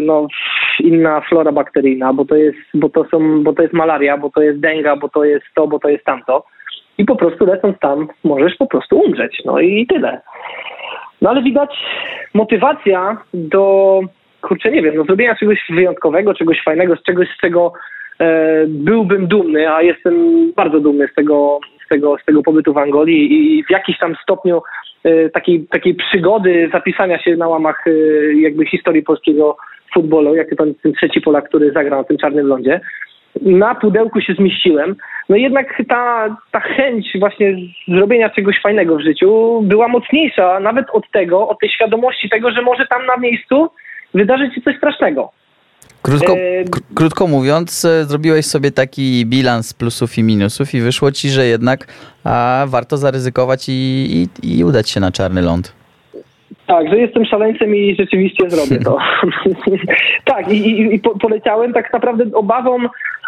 no, 0.00 0.26
inna 0.80 1.20
flora 1.20 1.52
bakteryjna, 1.52 2.12
bo 2.12 2.24
to 2.24 2.36
jest, 2.36 2.58
bo 2.74 2.88
to 2.88 3.04
są, 3.04 3.42
bo 3.42 3.52
to 3.52 3.62
jest 3.62 3.74
malaria, 3.74 4.18
bo 4.18 4.30
to 4.30 4.42
jest 4.42 4.60
denga, 4.60 4.96
bo 4.96 5.08
to 5.08 5.24
jest 5.24 5.46
to, 5.54 5.66
bo 5.66 5.78
to 5.78 5.88
jest 5.88 6.04
tamto. 6.04 6.44
I 6.98 7.04
po 7.04 7.16
prostu 7.16 7.46
lecąc 7.46 7.78
tam 7.78 8.08
możesz 8.24 8.56
po 8.56 8.66
prostu 8.66 8.98
umrzeć. 8.98 9.42
No 9.44 9.60
i 9.60 9.86
tyle. 9.86 10.20
No 11.22 11.30
ale 11.30 11.42
widać 11.42 11.70
motywacja 12.34 13.16
do, 13.34 14.00
kurczę, 14.42 14.70
nie 14.70 14.82
wiem, 14.82 14.94
no 14.96 15.04
zrobienia 15.04 15.34
czegoś 15.34 15.58
wyjątkowego, 15.70 16.34
czegoś 16.34 16.62
fajnego, 16.64 16.96
z 16.96 17.02
czegoś, 17.02 17.28
z 17.28 17.40
czego 17.40 17.72
byłbym 18.68 19.26
dumny, 19.26 19.72
a 19.72 19.82
jestem 19.82 20.14
bardzo 20.52 20.80
dumny 20.80 21.08
z 21.12 21.14
tego, 21.14 21.60
tego, 21.94 22.16
z 22.22 22.24
tego 22.24 22.42
pobytu 22.42 22.72
w 22.72 22.78
Angolii 22.78 23.32
i 23.58 23.64
w 23.64 23.70
jakiś 23.70 23.98
tam 23.98 24.16
stopniu 24.22 24.62
e, 25.04 25.30
takiej, 25.30 25.66
takiej 25.70 25.94
przygody 25.94 26.68
zapisania 26.72 27.18
się 27.18 27.36
na 27.36 27.48
łamach 27.48 27.84
jakby 28.34 28.66
historii 28.66 29.02
polskiego 29.02 29.56
futbolu, 29.94 30.34
jak 30.34 30.48
ten, 30.58 30.74
ten 30.74 30.92
trzeci 30.92 31.20
Polak, 31.20 31.48
który 31.48 31.72
zagrał 31.72 31.98
na 31.98 32.04
tym 32.04 32.18
czarnym 32.18 32.46
lądzie. 32.46 32.80
Na 33.42 33.74
pudełku 33.74 34.20
się 34.20 34.34
zmieściłem. 34.34 34.96
No 35.28 35.36
jednak 35.36 35.82
ta, 35.88 36.36
ta 36.50 36.60
chęć 36.60 37.12
właśnie 37.18 37.56
zrobienia 37.88 38.30
czegoś 38.30 38.60
fajnego 38.62 38.96
w 38.96 39.00
życiu 39.00 39.60
była 39.62 39.88
mocniejsza 39.88 40.60
nawet 40.60 40.86
od 40.92 41.10
tego, 41.10 41.48
od 41.48 41.60
tej 41.60 41.70
świadomości 41.70 42.28
tego, 42.28 42.50
że 42.50 42.62
może 42.62 42.86
tam 42.86 43.06
na 43.06 43.16
miejscu 43.16 43.70
wydarzyć 44.14 44.54
się 44.54 44.60
coś 44.60 44.76
strasznego. 44.76 45.32
Krótko, 46.04 46.32
e, 46.32 46.64
krótko 46.94 47.26
mówiąc, 47.26 47.84
e, 47.84 48.04
zrobiłeś 48.04 48.46
sobie 48.46 48.70
taki 48.70 49.26
bilans 49.26 49.74
plusów 49.74 50.18
i 50.18 50.22
minusów 50.22 50.74
i 50.74 50.80
wyszło 50.80 51.12
ci, 51.12 51.28
że 51.28 51.46
jednak 51.46 51.86
a, 52.24 52.64
warto 52.68 52.96
zaryzykować 52.96 53.68
i, 53.68 53.72
i, 54.42 54.58
i 54.58 54.64
udać 54.64 54.90
się 54.90 55.00
na 55.00 55.12
czarny 55.12 55.42
ląd. 55.42 55.74
Tak, 56.66 56.88
że 56.88 56.98
jestem 56.98 57.24
szaleńcem 57.24 57.76
i 57.76 57.96
rzeczywiście 57.98 58.50
zrobię 58.50 58.84
to. 58.84 58.98
tak, 60.32 60.52
i, 60.52 60.56
i, 60.56 60.94
i 60.94 61.00
poleciałem 61.20 61.72
tak 61.72 61.92
naprawdę 61.92 62.24
obawą, 62.34 62.78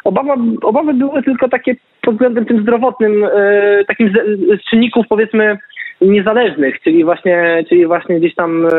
obawa, 0.05 0.37
obawy 0.63 0.95
były 0.95 1.23
tylko 1.23 1.49
takie 1.49 1.77
pod 2.03 2.15
względem 2.15 2.45
tym 2.45 2.63
zdrowotnym, 2.63 3.25
e, 3.25 3.85
takim 3.89 4.09
z, 4.09 4.13
z, 4.61 4.65
czynników 4.71 5.07
powiedzmy 5.09 5.59
niezależnych, 6.01 6.81
czyli 6.81 7.05
właśnie, 7.05 7.65
czyli 7.69 7.87
właśnie 7.87 8.19
gdzieś 8.19 8.35
tam 8.35 8.67
e, 8.67 8.71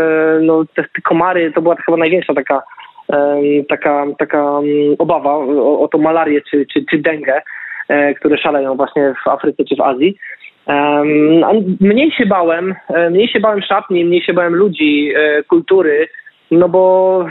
no, 0.41 0.65
te, 0.75 0.83
te 0.83 1.01
komary, 1.03 1.51
to 1.55 1.61
była 1.61 1.75
chyba 1.75 1.97
największa 1.97 2.33
taka 2.33 2.61
taka, 3.69 4.05
taka 4.17 4.39
mm, 4.39 4.95
obawa 4.99 5.35
o, 5.35 5.79
o 5.79 5.87
to 5.87 5.97
malarię 5.97 6.41
czy, 6.51 6.65
czy, 6.73 6.85
czy 6.91 6.97
dengę, 6.97 7.41
e, 7.87 8.13
które 8.13 8.37
szaleją 8.37 8.75
właśnie 8.75 9.13
w 9.25 9.27
Afryce 9.27 9.63
czy 9.63 9.75
w 9.75 9.81
Azji. 9.81 10.17
Mniej 11.79 12.11
się 12.11 12.25
bałem, 12.25 12.75
e, 12.89 13.09
mniej 13.09 13.27
się 13.27 13.39
bałem 13.39 13.61
szatni, 13.61 14.05
mniej 14.05 14.21
się 14.21 14.33
bałem 14.33 14.55
ludzi, 14.55 15.11
e, 15.15 15.43
kultury, 15.43 16.07
no 16.51 16.69
bo 16.69 17.25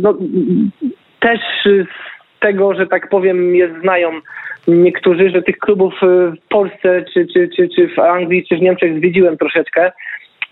no, 0.00 0.14
też 1.20 1.40
z 1.64 2.40
tego, 2.40 2.74
że 2.74 2.86
tak 2.86 3.08
powiem, 3.08 3.56
jest 3.56 3.80
znają 3.80 4.10
niektórzy, 4.68 5.30
że 5.30 5.42
tych 5.42 5.58
klubów 5.58 5.94
w 6.02 6.48
Polsce, 6.48 7.04
czy, 7.14 7.26
czy, 7.26 7.48
czy, 7.56 7.68
czy 7.68 7.88
w 7.88 7.98
Anglii, 7.98 8.46
czy 8.48 8.56
w 8.56 8.62
Niemczech 8.62 8.98
zwiedziłem 8.98 9.38
troszeczkę. 9.38 9.92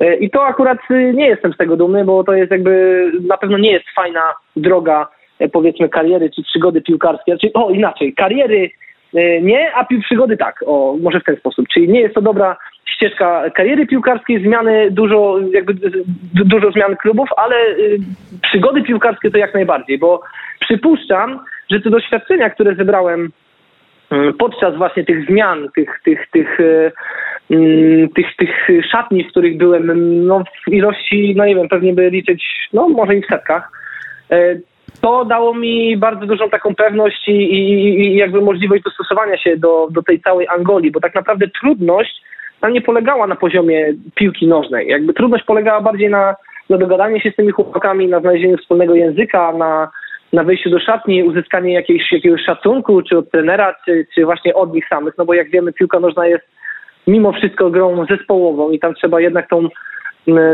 E, 0.00 0.16
I 0.16 0.30
to 0.30 0.46
akurat 0.46 0.78
y, 0.90 1.12
nie 1.14 1.26
jestem 1.26 1.52
z 1.52 1.56
tego 1.56 1.76
dumny, 1.76 2.04
bo 2.04 2.24
to 2.24 2.34
jest 2.34 2.50
jakby 2.50 3.04
na 3.28 3.36
pewno 3.36 3.58
nie 3.58 3.72
jest 3.72 3.84
fajna 3.94 4.20
droga 4.56 5.08
e, 5.38 5.48
powiedzmy 5.48 5.88
kariery 5.88 6.30
czy 6.30 6.42
przygody 6.42 6.80
piłkarskie. 6.80 7.32
Znaczy, 7.32 7.52
o 7.54 7.70
inaczej, 7.70 8.14
kariery 8.14 8.70
e, 9.14 9.40
nie, 9.40 9.74
a 9.74 9.86
przygody 10.02 10.36
tak. 10.36 10.64
O, 10.66 10.96
może 11.02 11.20
w 11.20 11.24
ten 11.24 11.36
sposób. 11.36 11.66
Czyli 11.68 11.88
nie 11.88 12.00
jest 12.00 12.14
to 12.14 12.22
dobra 12.22 12.56
ścieżka 12.84 13.50
kariery 13.50 13.86
piłkarskiej, 13.86 14.42
zmiany 14.42 14.90
dużo, 14.90 15.38
jakby 15.52 15.74
dużo 16.34 16.70
zmian 16.70 16.96
klubów, 16.96 17.28
ale 17.36 17.56
y, 17.56 17.98
przygody 18.42 18.82
piłkarskie 18.82 19.30
to 19.30 19.38
jak 19.38 19.54
najbardziej, 19.54 19.98
bo 19.98 20.22
przypuszczam, 20.60 21.40
że 21.70 21.80
te 21.80 21.90
doświadczenia, 21.90 22.50
które 22.50 22.74
zebrałem 22.74 23.30
podczas 24.38 24.76
właśnie 24.76 25.04
tych 25.04 25.26
zmian, 25.26 25.68
tych, 25.74 26.00
tych, 26.04 26.26
tych 26.30 26.58
Mm, 27.52 28.08
tych, 28.08 28.26
tych 28.36 28.68
szatni, 28.90 29.24
w 29.24 29.28
których 29.28 29.56
byłem, 29.56 29.86
no 30.26 30.44
w 30.66 30.72
ilości, 30.72 31.34
no 31.36 31.46
nie 31.46 31.54
wiem, 31.54 31.68
pewnie 31.68 31.92
by 31.92 32.10
liczyć, 32.10 32.68
no 32.72 32.88
może 32.88 33.16
i 33.16 33.22
w 33.22 33.26
setkach, 33.26 33.70
e, 34.30 34.56
to 35.00 35.24
dało 35.24 35.54
mi 35.54 35.96
bardzo 35.96 36.26
dużą 36.26 36.50
taką 36.50 36.74
pewność 36.74 37.28
i, 37.28 37.32
i, 37.32 38.00
i 38.06 38.16
jakby 38.16 38.40
możliwość 38.40 38.82
dostosowania 38.82 39.38
się 39.38 39.56
do, 39.56 39.88
do 39.90 40.02
tej 40.02 40.20
całej 40.20 40.48
Angolii, 40.48 40.90
bo 40.90 41.00
tak 41.00 41.14
naprawdę 41.14 41.48
trudność 41.60 42.22
ta 42.60 42.68
nie 42.68 42.80
polegała 42.80 43.26
na 43.26 43.36
poziomie 43.36 43.92
piłki 44.14 44.46
nożnej. 44.46 44.88
Jakby 44.88 45.14
trudność 45.14 45.44
polegała 45.44 45.80
bardziej 45.80 46.10
na, 46.10 46.34
na 46.70 46.78
dogadaniu 46.78 47.20
się 47.20 47.30
z 47.30 47.36
tymi 47.36 47.52
chłopakami, 47.52 48.08
na 48.08 48.20
znalezieniu 48.20 48.56
wspólnego 48.56 48.94
języka, 48.94 49.52
na, 49.52 49.90
na 50.32 50.44
wejściu 50.44 50.70
do 50.70 50.78
szatni, 50.78 51.22
uzyskanie 51.22 51.72
jakiejś, 51.72 52.12
jakiegoś 52.12 52.42
szacunku, 52.42 53.02
czy 53.02 53.18
od 53.18 53.30
trenera, 53.30 53.74
czy, 53.84 54.06
czy 54.14 54.24
właśnie 54.24 54.54
od 54.54 54.74
nich 54.74 54.88
samych, 54.88 55.14
no 55.18 55.24
bo 55.24 55.34
jak 55.34 55.50
wiemy, 55.50 55.72
piłka 55.72 56.00
nożna 56.00 56.26
jest 56.26 56.44
mimo 57.06 57.32
wszystko 57.32 57.70
grą 57.70 58.06
zespołową 58.10 58.70
i 58.70 58.78
tam 58.78 58.94
trzeba 58.94 59.20
jednak 59.20 59.48
tą, 59.48 59.68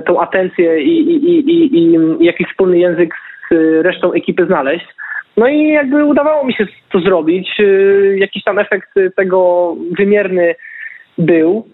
tą 0.06 0.20
atencję 0.20 0.80
i, 0.80 1.10
i, 1.10 1.50
i, 1.50 1.78
i 1.78 1.98
jakiś 2.24 2.48
wspólny 2.48 2.78
język 2.78 3.14
z 3.50 3.54
resztą 3.84 4.12
ekipy 4.12 4.46
znaleźć. 4.46 4.86
No 5.36 5.48
i 5.48 5.68
jakby 5.68 6.04
udawało 6.04 6.44
mi 6.44 6.54
się 6.54 6.66
to 6.92 7.00
zrobić. 7.00 7.60
Y, 7.60 8.16
jakiś 8.18 8.44
tam 8.44 8.58
efekt 8.58 8.88
tego 9.16 9.74
wymierny 9.98 10.54
był. 11.18 11.68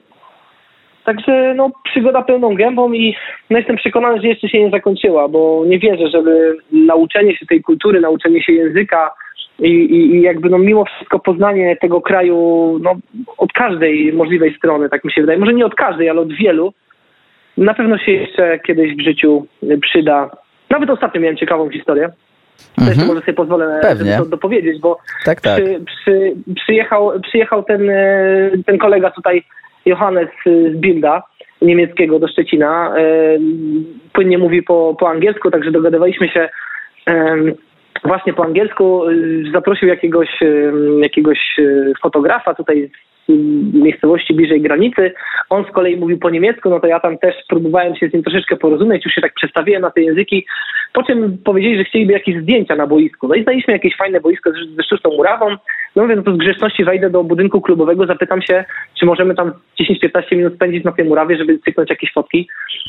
Także 1.04 1.54
no, 1.56 1.70
przygoda 1.84 2.22
pełną 2.22 2.54
gębą 2.54 2.92
i 2.92 3.16
no, 3.50 3.58
jestem 3.58 3.76
przekonany, 3.76 4.20
że 4.20 4.28
jeszcze 4.28 4.48
się 4.48 4.64
nie 4.64 4.70
zakończyła, 4.70 5.28
bo 5.28 5.62
nie 5.66 5.78
wierzę, 5.78 6.08
żeby 6.08 6.56
nauczenie 6.72 7.36
się 7.36 7.46
tej 7.46 7.62
kultury, 7.62 8.00
nauczenie 8.00 8.42
się 8.42 8.52
języka, 8.52 9.10
i, 9.58 9.68
i, 9.68 10.14
i 10.14 10.22
jakby 10.22 10.50
no 10.50 10.58
mimo 10.58 10.84
wszystko 10.84 11.18
poznanie 11.18 11.76
tego 11.76 12.00
kraju 12.00 12.36
no, 12.82 12.94
od 13.38 13.52
każdej 13.52 14.12
możliwej 14.12 14.54
strony, 14.56 14.88
tak 14.88 15.04
mi 15.04 15.12
się 15.12 15.20
wydaje. 15.20 15.38
Może 15.38 15.54
nie 15.54 15.66
od 15.66 15.74
każdej, 15.74 16.08
ale 16.08 16.20
od 16.20 16.32
wielu. 16.32 16.72
Na 17.56 17.74
pewno 17.74 17.98
się 17.98 18.12
jeszcze 18.12 18.58
kiedyś 18.58 18.96
w 18.96 19.04
życiu 19.04 19.46
przyda. 19.80 20.30
Nawet 20.70 20.90
ostatnio 20.90 21.20
miałem 21.20 21.36
ciekawą 21.36 21.70
historię. 21.70 22.08
Mhm. 22.78 23.06
może 23.06 23.20
sobie 23.20 23.32
pozwolę 23.32 23.78
Pewnie. 23.82 24.16
to 24.18 24.24
dopowiedzieć, 24.26 24.80
bo 24.80 24.98
tak, 25.24 25.40
tak. 25.40 25.62
Przy, 25.62 25.80
przy, 25.84 26.34
przyjechał, 26.54 27.20
przyjechał 27.20 27.62
ten, 27.62 27.90
e, 27.90 28.50
ten 28.66 28.78
kolega 28.78 29.10
tutaj, 29.10 29.44
Johannes 29.86 30.28
z 30.46 30.76
Bilda, 30.76 31.22
niemieckiego 31.62 32.18
do 32.18 32.28
Szczecina. 32.28 32.94
E, 32.96 33.02
płynnie 34.12 34.38
mówi 34.38 34.62
po, 34.62 34.96
po 35.00 35.08
angielsku, 35.08 35.50
także 35.50 35.70
dogadywaliśmy 35.70 36.28
się 36.28 36.48
właśnie 38.04 38.32
po 38.32 38.44
angielsku 38.44 39.08
y, 39.08 39.44
zaprosił 39.52 39.88
jakiegoś, 39.88 40.42
y, 40.42 40.72
jakiegoś 41.00 41.38
y, 41.58 41.92
fotografa 42.02 42.54
tutaj 42.54 42.90
miejscowości 43.72 44.34
bliżej 44.34 44.60
granicy. 44.60 45.12
On 45.50 45.64
z 45.64 45.70
kolei 45.70 45.96
mówił 45.96 46.18
po 46.18 46.30
niemiecku, 46.30 46.70
no 46.70 46.80
to 46.80 46.86
ja 46.86 47.00
tam 47.00 47.18
też 47.18 47.34
próbowałem 47.48 47.96
się 47.96 48.08
z 48.08 48.12
nim 48.12 48.22
troszeczkę 48.22 48.56
porozumieć, 48.56 49.04
już 49.04 49.14
się 49.14 49.20
tak 49.20 49.34
przestawiłem 49.34 49.82
na 49.82 49.90
te 49.90 50.02
języki, 50.02 50.46
po 50.92 51.02
czym 51.02 51.38
powiedzieli, 51.44 51.78
że 51.78 51.84
chcieliby 51.84 52.12
jakieś 52.12 52.42
zdjęcia 52.42 52.76
na 52.76 52.86
boisku. 52.86 53.28
No 53.28 53.34
i 53.34 53.42
znaliśmy 53.42 53.72
jakieś 53.72 53.96
fajne 53.96 54.20
boisko 54.20 54.50
ze 54.76 54.82
sztuczną 54.82 55.10
murawą. 55.16 55.56
No 55.96 56.02
mówię, 56.02 56.16
no 56.16 56.22
to 56.22 56.34
z 56.34 56.38
grzeczności 56.38 56.84
wejdę 56.84 57.10
do 57.10 57.24
budynku 57.24 57.60
klubowego, 57.60 58.06
zapytam 58.06 58.42
się, 58.42 58.64
czy 58.98 59.06
możemy 59.06 59.34
tam 59.34 59.52
10-15 59.80 60.36
minut 60.36 60.54
spędzić 60.54 60.84
na 60.84 60.92
tej 60.92 61.04
murawie, 61.04 61.36
żeby 61.36 61.58
cyknąć 61.58 61.90
jakieś 61.90 62.12
fotki. 62.12 62.48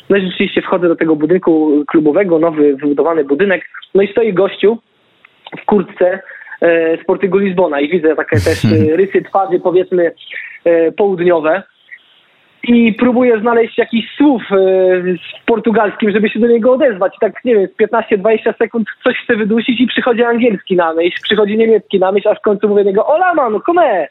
No 0.09 0.17
i 0.17 0.21
rzeczywiście 0.21 0.61
wchodzę 0.61 0.87
do 0.87 0.95
tego 0.95 1.15
budynku 1.15 1.83
klubowego, 1.87 2.39
nowy, 2.39 2.75
wybudowany 2.75 3.23
budynek, 3.23 3.69
no 3.95 4.01
i 4.01 4.11
stoi 4.11 4.33
gościu, 4.33 4.77
w 5.61 5.65
kurtce 5.65 6.19
Sportingu 7.03 7.37
Lizbona 7.37 7.79
i 7.79 7.89
widzę 7.89 8.15
takie 8.15 8.35
też 8.35 8.65
e, 8.65 8.95
rysy 8.95 9.21
twarzy 9.21 9.59
powiedzmy 9.59 10.11
e, 10.65 10.91
południowe 10.91 11.63
i 12.63 12.93
próbuję 12.93 13.39
znaleźć 13.39 13.77
jakiś 13.77 14.05
słów 14.17 14.43
w 14.51 15.45
portugalskim, 15.45 16.11
żeby 16.11 16.29
się 16.29 16.39
do 16.39 16.47
niego 16.47 16.73
odezwać. 16.73 17.15
I 17.15 17.19
tak, 17.19 17.45
nie 17.45 17.55
wiem, 17.55 17.67
15-20 17.81 18.57
sekund 18.57 18.87
coś 19.03 19.15
chce 19.23 19.35
wydusić 19.35 19.81
i 19.81 19.87
przychodzi 19.87 20.23
angielski 20.23 20.75
na 20.75 20.93
myśl, 20.93 21.17
przychodzi 21.23 21.57
niemiecki 21.57 21.99
na 21.99 22.11
myśl, 22.11 22.29
aż 22.29 22.37
w 22.37 22.41
końcu 22.41 22.67
mówię 22.67 22.83
do 22.83 22.89
niego, 22.89 23.07
ola 23.07 23.33
mano, 23.33 23.59
come! 23.59 24.07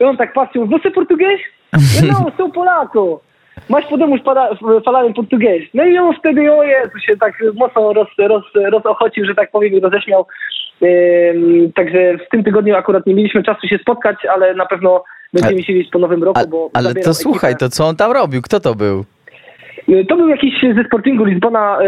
I 0.00 0.04
on 0.04 0.16
tak 0.16 0.32
patrzył, 0.32 0.66
você 0.66 0.90
português? 0.90 1.40
No, 2.08 2.32
sou 2.36 2.52
Polaco 2.52 3.20
masz 3.68 3.86
podobność 3.86 4.24
falałem 4.84 5.14
portugiez. 5.14 5.62
No 5.74 5.84
i 5.84 5.98
on 5.98 6.14
wtedy, 6.14 6.52
o 6.52 6.64
Jezu, 6.64 6.98
się 6.98 7.16
tak 7.16 7.32
mocno 7.54 7.92
roz, 7.92 8.08
roz, 8.18 8.44
rozochocił, 8.54 9.24
że 9.24 9.34
tak 9.34 9.50
powiem, 9.50 9.82
roześmiał. 9.82 10.26
Także 11.74 12.18
w 12.26 12.30
tym 12.30 12.44
tygodniu 12.44 12.76
akurat 12.76 13.06
nie 13.06 13.14
mieliśmy 13.14 13.42
czasu 13.42 13.66
się 13.66 13.78
spotkać, 13.78 14.16
ale 14.34 14.54
na 14.54 14.66
pewno 14.66 15.04
będziemy 15.32 15.62
się 15.62 15.72
widzieć 15.72 15.90
po 15.92 15.98
nowym 15.98 16.22
roku, 16.22 16.40
bo... 16.48 16.70
Ale 16.74 16.94
to 16.94 17.14
słuchaj, 17.14 17.50
ekipę. 17.50 17.68
to 17.68 17.70
co 17.70 17.86
on 17.86 17.96
tam 17.96 18.12
robił? 18.12 18.42
Kto 18.42 18.60
to 18.60 18.74
był? 18.74 19.04
Y, 19.88 20.04
to 20.08 20.16
był 20.16 20.28
jakiś 20.28 20.54
ze 20.76 20.84
Sportingu 20.84 21.24
Lizbona 21.24 21.78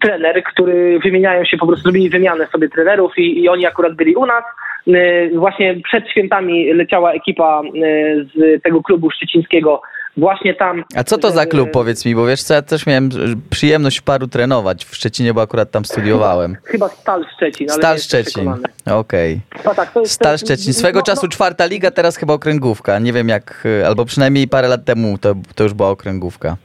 trener, 0.00 0.42
który 0.44 0.98
wymieniają 0.98 1.44
się, 1.44 1.56
po 1.56 1.66
prostu 1.66 1.82
zrobili 1.82 2.10
wymianę 2.10 2.46
sobie 2.46 2.68
trenerów 2.68 3.18
i, 3.18 3.42
i 3.42 3.48
oni 3.48 3.66
akurat 3.66 3.94
byli 3.94 4.16
u 4.16 4.26
nas. 4.26 4.44
Y, 4.88 5.30
właśnie 5.34 5.80
przed 5.84 6.08
świętami 6.08 6.72
leciała 6.72 7.12
ekipa 7.12 7.62
y, 7.62 8.26
z 8.34 8.62
tego 8.62 8.82
klubu 8.82 9.10
szczecińskiego 9.10 9.82
właśnie 10.16 10.54
tam. 10.54 10.84
A 10.96 11.04
co 11.04 11.18
to 11.18 11.30
za 11.30 11.46
klub, 11.46 11.70
powiedz 11.70 12.06
mi, 12.06 12.14
bo 12.14 12.26
wiesz 12.26 12.42
co, 12.42 12.54
ja 12.54 12.62
też 12.62 12.86
miałem 12.86 13.08
przyjemność 13.50 14.00
paru 14.00 14.26
trenować 14.26 14.84
w 14.84 14.94
Szczecinie, 14.94 15.34
bo 15.34 15.42
akurat 15.42 15.70
tam 15.70 15.84
studiowałem. 15.84 16.56
Chyba 16.64 16.88
Stal 16.88 17.24
Szczecin. 17.36 17.70
Ale 17.70 17.78
Stal 17.78 17.98
Szczecin, 17.98 18.48
okej. 18.92 19.40
Okay. 19.64 19.74
Tak, 19.74 19.92
Stal 20.04 20.38
Szczecin, 20.38 20.72
swego 20.72 20.98
no, 20.98 21.04
czasu 21.04 21.26
no. 21.26 21.28
czwarta 21.28 21.66
liga, 21.66 21.90
teraz 21.90 22.16
chyba 22.16 22.34
okręgówka. 22.34 22.98
Nie 22.98 23.12
wiem 23.12 23.28
jak, 23.28 23.64
albo 23.86 24.04
przynajmniej 24.04 24.48
parę 24.48 24.68
lat 24.68 24.84
temu 24.84 25.18
to, 25.18 25.34
to 25.54 25.64
już 25.64 25.74
była 25.74 25.90
okręgówka. 25.90 26.56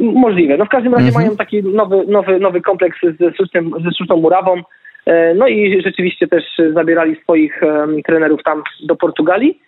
Możliwe. 0.00 0.56
No 0.56 0.64
w 0.64 0.68
każdym 0.68 0.94
razie 0.94 1.06
mhm. 1.06 1.24
mają 1.24 1.36
taki 1.36 1.62
nowy, 1.62 2.04
nowy, 2.08 2.40
nowy 2.40 2.60
kompleks 2.60 2.98
ze 3.20 3.32
sztuczną, 3.32 3.60
ze 3.84 3.90
sztuczną 3.90 4.16
murawą. 4.16 4.62
E, 5.06 5.34
no 5.34 5.48
i 5.48 5.82
rzeczywiście 5.82 6.28
też 6.28 6.44
zabierali 6.74 7.16
swoich 7.22 7.60
trenerów 8.06 8.42
tam 8.44 8.62
do 8.82 8.96
Portugalii. 8.96 9.60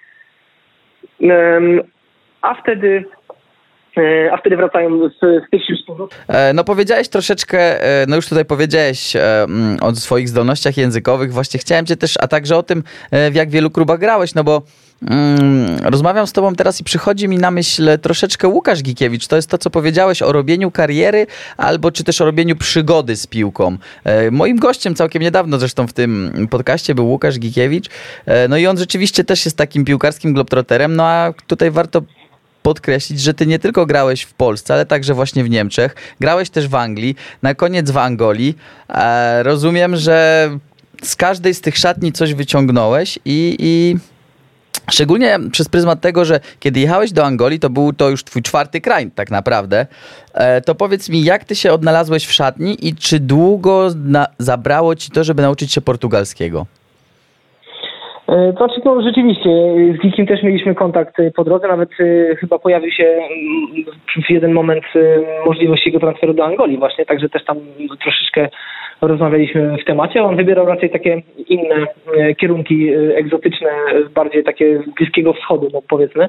A 2.42 2.54
wtedy 2.62 3.04
a 4.32 4.36
wtedy 4.36 4.56
wracają 4.56 5.08
z, 5.08 5.18
z 5.20 5.50
tych 5.50 5.66
sił 5.66 5.76
z 5.76 5.86
powrotem. 5.86 6.18
No 6.54 6.64
powiedziałeś 6.64 7.08
troszeczkę, 7.08 7.78
no 8.08 8.16
już 8.16 8.28
tutaj 8.28 8.44
powiedziałeś 8.44 9.16
mm, 9.16 9.78
o 9.80 9.94
swoich 9.94 10.28
zdolnościach 10.28 10.76
językowych, 10.76 11.32
właśnie 11.32 11.60
chciałem 11.60 11.86
cię 11.86 11.96
też, 11.96 12.14
a 12.20 12.28
także 12.28 12.56
o 12.56 12.62
tym, 12.62 12.82
w 13.30 13.34
jak 13.34 13.50
wielu 13.50 13.70
klubach 13.70 13.98
grałeś, 13.98 14.34
no 14.34 14.44
bo 14.44 14.62
Mm, 15.10 15.78
rozmawiam 15.82 16.26
z 16.26 16.32
tobą 16.32 16.54
teraz 16.54 16.80
i 16.80 16.84
przychodzi 16.84 17.28
mi 17.28 17.38
na 17.38 17.50
myśl 17.50 17.98
troszeczkę 17.98 18.48
Łukasz 18.48 18.82
Gikiewicz. 18.82 19.26
To 19.26 19.36
jest 19.36 19.50
to, 19.50 19.58
co 19.58 19.70
powiedziałeś 19.70 20.22
o 20.22 20.32
robieniu 20.32 20.70
kariery 20.70 21.26
albo 21.56 21.90
czy 21.90 22.04
też 22.04 22.20
o 22.20 22.24
robieniu 22.24 22.56
przygody 22.56 23.16
z 23.16 23.26
piłką. 23.26 23.76
E, 24.04 24.30
moim 24.30 24.56
gościem 24.56 24.94
całkiem 24.94 25.22
niedawno 25.22 25.58
zresztą 25.58 25.86
w 25.86 25.92
tym 25.92 26.32
podcaście 26.50 26.94
był 26.94 27.08
Łukasz 27.08 27.38
Gikiewicz. 27.38 27.88
E, 28.26 28.48
no 28.48 28.56
i 28.56 28.66
on 28.66 28.78
rzeczywiście 28.78 29.24
też 29.24 29.44
jest 29.44 29.56
takim 29.56 29.84
piłkarskim 29.84 30.32
globtroterem, 30.32 30.96
no 30.96 31.04
a 31.06 31.32
tutaj 31.46 31.70
warto 31.70 32.02
podkreślić, 32.62 33.20
że 33.20 33.34
ty 33.34 33.46
nie 33.46 33.58
tylko 33.58 33.86
grałeś 33.86 34.22
w 34.22 34.34
Polsce, 34.34 34.74
ale 34.74 34.86
także 34.86 35.14
właśnie 35.14 35.44
w 35.44 35.50
Niemczech. 35.50 35.94
Grałeś 36.20 36.50
też 36.50 36.68
w 36.68 36.74
Anglii, 36.74 37.16
na 37.42 37.54
koniec 37.54 37.90
w 37.90 37.96
Angolii. 37.96 38.56
E, 38.88 39.42
rozumiem, 39.42 39.96
że 39.96 40.50
z 41.02 41.16
każdej 41.16 41.54
z 41.54 41.60
tych 41.60 41.78
szatni 41.78 42.12
coś 42.12 42.34
wyciągnąłeś 42.34 43.18
i, 43.24 43.56
i 43.58 43.96
Szczególnie 44.90 45.38
przez 45.52 45.68
pryzmat 45.68 46.00
tego, 46.00 46.24
że 46.24 46.40
kiedy 46.60 46.80
jechałeś 46.80 47.12
do 47.12 47.24
Angolii, 47.24 47.60
to 47.60 47.70
był 47.70 47.92
to 47.92 48.10
już 48.10 48.24
twój 48.24 48.42
czwarty 48.42 48.80
kraj 48.80 49.10
tak 49.10 49.30
naprawdę. 49.30 49.86
E, 50.34 50.60
to 50.60 50.74
powiedz 50.74 51.08
mi, 51.08 51.24
jak 51.24 51.44
ty 51.44 51.56
się 51.56 51.72
odnalazłeś 51.72 52.26
w 52.26 52.32
szatni 52.32 52.88
i 52.88 52.94
czy 52.94 53.20
długo 53.20 53.88
zabrało 54.38 54.96
ci 54.96 55.10
to, 55.10 55.24
żeby 55.24 55.42
nauczyć 55.42 55.72
się 55.72 55.80
portugalskiego? 55.80 56.66
E, 58.28 58.52
znaczy, 58.52 58.80
no, 58.84 59.02
rzeczywiście, 59.02 59.50
z 59.98 60.02
Gikiem 60.02 60.26
też 60.26 60.42
mieliśmy 60.42 60.74
kontakt 60.74 61.20
e, 61.20 61.30
po 61.30 61.44
drodze, 61.44 61.68
nawet 61.68 61.90
chyba 62.38 62.58
pojawił 62.58 62.90
się 62.90 63.04
mm, 63.04 64.24
w 64.26 64.30
jeden 64.30 64.52
moment 64.52 64.84
możliwość 65.46 65.86
jego 65.86 66.00
transferu 66.00 66.34
do 66.34 66.44
Angolii 66.44 66.78
właśnie, 66.78 67.06
także 67.06 67.28
też 67.28 67.44
tam 67.44 67.56
troszeczkę 68.02 68.48
rozmawialiśmy 69.02 69.76
w 69.82 69.84
temacie. 69.84 70.22
On 70.22 70.36
wybierał 70.36 70.66
raczej 70.66 70.90
takie 70.90 71.22
inne 71.48 71.86
e, 72.16 72.34
kierunki 72.34 72.88
e, 72.88 73.16
egzotyczne, 73.16 73.70
bardziej 74.14 74.44
takie 74.44 74.82
Bliskiego 74.96 75.32
Wschodu, 75.32 75.68
no 75.72 75.82
powiedzmy. 75.88 76.28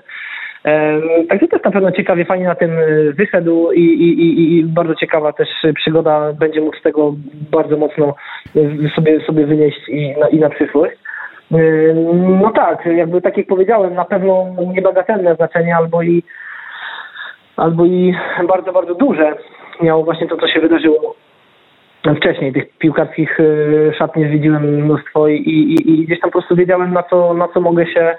Także 1.30 1.48
też 1.48 1.64
na 1.64 1.72
pewno 1.72 1.91
ciekawie, 1.91 2.26
fajnie 2.26 2.46
na 2.46 2.56
tym 2.56 2.72
e, 2.72 3.12
wyszedł 3.14 3.72
i, 3.72 3.82
i, 3.82 4.58
i, 4.58 4.64
bardzo 4.64 4.96
ciekawa 4.96 5.34
też 5.34 5.50
przygoda. 5.76 6.34
Będzie 6.34 6.62
mógł 6.62 6.78
z 6.78 6.82
tego 6.82 7.14
bardzo 7.52 7.78
mocno 7.78 8.16
sobie, 8.96 9.20
sobie 9.26 9.46
wynieść 9.46 9.89
i 9.89 10.14
na, 10.20 10.28
i 10.28 10.39
na 10.39 10.50
przyszłość. 10.50 10.96
No 12.41 12.52
tak, 12.52 12.86
jakby 12.86 13.22
tak 13.22 13.38
jak 13.38 13.48
powiedziałem, 13.48 13.94
na 13.94 14.06
pewno 14.06 14.46
niebagatelne 14.74 15.36
znaczenie 15.36 15.76
albo 15.76 16.02
i 16.02 16.24
albo 17.58 17.86
i 17.86 18.16
bardzo, 18.48 18.74
bardzo 18.74 18.96
duże 18.96 19.36
miało 19.82 20.04
właśnie 20.04 20.28
to, 20.28 20.38
co 20.38 20.48
się 20.48 20.60
wydarzyło 20.60 21.16
wcześniej. 22.18 22.54
Tych 22.54 22.78
piłkarskich 22.78 23.39
y, 23.39 23.91
szatni 23.98 24.28
zwiedziłem 24.28 24.64
mnóstwo 24.64 25.28
i, 25.28 25.36
i, 25.36 25.91
i 25.91 26.06
gdzieś 26.06 26.20
tam 26.20 26.32
po 26.32 26.39
prostu 26.39 26.56
wiedziałem 26.56 26.94
na 26.94 27.04
co, 27.04 27.34
na 27.34 27.48
co 27.48 27.62
mogę 27.62 27.86
się 27.86 28.16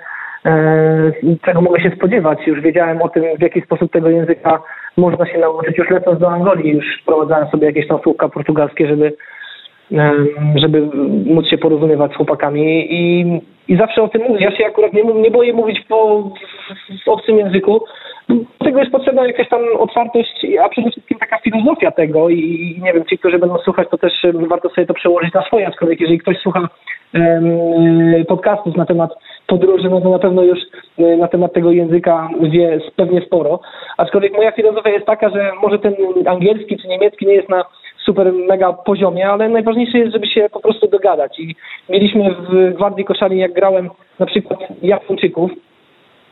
e, 0.47 1.13
czego 1.43 1.61
mogę 1.61 1.81
się 1.83 1.91
spodziewać. 1.97 2.47
Już 2.47 2.61
wiedziałem 2.61 3.03
o 3.03 3.09
tym, 3.09 3.25
w 3.39 3.43
jaki 3.43 3.61
sposób 3.61 3.93
tego 3.93 4.09
języka 4.09 4.63
można 4.97 5.27
się 5.27 5.39
nauczyć. 5.39 5.79
Już 5.79 5.91
lecąc 5.91 6.21
do 6.21 6.31
Angolii, 6.31 6.73
już 6.73 6.85
wprowadzałem 7.03 7.49
sobie 7.49 7.67
jakieś 7.67 7.89
tam 7.89 7.99
słówka 8.03 8.29
portugalskie, 8.29 8.87
żeby, 8.87 9.13
żeby 10.57 10.89
móc 11.27 11.49
się 11.49 11.59
porozumiewać 11.59 12.13
z 12.13 12.17
chłopakami 12.17 12.87
i, 12.91 13.25
i 13.69 13.77
zawsze 13.77 14.03
o 14.03 14.09
tym 14.09 14.23
mówię. 14.23 14.45
Ja 14.45 14.57
się 14.57 14.67
akurat 14.67 14.93
nie, 14.93 15.05
nie 15.05 15.31
boję 15.31 15.53
mówić 15.53 15.81
po, 15.89 16.31
w, 17.05 17.09
obcym 17.09 17.39
języku, 17.39 17.85
tego 18.59 18.79
jest 18.81 18.93
potrzebna 18.93 19.27
jakaś 19.27 19.49
tam 19.49 19.61
otwartość, 19.79 20.47
a 20.63 20.69
przede 20.69 20.91
wszystkim 20.91 21.19
taka 21.19 21.39
filozofia 21.39 21.91
tego 21.91 22.29
i, 22.29 22.81
nie 22.83 22.93
wiem, 22.93 23.05
ci, 23.05 23.19
którzy 23.19 23.39
będą 23.39 23.59
słuchać, 23.59 23.89
to 23.91 23.99
też 23.99 24.13
warto 24.49 24.69
sobie 24.69 24.87
to 24.87 24.95
przełożyć 24.95 25.35
na 25.35 25.43
swoje, 25.43 25.69
aczkolwiek 25.69 26.01
jeżeli 26.01 26.19
ktoś 26.19 26.39
słucha 26.39 26.69
um, 27.15 28.25
podcastów 28.29 28.77
na 28.77 28.87
temat 28.87 29.11
podróży, 29.47 29.89
no 29.91 30.01
to 30.01 30.11
na 30.11 30.19
pewno 30.19 30.43
już 30.43 30.59
e, 30.99 31.17
na 31.17 31.29
temat 31.29 31.53
tego 31.53 31.73
języka 31.73 32.29
wie 32.43 32.81
pewnie 32.97 33.21
sporo. 33.21 33.61
Aczkolwiek 33.97 34.37
moja 34.37 34.53
filozofia 34.53 34.91
jest 34.91 35.07
taka, 35.07 35.31
że 35.31 35.53
może 35.63 35.79
ten 35.79 35.95
angielski 36.27 36.77
czy 36.77 36.89
niemiecki 36.89 37.27
nie 37.27 37.35
jest 37.35 37.49
na 37.49 37.65
super 38.05 38.33
mega 38.33 38.73
poziomie, 38.73 39.29
ale 39.29 39.49
najważniejsze 39.49 39.99
jest, 39.99 40.13
żeby 40.13 40.27
się 40.27 40.49
po 40.53 40.61
prostu 40.61 40.89
dogadać. 40.89 41.41
I 41.41 41.55
mieliśmy 41.89 42.35
w 42.35 42.75
Gwardii 42.75 43.05
Koszali, 43.05 43.39
jak 43.39 43.53
grałem 43.53 43.91
na 44.19 44.27
przykład 44.27 44.59
Japończyków, 44.83 45.51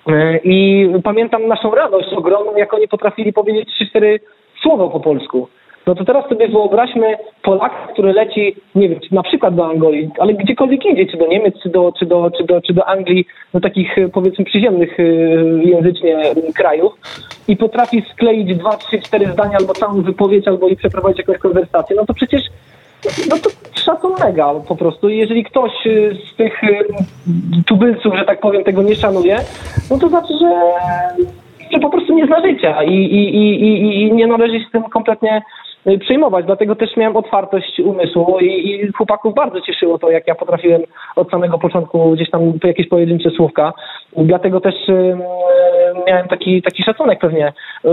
E, 0.08 0.38
I 0.44 0.86
pamiętam 1.04 1.46
naszą 1.46 1.74
radość 1.74 2.12
ogromną, 2.12 2.56
jak 2.56 2.74
oni 2.74 2.88
potrafili 2.88 3.32
powiedzieć 3.32 3.68
trzy, 3.68 3.86
cztery 3.86 4.20
słowa 4.62 4.88
po 4.88 5.00
polsku. 5.00 5.48
No 5.86 5.94
to 5.94 6.04
teraz 6.04 6.28
sobie 6.28 6.48
wyobraźmy 6.48 7.16
Polaka, 7.42 7.88
który 7.92 8.12
leci, 8.12 8.56
nie 8.74 8.88
wiem, 8.88 9.00
na 9.10 9.22
przykład 9.22 9.54
do 9.54 9.66
Angolii, 9.66 10.10
ale 10.18 10.34
gdziekolwiek 10.34 10.86
idzie, 10.86 11.06
czy 11.06 11.16
do 11.16 11.26
Niemiec, 11.26 11.54
czy 11.62 11.68
do, 11.68 11.92
czy 11.98 12.06
do, 12.06 12.30
czy 12.38 12.44
do, 12.44 12.60
czy 12.60 12.74
do 12.74 12.88
Anglii, 12.88 13.26
do 13.54 13.60
takich 13.60 13.98
e, 13.98 14.08
powiedzmy 14.08 14.44
przyziemnych 14.44 15.00
e, 15.00 15.02
języcznie 15.64 16.22
krajów 16.54 16.92
i 17.48 17.56
potrafi 17.56 18.02
skleić 18.12 18.56
dwa, 18.56 18.76
trzy, 18.76 19.00
cztery 19.00 19.26
zdania 19.26 19.56
albo 19.58 19.72
całą 19.72 20.02
wypowiedź, 20.02 20.48
albo 20.48 20.68
i 20.68 20.76
przeprowadzić 20.76 21.18
jakąś 21.18 21.38
konwersację, 21.38 21.96
no 21.96 22.06
to 22.06 22.14
przecież 22.14 22.42
no 23.30 23.36
to 23.38 23.50
szacun 23.84 24.12
mega 24.24 24.54
po 24.68 24.76
prostu. 24.76 25.08
Jeżeli 25.08 25.44
ktoś 25.44 25.86
y, 25.86 26.16
z 26.32 26.36
tych 26.36 26.60
tubylców, 27.66 28.14
że 28.16 28.24
tak 28.24 28.40
powiem, 28.40 28.64
tego 28.64 28.82
nie 28.82 28.96
szanuje, 28.96 29.38
no 29.90 29.98
to 29.98 30.08
znaczy, 30.08 30.32
że, 30.40 30.50
że 31.72 31.78
po 31.80 31.90
prostu 31.90 32.14
nie 32.14 32.26
zna 32.26 32.40
życia 32.40 32.82
i, 32.82 32.94
i, 32.94 33.36
i, 33.36 34.02
i 34.02 34.12
nie 34.12 34.26
należy 34.26 34.60
się 34.60 34.66
z 34.68 34.72
tym 34.72 34.82
kompletnie 34.82 35.42
przyjmować. 36.00 36.46
Dlatego 36.46 36.76
też 36.76 36.96
miałem 36.96 37.16
otwartość 37.16 37.80
umysłu 37.80 38.38
i, 38.40 38.46
i 38.46 38.92
chłopaków 38.92 39.34
bardzo 39.34 39.60
cieszyło 39.60 39.98
to, 39.98 40.10
jak 40.10 40.26
ja 40.26 40.34
potrafiłem 40.34 40.82
od 41.16 41.30
samego 41.30 41.58
początku 41.58 42.10
gdzieś 42.10 42.30
tam 42.30 42.52
jakieś 42.64 42.88
pojedyncze 42.88 43.30
słówka. 43.30 43.72
Dlatego 44.16 44.60
też 44.60 44.74
miałem 46.06 46.28
taki, 46.28 46.62
taki 46.62 46.82
szacunek 46.82 47.18
pewnie 47.20 47.52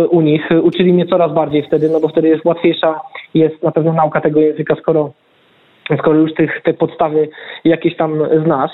u 0.09 0.21
nich. 0.21 0.49
Uczyli 0.63 0.93
mnie 0.93 1.05
coraz 1.05 1.33
bardziej 1.33 1.63
wtedy, 1.63 1.89
no 1.89 1.99
bo 1.99 2.07
wtedy 2.07 2.27
jest 2.27 2.45
łatwiejsza 2.45 3.01
jest 3.33 3.63
na 3.63 3.71
pewno 3.71 3.93
nauka 3.93 4.21
tego 4.21 4.39
języka, 4.39 4.75
skoro, 4.75 5.11
skoro 5.99 6.19
już 6.19 6.33
tych, 6.33 6.61
te 6.63 6.73
podstawy 6.73 7.29
jakieś 7.63 7.95
tam 7.95 8.23
znasz. 8.45 8.71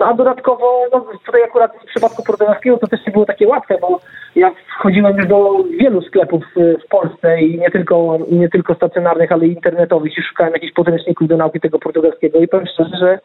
A 0.00 0.14
dodatkowo, 0.14 0.86
no 0.92 1.06
tutaj 1.26 1.42
akurat 1.42 1.72
w 1.82 1.86
przypadku 1.86 2.22
portugalskiego 2.22 2.78
to 2.78 2.86
też 2.86 3.06
nie 3.06 3.12
było 3.12 3.24
takie 3.24 3.48
łatwe, 3.48 3.78
bo 3.80 4.00
ja 4.36 4.50
wchodziłem 4.78 5.16
już 5.16 5.26
do 5.26 5.64
wielu 5.80 6.02
sklepów 6.02 6.44
w 6.56 6.88
Polsce 6.88 7.40
i 7.40 7.58
nie 7.58 7.70
tylko, 7.70 8.18
nie 8.30 8.48
tylko 8.48 8.74
stacjonarnych, 8.74 9.32
ale 9.32 9.46
i 9.46 9.52
internetowych 9.52 10.18
i 10.18 10.22
szukałem 10.22 10.52
jakichś 10.52 10.72
podręczników 10.72 11.28
do 11.28 11.36
nauki 11.36 11.60
tego 11.60 11.78
portugalskiego 11.78 12.38
i 12.38 12.48
powiem 12.48 12.66
szczerze, 12.66 12.96
że 13.00 13.18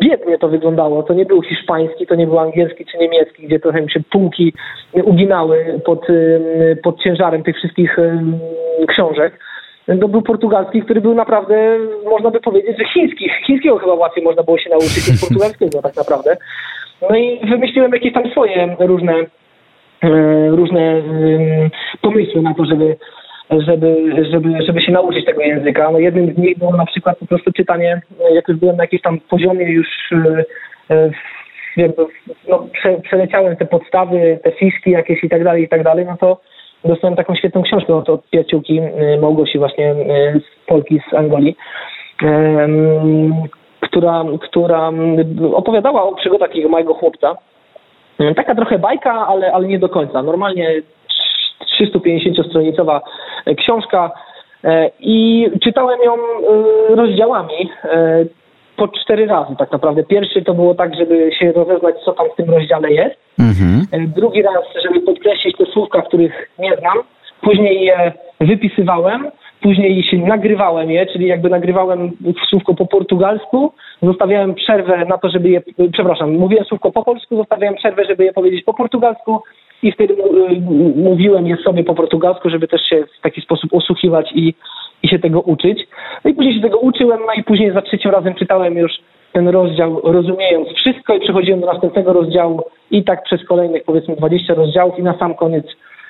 biednie 0.00 0.38
to 0.38 0.48
wyglądało. 0.48 1.02
To 1.02 1.14
nie 1.14 1.26
był 1.26 1.42
hiszpański, 1.42 2.06
to 2.06 2.14
nie 2.14 2.26
był 2.26 2.38
angielski 2.38 2.84
czy 2.84 2.98
niemiecki, 2.98 3.46
gdzie 3.46 3.60
trochę 3.60 3.82
mi 3.82 3.90
się 3.90 4.00
półki 4.10 4.54
uginały 5.04 5.80
pod, 5.84 6.06
pod 6.82 7.02
ciężarem 7.02 7.42
tych 7.42 7.56
wszystkich 7.56 7.96
książek. 8.88 9.38
To 9.86 10.08
był 10.08 10.22
portugalski, 10.22 10.82
który 10.82 11.00
był 11.00 11.14
naprawdę, 11.14 11.78
można 12.04 12.30
by 12.30 12.40
powiedzieć, 12.40 12.78
że 12.78 12.84
chiński. 12.84 13.30
Chińskiego 13.46 13.78
chyba 13.78 13.94
łatwiej 13.94 14.24
można 14.24 14.42
było 14.42 14.58
się 14.58 14.70
nauczyć 14.70 15.08
niż 15.08 15.20
portugalskiego 15.20 15.82
tak 15.88 15.96
naprawdę. 15.96 16.36
No 17.10 17.16
i 17.16 17.40
wymyśliłem 17.50 17.92
jakieś 17.92 18.12
tam 18.12 18.30
swoje 18.30 18.76
różne, 18.78 19.14
e, 20.02 20.48
różne 20.50 21.02
pomysły 22.02 22.42
na 22.42 22.54
to, 22.54 22.64
żeby 22.64 22.96
żeby, 23.50 24.12
żeby, 24.30 24.62
żeby 24.66 24.80
się 24.80 24.92
nauczyć 24.92 25.24
tego 25.24 25.42
języka. 25.42 25.90
No 25.90 25.98
jednym 25.98 26.34
z 26.34 26.38
nich 26.38 26.58
było 26.58 26.76
na 26.76 26.86
przykład 26.86 27.18
po 27.18 27.26
prostu 27.26 27.52
czytanie, 27.52 28.00
jak 28.34 28.48
już 28.48 28.58
byłem 28.58 28.76
na 28.76 28.84
jakimś 28.84 29.02
tam 29.02 29.20
poziomie 29.20 29.72
już 29.72 29.88
e, 30.12 30.44
e, 30.94 31.10
jakby 31.76 32.06
no, 32.48 32.66
prze, 32.72 33.00
przeleciałem 33.00 33.56
te 33.56 33.64
podstawy, 33.64 34.38
te 34.44 34.52
fiszki 34.52 34.90
jakieś 34.90 35.24
i 35.24 35.28
tak 35.28 35.44
dalej, 35.44 35.62
i 35.62 35.68
tak 35.68 35.82
dalej, 35.82 36.06
no 36.06 36.16
to 36.16 36.40
dostałem 36.84 37.16
taką 37.16 37.34
świetną 37.34 37.62
książkę 37.62 37.96
od, 37.96 38.10
od 38.10 38.24
przyjaciółki 38.24 38.78
e, 38.78 39.18
Małgosi 39.20 39.58
właśnie 39.58 39.94
z 40.34 40.66
Polki, 40.66 41.00
z 41.10 41.14
Angolii, 41.14 41.56
która, 43.80 44.24
która 44.40 44.92
opowiadała 45.54 46.02
o 46.02 46.14
przygodach 46.14 46.48
takiego 46.48 46.68
małego 46.68 46.94
chłopca. 46.94 47.36
Taka 48.36 48.54
trochę 48.54 48.78
bajka, 48.78 49.26
ale, 49.26 49.52
ale 49.52 49.68
nie 49.68 49.78
do 49.78 49.88
końca. 49.88 50.22
Normalnie 50.22 50.82
350-stronicowa 51.80 53.00
e, 53.46 53.54
książka 53.54 54.10
e, 54.64 54.90
i 55.00 55.46
czytałem 55.62 56.00
ją 56.02 56.14
e, 56.14 56.96
rozdziałami 56.96 57.70
po 58.82 58.88
cztery 58.88 59.26
razy 59.26 59.56
tak 59.58 59.72
naprawdę. 59.72 60.04
Pierwszy 60.04 60.42
to 60.42 60.54
było 60.54 60.74
tak, 60.74 60.94
żeby 60.96 61.30
się 61.38 61.52
rozeznać, 61.52 61.94
co 62.04 62.12
tam 62.12 62.26
w 62.32 62.36
tym 62.36 62.50
rozdziale 62.50 62.92
jest. 62.92 63.16
Mhm. 63.38 63.86
Drugi 64.16 64.42
raz, 64.42 64.64
żeby 64.84 65.00
podkreślić 65.00 65.56
te 65.56 65.66
słówka, 65.66 66.02
których 66.02 66.50
nie 66.58 66.76
znam. 66.76 66.98
Później 67.40 67.84
je 67.84 68.12
wypisywałem. 68.40 69.30
później 69.62 70.02
się 70.02 70.16
nagrywałem 70.16 70.90
je, 70.90 71.06
czyli 71.06 71.26
jakby 71.26 71.48
nagrywałem 71.50 72.10
słówko 72.50 72.74
po 72.74 72.86
portugalsku, 72.86 73.72
zostawiałem 74.02 74.54
przerwę 74.54 75.04
na 75.04 75.18
to, 75.18 75.28
żeby 75.28 75.48
je, 75.48 75.62
przepraszam, 75.92 76.32
mówiłem 76.32 76.64
słówko 76.64 76.92
po 76.92 77.02
polsku, 77.04 77.36
zostawiałem 77.36 77.74
przerwę, 77.74 78.04
żeby 78.04 78.24
je 78.24 78.32
powiedzieć 78.32 78.64
po 78.64 78.74
portugalsku 78.74 79.42
i 79.82 79.92
wtedy 79.92 80.14
y, 80.14 80.60
mówiłem 80.96 81.46
je 81.46 81.56
sobie 81.56 81.84
po 81.84 81.94
portugalsku, 81.94 82.50
żeby 82.50 82.68
też 82.68 82.80
się 82.90 83.04
w 83.18 83.20
taki 83.20 83.40
sposób 83.40 83.74
osłuchiwać 83.74 84.32
i, 84.34 84.54
i 85.02 85.08
się 85.08 85.18
tego 85.18 85.40
uczyć. 85.40 85.88
No 86.24 86.30
i 86.30 86.34
później 86.34 86.54
się 86.54 86.60
tego 86.60 86.78
uczyłem, 86.78 87.20
no 87.26 87.32
i 87.32 87.44
później 87.44 87.72
za 87.72 87.82
trzecim 87.82 88.10
razem 88.10 88.34
czytałem 88.34 88.74
już 88.74 88.92
ten 89.32 89.48
rozdział, 89.48 90.00
rozumiejąc 90.04 90.68
wszystko 90.68 91.14
i 91.14 91.20
przechodziłem 91.20 91.60
do 91.60 91.66
następnego 91.66 92.12
rozdziału 92.12 92.62
i 92.90 93.04
tak 93.04 93.22
przez 93.22 93.44
kolejnych 93.44 93.84
powiedzmy 93.84 94.16
20 94.16 94.54
rozdziałów 94.54 94.98
i 94.98 95.02
na 95.02 95.18
sam 95.18 95.34
koniec 95.34 95.66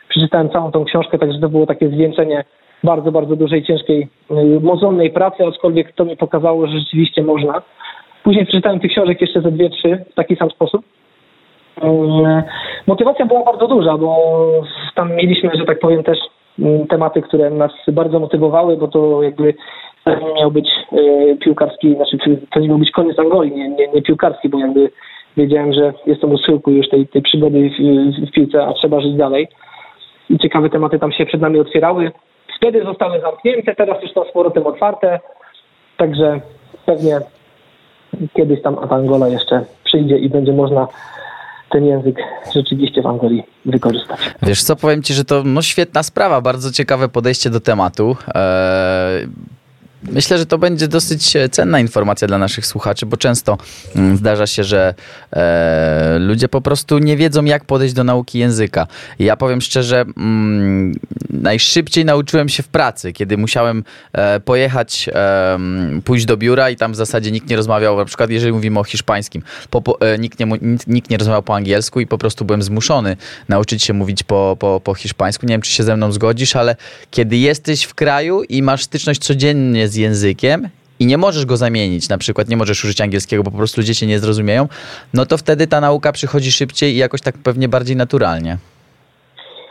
przeczytałem 0.09 0.51
całą 0.51 0.72
tą 0.72 0.84
książkę, 0.84 1.18
także 1.18 1.40
to 1.40 1.49
było 1.49 1.66
takie 1.66 1.88
zwieńczenie 1.88 2.45
bardzo, 2.84 3.12
bardzo 3.12 3.36
dużej, 3.36 3.64
ciężkiej, 3.64 4.09
y, 4.30 4.61
mozolnej 4.61 5.11
pracy, 5.11 5.47
aczkolwiek 5.47 5.93
to 5.93 6.05
mi 6.05 6.16
pokazało, 6.16 6.66
że 6.66 6.78
rzeczywiście 6.78 7.22
można. 7.22 7.62
Później 8.22 8.47
przeczytałem 8.47 8.80
tych 8.80 8.90
książek 8.90 9.20
jeszcze 9.20 9.40
ze 9.40 9.53
dwie, 9.53 9.70
trzy 9.70 10.05
w 10.12 10.14
taki 10.14 10.36
sam 10.36 10.51
sposób. 10.51 10.84
Mm, 11.82 12.43
Motywacja 12.86 13.26
była 13.26 13.45
bardzo 13.45 13.68
duża, 13.68 13.99
bo 13.99 14.16
tam 14.95 15.16
mieliśmy, 15.16 15.51
że 15.55 15.64
tak 15.64 15.78
powiem, 15.78 16.03
też 16.03 16.18
tematy, 16.88 17.22
które 17.22 17.50
nas 17.50 17.72
bardzo 17.88 18.18
motywowały, 18.18 18.76
bo 18.76 18.88
to 18.88 19.22
jakby 19.22 19.55
nie 20.07 20.34
miał 20.40 20.50
być 20.50 20.68
e, 20.92 21.36
piłkarski, 21.36 21.94
znaczy 21.96 22.18
to 22.50 22.61
nie 22.61 22.68
miał 22.68 22.78
być 22.78 22.90
koniec 22.90 23.18
Angolii, 23.18 23.53
nie, 23.53 23.68
nie, 23.68 23.88
nie 23.88 24.03
piłkarski, 24.03 24.48
bo 24.48 24.59
jakby 24.59 24.90
wiedziałem, 25.36 25.72
że 25.72 25.92
jestem 26.07 26.32
u 26.32 26.38
schyłku 26.38 26.70
już 26.70 26.88
tej, 26.88 27.09
tej 27.09 27.22
przygody 27.22 27.70
w, 27.70 28.28
w 28.28 28.30
piłce, 28.30 28.64
a 28.64 28.72
trzeba 28.72 29.00
żyć 29.00 29.16
dalej. 29.16 29.48
I 30.30 30.38
ciekawe 30.38 30.70
tematy 30.70 30.98
tam 30.98 31.12
się 31.12 31.26
przed 31.26 31.40
nami 31.40 31.59
otwierały. 31.59 32.12
Wtedy 32.57 32.84
zostały 32.84 33.20
zamknięte, 33.20 33.74
teraz 33.74 34.03
już 34.03 34.12
są 34.12 34.24
z 34.24 34.32
powrotem 34.32 34.66
otwarte, 34.66 35.20
także 35.96 36.40
pewnie 36.86 37.20
kiedyś 38.36 38.62
tam 38.62 38.76
ta 38.88 38.96
Angola 38.96 39.28
jeszcze 39.28 39.64
przyjdzie 39.84 40.18
i 40.18 40.28
będzie 40.28 40.53
można 40.53 40.88
ten 41.72 41.84
język 41.84 42.16
rzeczywiście 42.54 43.02
w 43.02 43.06
Angolii 43.06 43.42
wykorzystać. 43.66 44.18
Wiesz 44.42 44.62
co, 44.62 44.76
powiem 44.76 45.02
ci, 45.02 45.14
że 45.14 45.24
to 45.24 45.42
no, 45.44 45.62
świetna 45.62 46.02
sprawa, 46.02 46.40
bardzo 46.40 46.72
ciekawe 46.72 47.08
podejście 47.08 47.50
do 47.50 47.60
tematu. 47.60 48.16
Eee, 48.34 49.28
Myślę, 50.11 50.38
że 50.38 50.46
to 50.46 50.59
będzie 50.59 50.88
dosyć 50.88 51.36
e, 51.36 51.48
cenna 51.48 51.80
informacja 51.80 52.28
dla 52.28 52.38
naszych 52.38 52.66
słuchaczy, 52.66 53.07
bo 53.07 53.16
często 53.16 53.59
mm, 53.96 54.16
zdarza 54.16 54.46
się, 54.46 54.64
że 54.64 54.94
e, 55.32 56.16
ludzie 56.18 56.48
po 56.48 56.61
prostu 56.61 56.98
nie 56.98 57.16
wiedzą, 57.16 57.44
jak 57.44 57.64
podejść 57.64 57.94
do 57.94 58.05
nauki 58.05 58.38
języka. 58.38 58.86
Ja 59.18 59.36
powiem 59.36 59.61
szczerze, 59.61 60.05
mm, 60.16 60.94
najszybciej 61.30 62.05
nauczyłem 62.05 62.48
się 62.48 62.62
w 62.62 62.68
pracy, 62.68 63.12
kiedy 63.12 63.36
musiałem 63.36 63.84
e, 64.12 64.40
pojechać, 64.40 65.09
e, 65.12 65.59
pójść 66.05 66.24
do 66.24 66.36
biura 66.36 66.70
i 66.70 66.76
tam 66.76 66.92
w 66.92 66.96
zasadzie 66.96 67.30
nikt 67.30 67.50
nie 67.50 67.57
rozmawiał, 67.57 67.96
na 67.96 68.05
przykład 68.05 68.30
jeżeli 68.30 68.53
mówimy 68.53 68.80
o 68.80 68.84
hiszpańskim, 68.84 69.42
po, 69.70 69.82
po, 69.82 70.00
e, 70.00 70.18
nikt, 70.18 70.40
nie, 70.40 70.46
nikt 70.86 71.11
nie 71.11 71.16
rozmawiał 71.16 71.42
po 71.42 71.55
angielsku 71.55 72.00
i 72.00 72.07
po 72.07 72.18
prostu 72.18 72.44
byłem 72.44 72.62
zmuszony 72.62 73.16
nauczyć 73.48 73.82
się 73.82 73.92
mówić 73.92 74.22
po, 74.22 74.57
po, 74.59 74.80
po 74.84 74.94
hiszpańsku. 74.94 75.46
Nie 75.46 75.55
wiem, 75.55 75.61
czy 75.61 75.70
się 75.70 75.82
ze 75.82 75.96
mną 75.96 76.12
zgodzisz, 76.12 76.57
ale 76.57 76.76
kiedy 77.11 77.36
jesteś 77.36 77.84
w 77.84 77.94
kraju 77.94 78.42
i 78.42 78.62
masz 78.62 78.82
styczność 78.82 79.20
codziennie 79.20 79.88
z 79.88 79.91
językiem 79.97 80.68
i 81.01 81.07
nie 81.07 81.18
możesz 81.18 81.47
go 81.47 81.57
zamienić, 81.57 82.09
na 82.09 82.18
przykład 82.18 82.49
nie 82.49 82.57
możesz 82.57 82.84
użyć 82.84 83.01
angielskiego, 83.01 83.43
bo 83.43 83.51
po 83.51 83.57
prostu 83.57 83.80
ludzie 83.80 83.95
cię 83.95 84.07
nie 84.07 84.18
zrozumieją, 84.18 84.68
no 85.14 85.26
to 85.26 85.36
wtedy 85.38 85.66
ta 85.66 85.80
nauka 85.80 86.12
przychodzi 86.12 86.53
szybciej 86.53 86.93
i 86.93 86.97
jakoś 86.97 87.20
tak 87.20 87.34
pewnie 87.45 87.68
bardziej 87.68 87.97
naturalnie. 87.97 88.57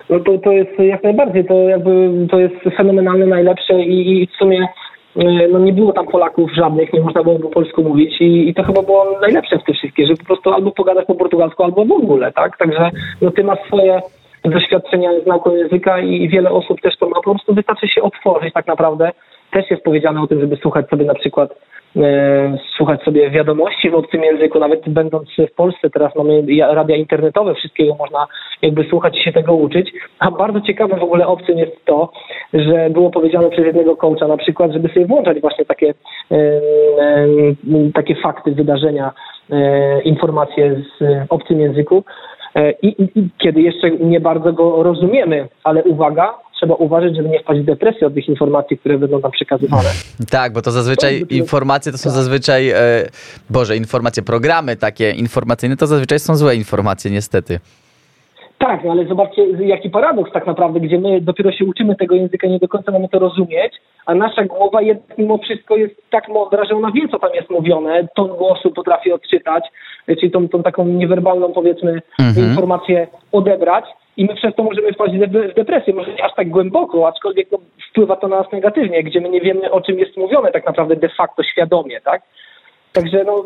No 0.09 0.19
to, 0.19 0.37
to 0.37 0.51
jest 0.51 0.79
jak 0.79 1.03
najbardziej, 1.03 1.45
to 1.45 1.53
jakby 1.53 1.91
to 2.31 2.39
jest 2.39 2.55
fenomenalne, 2.77 3.25
najlepsze 3.25 3.81
i, 3.81 4.23
i 4.23 4.27
w 4.27 4.31
sumie 4.31 4.67
e, 5.15 5.47
no 5.51 5.59
nie 5.59 5.73
było 5.73 5.93
tam 5.93 6.07
Polaków 6.07 6.51
żadnych, 6.53 6.93
nie 6.93 7.01
można 7.01 7.23
było 7.23 7.39
po 7.39 7.49
polsku 7.49 7.83
mówić 7.83 8.21
i, 8.21 8.49
i 8.49 8.53
to 8.53 8.63
chyba 8.63 8.81
było 8.81 9.19
najlepsze 9.21 9.59
w 9.59 9.63
tym 9.63 9.75
wszystkim, 9.75 10.07
że 10.07 10.15
po 10.15 10.25
prostu 10.25 10.53
albo 10.53 10.71
pogadać 10.71 11.05
po 11.05 11.15
portugalsku, 11.15 11.63
albo 11.63 11.85
w 11.85 11.91
ogóle, 11.91 12.31
tak? 12.31 12.57
Także 12.57 12.89
no 13.21 13.31
ty 13.31 13.43
masz 13.43 13.59
swoje 13.67 14.01
doświadczenia 14.45 15.09
z 15.23 15.27
nauką 15.27 15.55
języka 15.55 15.99
i 15.99 16.29
wiele 16.29 16.49
osób 16.49 16.81
też 16.81 16.97
to 16.97 17.09
ma, 17.09 17.15
po 17.15 17.31
prostu 17.31 17.53
wystarczy 17.53 17.87
się 17.87 18.01
otworzyć 18.01 18.53
tak 18.53 18.67
naprawdę 18.67 19.11
też 19.51 19.71
jest 19.71 19.83
powiedziane 19.83 20.21
o 20.21 20.27
tym, 20.27 20.39
żeby 20.39 20.55
słuchać 20.55 20.89
sobie 20.89 21.05
na 21.05 21.13
przykład 21.13 21.55
e, 21.95 22.57
słuchać 22.77 23.03
sobie 23.03 23.29
wiadomości 23.29 23.89
w 23.89 23.95
obcym 23.95 24.23
języku, 24.23 24.59
nawet 24.59 24.89
będąc 24.89 25.29
w 25.51 25.55
Polsce, 25.55 25.89
teraz 25.89 26.15
mamy 26.15 26.43
radia 26.59 26.95
internetowe, 26.95 27.55
wszystkiego 27.55 27.95
można 27.95 28.27
jakby 28.61 28.83
słuchać 28.83 29.17
i 29.17 29.23
się 29.23 29.31
tego 29.31 29.53
uczyć, 29.53 29.91
a 30.19 30.31
bardzo 30.31 30.61
ciekawe 30.61 30.95
w 30.99 31.03
ogóle 31.03 31.27
obcym 31.27 31.57
jest 31.57 31.85
to, 31.85 32.11
że 32.53 32.89
było 32.89 33.11
powiedziane 33.11 33.49
przez 33.49 33.65
jednego 33.65 33.95
coacha 33.95 34.27
na 34.27 34.37
przykład, 34.37 34.71
żeby 34.71 34.87
sobie 34.87 35.05
włączać 35.05 35.41
właśnie 35.41 35.65
takie, 35.65 35.93
e, 36.31 36.35
e, 36.35 36.61
takie 37.93 38.15
fakty, 38.15 38.51
wydarzenia, 38.51 39.11
informacje 40.03 40.75
z 40.99 41.03
obcym 41.29 41.59
języku, 41.59 42.03
e, 42.55 42.71
i, 42.71 43.03
i, 43.15 43.29
kiedy 43.37 43.61
jeszcze 43.61 43.91
nie 43.91 44.19
bardzo 44.19 44.53
go 44.53 44.83
rozumiemy, 44.83 45.47
ale 45.63 45.83
uwaga, 45.83 46.33
trzeba 46.61 46.75
uważać, 46.75 47.15
żeby 47.15 47.29
nie 47.29 47.39
wpaść 47.39 47.61
w 47.61 47.65
depresję 47.65 48.07
od 48.07 48.13
tych 48.13 48.29
informacji, 48.29 48.77
które 48.77 48.97
będą 48.97 49.19
nam 49.19 49.31
przekazywane. 49.31 49.89
Tak, 50.31 50.53
bo 50.53 50.61
to 50.61 50.71
zazwyczaj 50.71 51.25
informacje 51.29 51.91
to 51.91 51.97
są 51.97 52.09
tak. 52.09 52.13
zazwyczaj, 52.13 52.69
e, 52.69 52.75
Boże, 53.49 53.77
informacje, 53.77 54.23
programy 54.23 54.75
takie 54.75 55.11
informacyjne 55.11 55.77
to 55.77 55.87
zazwyczaj 55.87 56.19
są 56.19 56.35
złe 56.35 56.55
informacje, 56.55 57.11
niestety. 57.11 57.59
Tak, 58.57 58.83
no 58.83 58.91
ale 58.91 59.05
zobaczcie, 59.05 59.47
jaki 59.59 59.89
paradoks 59.89 60.31
tak 60.31 60.47
naprawdę, 60.47 60.79
gdzie 60.79 60.99
my 60.99 61.21
dopiero 61.21 61.51
się 61.51 61.65
uczymy 61.65 61.95
tego 61.95 62.15
języka, 62.15 62.47
nie 62.47 62.59
do 62.59 62.67
końca 62.67 62.91
mamy 62.91 63.09
to 63.09 63.19
rozumieć, 63.19 63.73
a 64.05 64.15
nasza 64.15 64.43
głowa 64.45 64.81
jednak 64.81 65.17
mimo 65.17 65.37
wszystko 65.37 65.75
jest 65.75 65.95
tak 66.09 66.27
mądra, 66.29 66.65
że 66.65 66.75
ona 66.75 66.91
wie, 66.91 67.07
co 67.11 67.19
tam 67.19 67.29
jest 67.33 67.49
mówione, 67.49 68.07
ton 68.15 68.27
głosu 68.27 68.71
potrafi 68.71 69.11
odczytać, 69.13 69.63
czyli 70.07 70.31
tą, 70.31 70.49
tą 70.49 70.63
taką 70.63 70.85
niewerbalną, 70.85 71.53
powiedzmy, 71.53 72.01
mhm. 72.19 72.47
informację 72.47 73.07
odebrać 73.31 73.85
i 74.17 74.25
my 74.25 74.35
przez 74.35 74.55
to 74.55 74.63
możemy 74.63 74.93
wpaść 74.93 75.13
w 75.13 75.53
depresję, 75.53 75.93
może 75.93 76.13
nie 76.13 76.23
aż 76.23 76.35
tak 76.35 76.49
głęboko, 76.49 77.07
aczkolwiek 77.07 77.47
no, 77.51 77.57
wpływa 77.91 78.15
to 78.15 78.27
na 78.27 78.37
nas 78.37 78.51
negatywnie, 78.51 79.03
gdzie 79.03 79.21
my 79.21 79.29
nie 79.29 79.41
wiemy, 79.41 79.71
o 79.71 79.81
czym 79.81 79.99
jest 79.99 80.17
mówione 80.17 80.51
tak 80.51 80.65
naprawdę 80.65 80.95
de 80.95 81.09
facto 81.09 81.43
świadomie, 81.43 82.01
tak? 82.01 82.21
Także 82.93 83.23
no, 83.23 83.43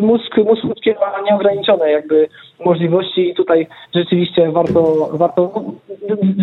mózg, 0.00 0.36
mózg 0.36 0.64
ludzki 0.64 0.90
ma 0.90 1.20
nieograniczone 1.20 1.90
jakby 1.90 2.28
możliwości 2.64 3.28
i 3.28 3.34
tutaj 3.34 3.66
rzeczywiście 3.94 4.50
warto, 4.50 5.08
warto 5.12 5.62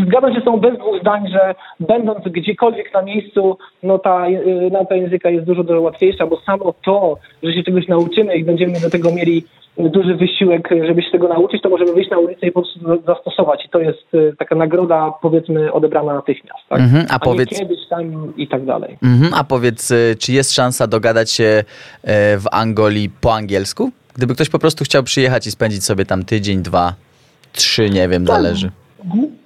zgadzam 0.07 0.35
się 0.35 0.41
z 0.41 0.45
tą 0.45 0.57
bez 0.57 0.77
dwóch 0.77 1.01
zdań, 1.01 1.27
że 1.31 1.55
będąc 1.79 2.25
gdziekolwiek 2.25 2.93
na 2.93 3.01
miejscu, 3.01 3.57
no 3.83 3.99
ta 3.99 4.25
nauka 4.71 4.95
języka 4.95 5.29
jest 5.29 5.45
dużo, 5.45 5.63
dużo 5.63 5.81
łatwiejsza, 5.81 6.27
bo 6.27 6.41
samo 6.41 6.73
to, 6.85 7.17
że 7.43 7.53
się 7.53 7.63
czegoś 7.63 7.87
nauczymy 7.87 8.35
i 8.35 8.43
będziemy 8.43 8.79
do 8.79 8.89
tego 8.89 9.11
mieli 9.11 9.43
duży 9.77 10.15
wysiłek, 10.15 10.69
żeby 10.87 11.03
się 11.03 11.11
tego 11.11 11.27
nauczyć, 11.27 11.61
to 11.61 11.69
możemy 11.69 11.93
wyjść 11.93 12.09
na 12.11 12.17
ulicę 12.17 12.47
i 12.47 12.51
po 12.51 12.61
prostu 12.61 12.79
zastosować. 13.07 13.65
I 13.65 13.69
to 13.69 13.79
jest 13.79 14.13
y, 14.13 14.35
taka 14.39 14.55
nagroda, 14.55 15.13
powiedzmy, 15.21 15.73
odebrana 15.73 16.13
natychmiast. 16.13 16.59
Tak? 16.69 16.79
Mhm, 16.79 17.05
a, 17.09 17.13
a 17.13 17.19
powiedz... 17.19 17.49
kiedyś 17.49 17.87
tam 17.89 18.33
i 18.37 18.47
tak 18.47 18.65
dalej. 18.65 18.97
Mhm, 19.03 19.33
a 19.33 19.43
powiedz, 19.43 19.91
y, 19.91 20.15
czy 20.19 20.31
jest 20.31 20.53
szansa 20.53 20.87
dogadać 20.87 21.31
się 21.31 21.43
y, 21.43 22.07
w 22.39 22.43
Angolii 22.51 23.09
po 23.21 23.33
angielsku? 23.33 23.91
Gdyby 24.15 24.33
ktoś 24.35 24.49
po 24.49 24.59
prostu 24.59 24.83
chciał 24.83 25.03
przyjechać 25.03 25.47
i 25.47 25.51
spędzić 25.51 25.83
sobie 25.83 26.05
tam 26.05 26.25
tydzień, 26.25 26.61
dwa, 26.61 26.93
trzy, 27.53 27.89
nie 27.89 28.07
wiem, 28.07 28.25
tak. 28.25 28.35
zależy. 28.35 28.71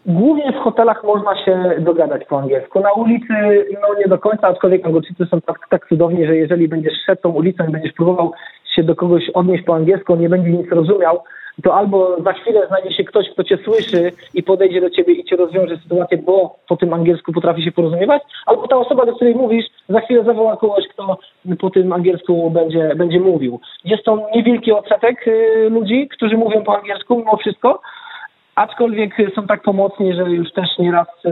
Głównie 0.05 0.51
w 0.51 0.55
hotelach 0.55 1.03
można 1.03 1.45
się 1.45 1.75
dogadać 1.79 2.25
po 2.25 2.39
angielsku. 2.39 2.79
Na 2.79 2.91
ulicy 2.91 3.33
no 3.81 3.99
nie 3.99 4.07
do 4.07 4.17
końca, 4.17 4.47
aczkolwiek 4.47 4.85
Angolczycy 4.85 5.25
są 5.25 5.41
tak, 5.41 5.59
tak 5.69 5.87
cudowni, 5.89 6.25
że 6.25 6.35
jeżeli 6.35 6.67
będziesz 6.67 6.93
szedł 7.05 7.21
tą 7.21 7.29
ulicą 7.29 7.67
i 7.67 7.71
będziesz 7.71 7.93
próbował 7.93 8.31
się 8.75 8.83
do 8.83 8.95
kogoś 8.95 9.29
odnieść 9.29 9.63
po 9.63 9.75
angielsku, 9.75 10.15
nie 10.15 10.29
będzie 10.29 10.49
nic 10.49 10.71
rozumiał, 10.71 11.19
to 11.63 11.75
albo 11.75 12.17
za 12.23 12.33
chwilę 12.33 12.67
znajdzie 12.67 12.91
się 12.91 13.03
ktoś, 13.03 13.29
kto 13.29 13.43
cię 13.43 13.57
słyszy 13.65 14.11
i 14.33 14.43
podejdzie 14.43 14.81
do 14.81 14.89
ciebie 14.89 15.13
i 15.13 15.25
cię 15.25 15.35
rozwiąże 15.35 15.77
sytuację, 15.77 16.17
bo 16.17 16.55
po 16.67 16.77
tym 16.77 16.93
angielsku 16.93 17.33
potrafi 17.33 17.63
się 17.63 17.71
porozumiewać, 17.71 18.21
albo 18.45 18.67
ta 18.67 18.77
osoba, 18.77 19.05
do 19.05 19.15
której 19.15 19.35
mówisz, 19.35 19.65
za 19.89 19.99
chwilę 19.99 20.23
zawoła 20.23 20.57
kogoś, 20.57 20.87
kto 20.87 21.17
po 21.59 21.69
tym 21.69 21.93
angielsku 21.93 22.51
będzie, 22.51 22.95
będzie 22.95 23.19
mówił. 23.19 23.59
Jest 23.85 24.03
to 24.03 24.29
niewielki 24.35 24.71
odsetek 24.71 25.27
y, 25.27 25.69
ludzi, 25.69 26.07
którzy 26.07 26.37
mówią 26.37 26.63
po 26.63 26.77
angielsku 26.77 27.17
mimo 27.17 27.37
wszystko, 27.37 27.81
Aczkolwiek 28.57 29.15
są 29.35 29.47
tak 29.47 29.61
pomocni, 29.61 30.13
że 30.13 30.21
już 30.21 30.51
też 30.51 30.77
nieraz 30.79 31.07
e, 31.25 31.31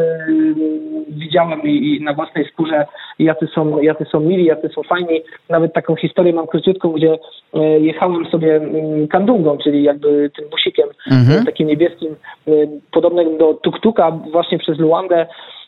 widziałem 1.07 1.61
i, 1.63 1.69
i, 1.69 2.03
na 2.03 2.13
własnej 2.13 2.45
skórze, 2.45 2.85
jacy 3.19 3.47
są, 3.55 3.81
jacy 3.81 4.05
są 4.11 4.19
mili, 4.19 4.45
jacy 4.45 4.69
są 4.69 4.83
fajni. 4.83 5.21
Nawet 5.49 5.73
taką 5.73 5.95
historię 5.95 6.33
mam 6.33 6.47
króciutką, 6.47 6.91
gdzie 6.91 7.17
e, 7.53 7.79
jechałem 7.79 8.25
sobie 8.25 8.55
mm, 8.55 9.07
kandungą, 9.07 9.57
czyli 9.57 9.83
jakby 9.83 10.31
tym 10.35 10.49
busikiem 10.49 10.89
mhm. 11.11 11.45
takim 11.45 11.67
niebieskim, 11.67 12.15
e, 12.47 12.51
podobnym 12.91 13.37
do 13.37 13.53
tuktuka 13.53 14.11
właśnie 14.11 14.57
przez 14.59 14.77
Luandę. 14.77 15.25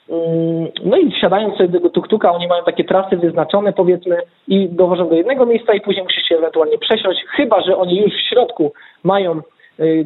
Mm, 0.10 0.68
no 0.86 0.98
i 0.98 1.12
wsiadając 1.12 1.58
sobie 1.58 1.70
do 1.70 1.78
tego 1.78 1.90
tuktuka, 1.90 2.32
oni 2.32 2.48
mają 2.48 2.64
takie 2.64 2.84
trasy 2.84 3.18
wyznaczone 3.18 3.74
powiedzmy 3.74 4.18
i 4.48 4.70
dowożą 4.70 5.10
do 5.10 5.16
jednego 5.16 5.46
miejsca 5.46 5.74
i 5.74 5.82
później 5.82 6.04
musisz 6.04 6.24
się 6.24 6.36
ewentualnie 6.36 6.78
przesiąść, 6.78 7.20
chyba 7.36 7.62
że 7.62 7.78
oni 7.78 8.02
już 8.02 8.14
w 8.14 8.30
środku 8.30 8.74
mają 9.04 9.42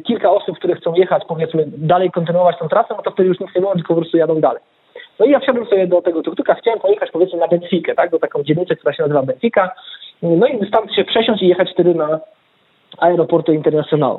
kilka 0.04 0.30
osób, 0.30 0.56
które 0.56 0.74
chcą 0.74 0.94
jechać, 0.94 1.22
powiedzmy, 1.28 1.64
dalej 1.66 2.10
kontynuować 2.10 2.58
tą 2.58 2.68
trasę, 2.68 2.94
no 2.96 3.02
to 3.02 3.10
wtedy 3.10 3.28
już 3.28 3.40
nic 3.40 3.54
nie 3.54 3.60
mówią, 3.60 3.74
tylko 3.74 3.94
po 3.94 4.00
prostu 4.00 4.16
jadą 4.16 4.40
dalej. 4.40 4.62
No 5.20 5.26
i 5.26 5.30
ja 5.30 5.40
wsiadłem 5.40 5.66
sobie 5.66 5.86
do 5.86 6.02
tego 6.02 6.22
tuktuka, 6.22 6.54
chciałem 6.54 6.80
pojechać 6.80 7.10
powiedzmy 7.10 7.38
na 7.38 7.48
Benfikę, 7.48 7.94
tak, 7.94 8.10
do 8.10 8.18
taką 8.18 8.42
dzielnicę, 8.42 8.76
która 8.76 8.94
się 8.94 9.02
nazywa 9.02 9.22
Benfica, 9.22 9.70
no 10.22 10.46
i 10.46 10.66
stąd 10.68 10.94
się 10.94 11.04
przesiąść 11.04 11.42
i 11.42 11.48
jechać 11.48 11.70
wtedy 11.72 11.94
na 11.94 12.20
aeroportu 12.98 13.52
International. 13.52 14.18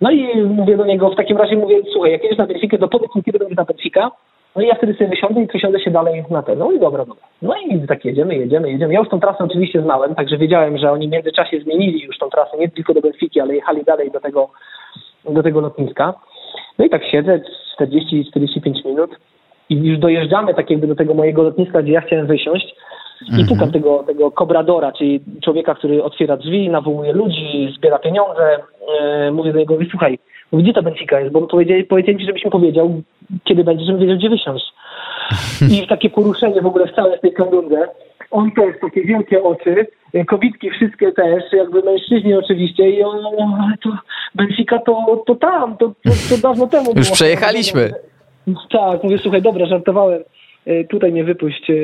No 0.00 0.10
i 0.10 0.42
mówię 0.42 0.76
do 0.76 0.84
niego, 0.84 1.10
w 1.10 1.16
takim 1.16 1.36
razie 1.36 1.56
mówię, 1.56 1.80
słuchaj, 1.92 2.12
jak 2.12 2.22
jedziesz 2.22 2.38
na 2.38 2.46
Benfikę, 2.46 2.78
to 2.78 2.88
powiedz 2.88 3.14
mi, 3.14 3.22
kiedy 3.22 3.38
będziesz 3.38 3.56
na 3.56 3.64
Benfica, 3.64 4.10
no 4.56 4.62
i 4.62 4.66
ja 4.66 4.74
wtedy 4.74 4.94
sobie 4.94 5.10
wysiądę 5.10 5.42
i 5.42 5.46
przesiądę 5.46 5.80
się 5.80 5.90
dalej 5.90 6.24
na 6.30 6.42
ten. 6.42 6.58
No 6.58 6.72
i 6.72 6.80
dobra, 6.80 7.04
dobra. 7.04 7.24
No 7.42 7.54
i 7.56 7.86
tak 7.86 8.04
jedziemy, 8.04 8.36
jedziemy, 8.36 8.70
jedziemy. 8.70 8.94
Ja 8.94 9.00
już 9.00 9.08
tą 9.08 9.20
trasę 9.20 9.44
oczywiście 9.44 9.82
znałem, 9.82 10.14
także 10.14 10.38
wiedziałem, 10.38 10.78
że 10.78 10.92
oni 10.92 11.08
w 11.08 11.10
międzyczasie 11.10 11.60
zmienili 11.60 12.02
już 12.02 12.18
tą 12.18 12.30
trasę, 12.30 12.58
nie 12.58 12.68
tylko 12.68 12.94
do 12.94 13.00
Benfiki, 13.00 13.40
ale 13.40 13.54
jechali 13.54 13.84
dalej 13.84 14.10
do 14.10 14.20
tego, 14.20 14.50
do 15.30 15.42
tego 15.42 15.60
lotniska. 15.60 16.14
No 16.78 16.84
i 16.84 16.90
tak 16.90 17.04
siedzę 17.04 17.40
40-45 17.80 18.86
minut 18.86 19.10
i 19.68 19.74
już 19.74 19.98
dojeżdżamy 19.98 20.54
tak 20.54 20.70
jakby 20.70 20.86
do 20.86 20.94
tego 20.94 21.14
mojego 21.14 21.42
lotniska, 21.42 21.82
gdzie 21.82 21.92
ja 21.92 22.00
chciałem 22.00 22.26
wysiąść. 22.26 22.74
I 23.20 23.44
pukam 23.44 23.68
mhm. 23.68 23.72
tego, 23.72 24.02
tego 24.06 24.30
kobradora, 24.30 24.92
czyli 24.92 25.20
człowieka, 25.44 25.74
który 25.74 26.02
otwiera 26.02 26.36
drzwi, 26.36 26.68
nawołuje 26.68 27.12
ludzi, 27.12 27.74
zbiera 27.78 27.98
pieniądze. 27.98 28.58
Yy, 29.24 29.32
mówię 29.32 29.52
do 29.52 29.58
niego, 29.58 29.74
słuchaj, 29.90 30.18
gdzie 30.52 30.72
ta 30.72 30.82
Benfica 30.82 31.20
jest? 31.20 31.32
Bo 31.32 31.46
powiedzieli, 31.46 31.84
powiedzieli 31.84 32.18
mi, 32.18 32.26
żebyś 32.26 32.44
mi 32.44 32.50
powiedział, 32.50 33.02
kiedy 33.44 33.64
będzie, 33.64 33.84
żebym 33.84 34.00
wiedział, 34.00 34.16
gdzie 34.16 34.28
wysiąść. 34.30 34.64
I 35.70 35.86
takie 35.88 36.10
poruszenie 36.10 36.62
w 36.62 36.66
ogóle 36.66 36.86
w 36.86 36.94
całej 36.96 37.20
tej 37.20 37.32
kandundze. 37.32 37.88
On 38.30 38.50
też, 38.50 38.74
takie 38.80 39.02
wielkie 39.02 39.42
oczy, 39.42 39.86
kobitki 40.26 40.70
wszystkie 40.70 41.12
też, 41.12 41.44
jakby 41.52 41.82
mężczyźni 41.82 42.34
oczywiście 42.34 42.90
i 42.90 43.02
on, 43.02 43.18
ale 43.60 43.76
to 43.82 43.90
Benfica 44.34 44.78
to, 44.78 45.22
to 45.26 45.34
tam, 45.34 45.76
to, 45.76 45.88
to, 45.88 46.10
to 46.30 46.42
dawno 46.42 46.66
temu 46.66 46.92
Już 46.96 47.06
było. 47.06 47.14
przejechaliśmy. 47.14 47.90
Tak, 48.70 49.04
mówię, 49.04 49.18
słuchaj, 49.18 49.42
dobra, 49.42 49.66
żartowałem 49.66 50.22
e, 50.66 50.84
tutaj 50.84 51.12
nie 51.12 51.24
wypuść 51.24 51.70
e, 51.70 51.74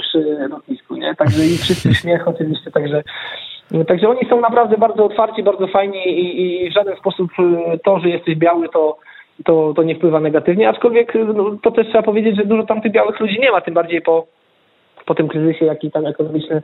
przy 0.00 0.48
lotnisku, 0.50 0.96
nie? 0.96 1.14
Także 1.14 1.46
i 1.46 1.58
wszyscy 1.58 1.94
śmiech 1.94 2.28
oczywiście, 2.28 2.70
także 2.70 3.02
Także 3.88 4.08
oni 4.08 4.20
są 4.30 4.40
naprawdę 4.40 4.78
bardzo 4.78 5.04
otwarci, 5.04 5.42
bardzo 5.42 5.66
fajni 5.66 6.08
i, 6.08 6.64
i 6.66 6.70
w 6.70 6.74
żaden 6.74 6.96
sposób 6.96 7.30
e, 7.38 7.78
to, 7.78 8.00
że 8.00 8.08
jesteś 8.08 8.36
biały, 8.36 8.68
to, 8.68 8.96
to, 9.44 9.72
to 9.76 9.82
nie 9.82 9.94
wpływa 9.94 10.20
negatywnie, 10.20 10.68
aczkolwiek 10.68 11.12
no, 11.34 11.56
to 11.62 11.70
też 11.70 11.86
trzeba 11.86 12.02
powiedzieć, 12.02 12.36
że 12.36 12.44
dużo 12.44 12.62
tam 12.62 12.80
tych 12.80 12.92
białych 12.92 13.20
ludzi 13.20 13.40
nie 13.40 13.52
ma, 13.52 13.60
tym 13.60 13.74
bardziej 13.74 14.02
po, 14.02 14.26
po 15.06 15.14
tym 15.14 15.28
kryzysie, 15.28 15.64
jaki 15.64 15.90
tam 15.90 16.06
ekonomiczny 16.06 16.62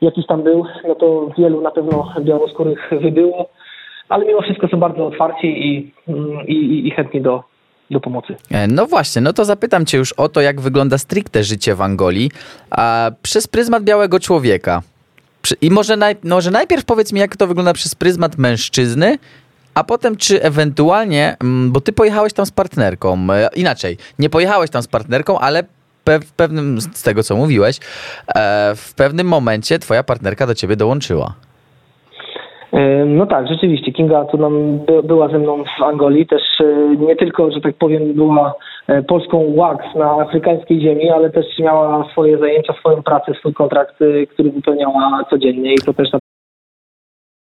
jakiś 0.00 0.26
tam 0.26 0.42
był, 0.42 0.64
no 0.88 0.94
to 0.94 1.30
wielu 1.38 1.60
na 1.60 1.70
pewno 1.70 2.12
białoskórych 2.20 2.90
wybyło, 3.00 3.48
ale 4.08 4.24
mimo 4.24 4.42
wszystko 4.42 4.68
są 4.68 4.76
bardzo 4.76 5.06
otwarci 5.06 5.46
i, 5.46 5.92
i, 6.46 6.88
i 6.88 6.90
chętni 6.90 7.20
do, 7.20 7.42
do 7.90 8.00
pomocy. 8.00 8.36
E, 8.50 8.66
no 8.66 8.86
właśnie, 8.86 9.22
no 9.22 9.32
to 9.32 9.44
zapytam 9.44 9.86
Cię 9.86 9.98
już 9.98 10.12
o 10.12 10.28
to, 10.28 10.40
jak 10.40 10.60
wygląda 10.60 10.98
stricte 10.98 11.42
życie 11.42 11.74
w 11.74 11.82
Angolii, 11.82 12.30
a 12.70 13.10
przez 13.22 13.48
pryzmat 13.48 13.82
białego 13.84 14.20
człowieka. 14.20 14.82
I 15.60 15.70
może, 15.70 15.96
naj, 15.96 16.16
może 16.24 16.50
najpierw 16.50 16.84
powiedz 16.84 17.12
mi, 17.12 17.20
jak 17.20 17.36
to 17.36 17.46
wygląda 17.46 17.72
przez 17.72 17.94
pryzmat 17.94 18.38
mężczyzny, 18.38 19.18
a 19.74 19.84
potem 19.84 20.16
czy 20.16 20.42
ewentualnie, 20.42 21.36
mm, 21.40 21.72
bo 21.72 21.80
ty 21.80 21.92
pojechałeś 21.92 22.32
tam 22.32 22.46
z 22.46 22.50
partnerką, 22.50 23.26
e, 23.32 23.48
inaczej, 23.54 23.98
nie 24.18 24.30
pojechałeś 24.30 24.70
tam 24.70 24.82
z 24.82 24.86
partnerką, 24.86 25.38
ale 25.38 25.64
w 26.06 26.32
pewnym, 26.36 26.80
z 26.80 27.02
tego 27.02 27.22
co 27.22 27.36
mówiłeś, 27.36 27.78
e, 28.34 28.72
w 28.76 28.94
pewnym 28.94 29.26
momencie 29.26 29.78
twoja 29.78 30.02
partnerka 30.02 30.46
do 30.46 30.54
ciebie 30.54 30.76
dołączyła. 30.76 31.34
E, 32.72 33.04
no 33.04 33.26
tak, 33.26 33.48
rzeczywiście. 33.48 33.92
Kinga 33.92 34.24
tu 34.24 34.38
nam 34.38 34.80
była 35.04 35.28
ze 35.28 35.38
mną 35.38 35.64
w 35.78 35.82
Angolii. 35.82 36.26
Też 36.26 36.42
nie 36.98 37.16
tylko, 37.16 37.50
że 37.50 37.60
tak 37.60 37.74
powiem, 37.76 38.14
była 38.14 38.54
polską 39.08 39.54
WAX 39.56 39.94
na 39.94 40.10
afrykańskiej 40.10 40.80
ziemi, 40.80 41.10
ale 41.10 41.30
też 41.30 41.46
miała 41.58 42.08
swoje 42.12 42.38
zajęcia, 42.38 42.72
swoją 42.80 43.02
pracę, 43.02 43.32
swój 43.38 43.54
kontrakt, 43.54 43.94
który 44.30 44.50
wypełniała 44.50 45.24
codziennie 45.30 45.74
i 45.74 45.78
to 45.78 45.94
też 45.94 46.08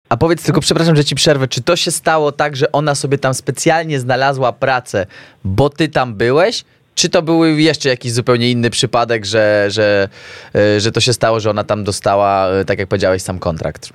a 0.09 0.18
powiedz 0.18 0.45
tylko, 0.45 0.61
przepraszam, 0.61 0.95
że 0.95 1.05
ci 1.05 1.15
przerwę, 1.15 1.47
czy 1.47 1.63
to 1.63 1.76
się 1.76 1.91
stało 1.91 2.32
tak, 2.32 2.55
że 2.55 2.72
ona 2.72 2.95
sobie 2.95 3.18
tam 3.18 3.34
specjalnie 3.34 3.99
znalazła 3.99 4.51
pracę, 4.51 5.05
bo 5.43 5.70
ty 5.70 5.89
tam 5.89 6.15
byłeś? 6.15 6.63
Czy 6.95 7.09
to 7.09 7.22
był 7.22 7.45
jeszcze 7.45 7.89
jakiś 7.89 8.11
zupełnie 8.11 8.51
inny 8.51 8.70
przypadek, 8.70 9.26
że, 9.26 9.65
że, 9.70 10.07
e, 10.55 10.80
że 10.80 10.91
to 10.91 10.99
się 10.99 11.13
stało, 11.13 11.39
że 11.39 11.49
ona 11.49 11.63
tam 11.63 11.84
dostała, 11.84 12.47
e, 12.47 12.65
tak 12.65 12.80
jak 12.80 12.88
powiedziałeś, 12.88 13.22
sam 13.22 13.39
kontrakt? 13.39 13.93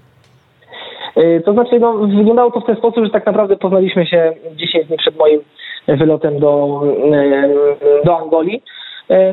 E, 1.17 1.41
to 1.41 1.53
znaczy, 1.53 1.81
no, 1.81 1.93
wyglądało 1.93 2.51
to 2.51 2.61
w 2.61 2.67
ten 2.67 2.77
sposób, 2.77 3.05
że 3.05 3.11
tak 3.11 3.27
naprawdę 3.27 3.57
poznaliśmy 3.57 4.07
się 4.07 4.33
10 4.57 4.87
dni 4.87 4.97
przed 4.97 5.17
moim 5.17 5.41
wylotem 5.89 6.39
do, 6.39 6.83
do 8.05 8.19
Angolii. 8.19 8.63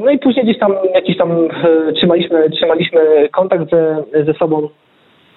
No 0.01 0.11
i 0.11 0.19
później 0.19 0.45
gdzieś 0.45 0.59
tam 0.59 0.73
jakiś 0.93 1.17
tam 1.17 1.47
trzymaliśmy, 1.95 2.49
trzymaliśmy 2.49 3.30
kontakt 3.32 3.69
ze, 3.69 4.03
ze 4.25 4.34
sobą 4.34 4.69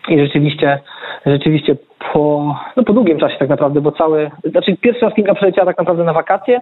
i 0.09 0.19
rzeczywiście, 0.19 0.79
rzeczywiście 1.27 1.77
po, 2.13 2.55
no 2.77 2.85
po 2.85 2.93
długim 2.93 3.19
czasie 3.19 3.37
tak 3.39 3.49
naprawdę, 3.49 3.81
bo 3.81 3.93
cały, 3.93 4.31
znaczy 4.45 4.77
pierwszy 4.81 5.05
raz 5.05 5.15
Kinga 5.15 5.35
przyleciała 5.35 5.67
tak 5.67 5.79
naprawdę 5.79 6.05
na 6.05 6.13
wakacje, 6.13 6.57
e, 6.57 6.61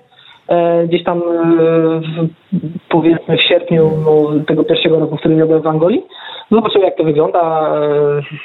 gdzieś 0.86 1.04
tam 1.04 1.18
e, 1.18 1.22
w, 2.00 2.28
powiedzmy 2.88 3.36
w 3.36 3.42
sierpniu 3.42 3.90
no, 4.04 4.44
tego 4.44 4.64
pierwszego 4.64 5.00
roku, 5.00 5.16
w 5.16 5.20
którym 5.20 5.38
ja 5.38 5.46
byłem 5.46 5.62
w 5.62 5.66
Angolii. 5.66 6.02
Zobaczyłem 6.50 6.84
jak 6.84 6.96
to 6.96 7.04
wygląda, 7.04 7.72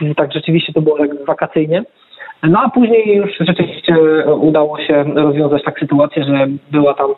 e, 0.01 0.15
tak 0.15 0.33
rzeczywiście 0.33 0.73
to 0.73 0.81
było 0.81 0.97
tak 0.97 1.25
wakacyjnie. 1.25 1.83
No 2.43 2.59
a 2.59 2.69
później 2.69 3.15
już 3.15 3.31
rzeczywiście 3.39 3.95
udało 4.39 4.79
się 4.79 5.03
rozwiązać 5.03 5.63
tak 5.63 5.79
sytuację, 5.79 6.23
że 6.23 6.47
była 6.71 6.93
tam 6.93 7.09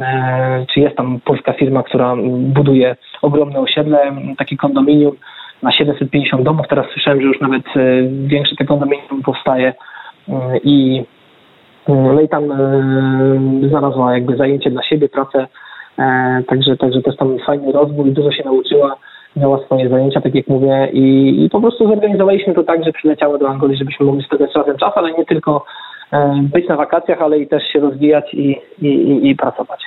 e, 0.00 0.66
czy 0.74 0.80
jest 0.80 0.96
tam 0.96 1.20
polska 1.24 1.52
firma, 1.52 1.82
która 1.82 2.16
buduje 2.38 2.96
ogromne 3.22 3.60
osiedle, 3.60 4.16
takie 4.38 4.56
kondominium, 4.56 5.16
na 5.62 5.72
750 5.72 6.42
domów. 6.42 6.66
Teraz 6.68 6.86
słyszałem, 6.92 7.20
że 7.20 7.26
już 7.26 7.40
nawet 7.40 7.62
e, 7.76 7.80
większe 8.26 8.56
te 8.56 8.64
kondominium 8.64 9.22
powstaje 9.24 9.74
e, 10.28 10.58
i 10.64 10.98
e, 11.00 11.21
no 11.88 12.20
i 12.20 12.28
tam 12.28 12.44
znalazła 13.68 14.14
jakby 14.14 14.36
zajęcie 14.36 14.70
dla 14.70 14.82
siebie, 14.82 15.08
pracę, 15.08 15.46
także, 16.48 16.76
także 16.76 17.02
też 17.02 17.16
tam 17.16 17.38
fajny 17.46 17.72
rozwój, 17.72 18.12
dużo 18.12 18.32
się 18.32 18.44
nauczyła, 18.44 18.96
miała 19.36 19.58
swoje 19.58 19.88
zajęcia, 19.88 20.20
tak 20.20 20.34
jak 20.34 20.48
mówię 20.48 20.88
i, 20.92 21.36
i 21.44 21.50
po 21.50 21.60
prostu 21.60 21.88
zorganizowaliśmy 21.88 22.54
to 22.54 22.62
tak, 22.62 22.84
że 22.84 22.92
przyleciała 22.92 23.38
do 23.38 23.48
Angolii, 23.48 23.76
żebyśmy 23.76 24.06
mogli 24.06 24.24
spędzać 24.24 24.54
razem 24.54 24.76
czas, 24.76 24.92
ale 24.94 25.12
nie 25.12 25.24
tylko 25.24 25.64
być 26.42 26.68
na 26.68 26.76
wakacjach, 26.76 27.22
ale 27.22 27.38
i 27.38 27.48
też 27.48 27.62
się 27.72 27.80
rozwijać 27.80 28.34
i, 28.34 28.56
i, 28.82 29.20
i 29.30 29.36
pracować. 29.36 29.80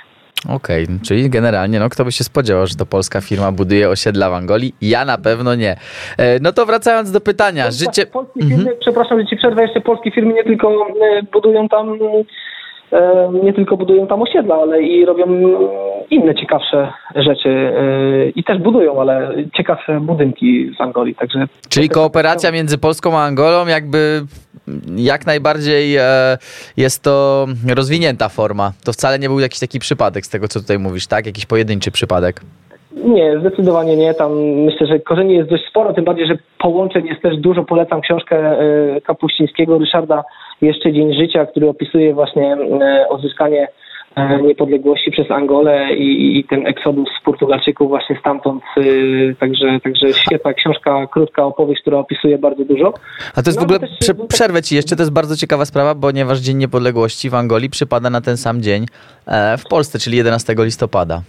Okej, 0.50 0.84
okay, 0.84 1.00
czyli 1.08 1.30
generalnie, 1.30 1.80
no 1.80 1.90
kto 1.90 2.06
by 2.06 2.12
się 2.12 2.24
spodziewał, 2.24 2.68
że 2.68 2.76
to 2.76 2.86
polska 2.86 3.22
firma 3.22 3.52
buduje 3.52 3.90
osiedla 3.90 4.30
w 4.30 4.34
Angolii? 4.34 4.76
Ja 4.82 5.06
na 5.06 5.18
pewno 5.18 5.56
nie. 5.56 5.76
E, 6.18 6.40
no 6.40 6.52
to 6.52 6.66
wracając 6.66 7.12
do 7.12 7.22
pytania. 7.22 7.64
Tak, 7.64 7.74
życie... 7.74 8.06
Polskie 8.06 8.42
firmy, 8.42 8.56
mhm. 8.56 8.78
Przepraszam, 8.80 9.20
że 9.20 9.26
ci 9.26 9.38
przerwę, 9.38 9.62
jeszcze 9.62 9.82
polskie 9.82 10.12
firmy 10.12 10.34
nie 10.34 10.44
tylko 10.44 10.88
e, 10.88 11.24
budują 11.34 11.70
tam 11.70 11.98
e, 12.92 13.30
nie 13.44 13.54
tylko 13.54 13.78
budują 13.78 14.08
tam 14.08 14.22
osiedla, 14.22 14.56
ale 14.56 14.82
i 14.82 15.06
robią 15.06 15.26
inne 16.10 16.36
ciekawsze 16.36 16.94
rzeczy 17.16 17.74
i 18.36 18.44
też 18.44 18.58
budują, 18.58 19.02
ale 19.02 19.36
ciekawsze 19.58 20.00
budynki 20.00 20.72
w 20.78 20.82
Angolii. 20.82 21.16
Także 21.16 21.48
Czyli 21.70 21.90
kooperacja 21.90 22.52
między 22.52 22.78
Polską 22.78 23.18
a 23.18 23.22
Angolą 23.22 23.68
jakby 23.68 24.22
jak 24.96 25.26
najbardziej 25.26 25.98
e, 25.98 26.38
jest 26.78 27.04
to 27.04 27.46
rozwinięta 27.76 28.30
forma. 28.30 28.72
To 28.86 28.94
wcale 28.94 29.20
nie 29.20 29.30
był 29.30 29.40
jakiś 29.40 29.60
taki 29.60 29.80
przypadek 29.80 30.26
z 30.26 30.30
tego, 30.30 30.48
co 30.48 30.60
tutaj 30.60 30.80
mówisz, 30.80 31.08
tak? 31.08 31.26
Jakiś 31.26 31.46
pojedynczy 31.46 31.92
przypadek. 31.92 32.42
Nie, 32.96 33.40
zdecydowanie 33.40 33.98
nie. 33.98 34.14
Tam 34.14 34.32
myślę, 34.42 34.88
że 34.88 35.00
korzeni 35.00 35.36
jest 35.36 35.50
dość 35.50 35.64
sporo, 35.70 35.94
tym 35.94 36.06
bardziej, 36.06 36.28
że 36.28 36.38
połączeń 36.60 37.08
jest 37.08 37.22
też 37.22 37.38
dużo. 37.38 37.64
Polecam 37.64 38.02
książkę 38.02 38.36
e, 38.38 39.02
Kapuścińskiego, 39.02 39.78
Ryszarda 39.78 40.24
Jeszcze 40.62 40.94
Dzień 40.94 41.14
Życia, 41.14 41.46
który 41.46 41.70
opisuje 41.70 42.14
właśnie 42.14 42.54
e, 42.54 43.10
odzyskanie 43.10 43.68
niepodległości 44.48 45.12
przez 45.12 45.32
Angolę 45.32 45.96
i, 45.96 46.40
i 46.40 46.44
ten 46.44 46.68
eksodus 46.68 47.10
Portugalczyków 47.24 47.90
właśnie 47.90 48.18
stamtąd. 48.20 48.64
Y, 48.78 49.36
także, 49.40 49.80
także 49.84 50.14
świetna 50.14 50.54
książka, 50.54 51.08
krótka 51.08 51.44
opowieść, 51.44 51.82
która 51.82 51.98
opisuje 51.98 52.38
bardzo 52.38 52.66
dużo. 52.66 52.94
A 53.36 53.42
to 53.42 53.50
jest 53.50 53.60
no, 53.60 53.62
w 53.62 53.64
ogóle, 53.64 53.80
prze, 54.00 54.16
przerwę 54.16 54.62
ci 54.62 54.76
jeszcze, 54.76 54.96
to 54.96 55.02
jest 55.02 55.14
bardzo 55.14 55.38
ciekawa 55.38 55.66
sprawa, 55.66 55.96
ponieważ 55.96 56.40
Dzień 56.40 56.58
Niepodległości 56.58 57.30
w 57.30 57.36
Angolii 57.36 57.70
przypada 57.70 58.10
na 58.10 58.22
ten 58.22 58.38
sam 58.38 58.62
dzień 58.62 58.86
e, 59.28 59.58
w 59.58 59.64
Polsce, 59.64 60.00
czyli 60.00 60.18
11 60.18 60.56
listopada 60.58 61.22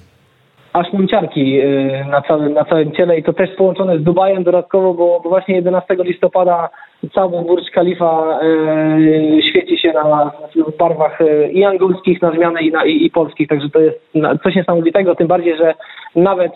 aż 0.77 0.93
mam 0.93 1.09
ciarki 1.09 1.61
y, 1.61 2.05
na 2.11 2.23
całym, 2.23 2.53
na 2.53 2.65
całym 2.65 2.93
ciele 2.93 3.19
i 3.19 3.23
to 3.23 3.33
też 3.33 3.51
połączone 3.57 3.99
z 3.99 4.03
Dubajem 4.03 4.45
dodatkowo, 4.45 4.95
bo, 4.95 5.21
właśnie 5.29 5.55
11 5.55 5.97
listopada 5.99 6.69
cały 7.15 7.43
Burj 7.43 7.65
Khalifa 7.75 8.41
y, 8.43 9.43
świeci 9.51 9.79
się 9.79 9.93
na, 9.93 10.33
w 10.69 10.77
barwach 10.77 11.21
y, 11.21 11.51
i 11.53 11.65
angielskich 11.65 12.23
na 12.23 12.31
zmianę 12.31 12.63
i, 12.63 12.73
na, 12.73 12.85
i, 12.85 13.05
i 13.05 13.11
polskich, 13.11 13.49
także 13.49 13.71
to 13.71 13.81
jest 13.81 14.01
coś 14.43 14.55
niesamowitego, 14.55 15.15
tym 15.15 15.27
bardziej, 15.27 15.57
że 15.57 15.75
nawet 16.17 16.53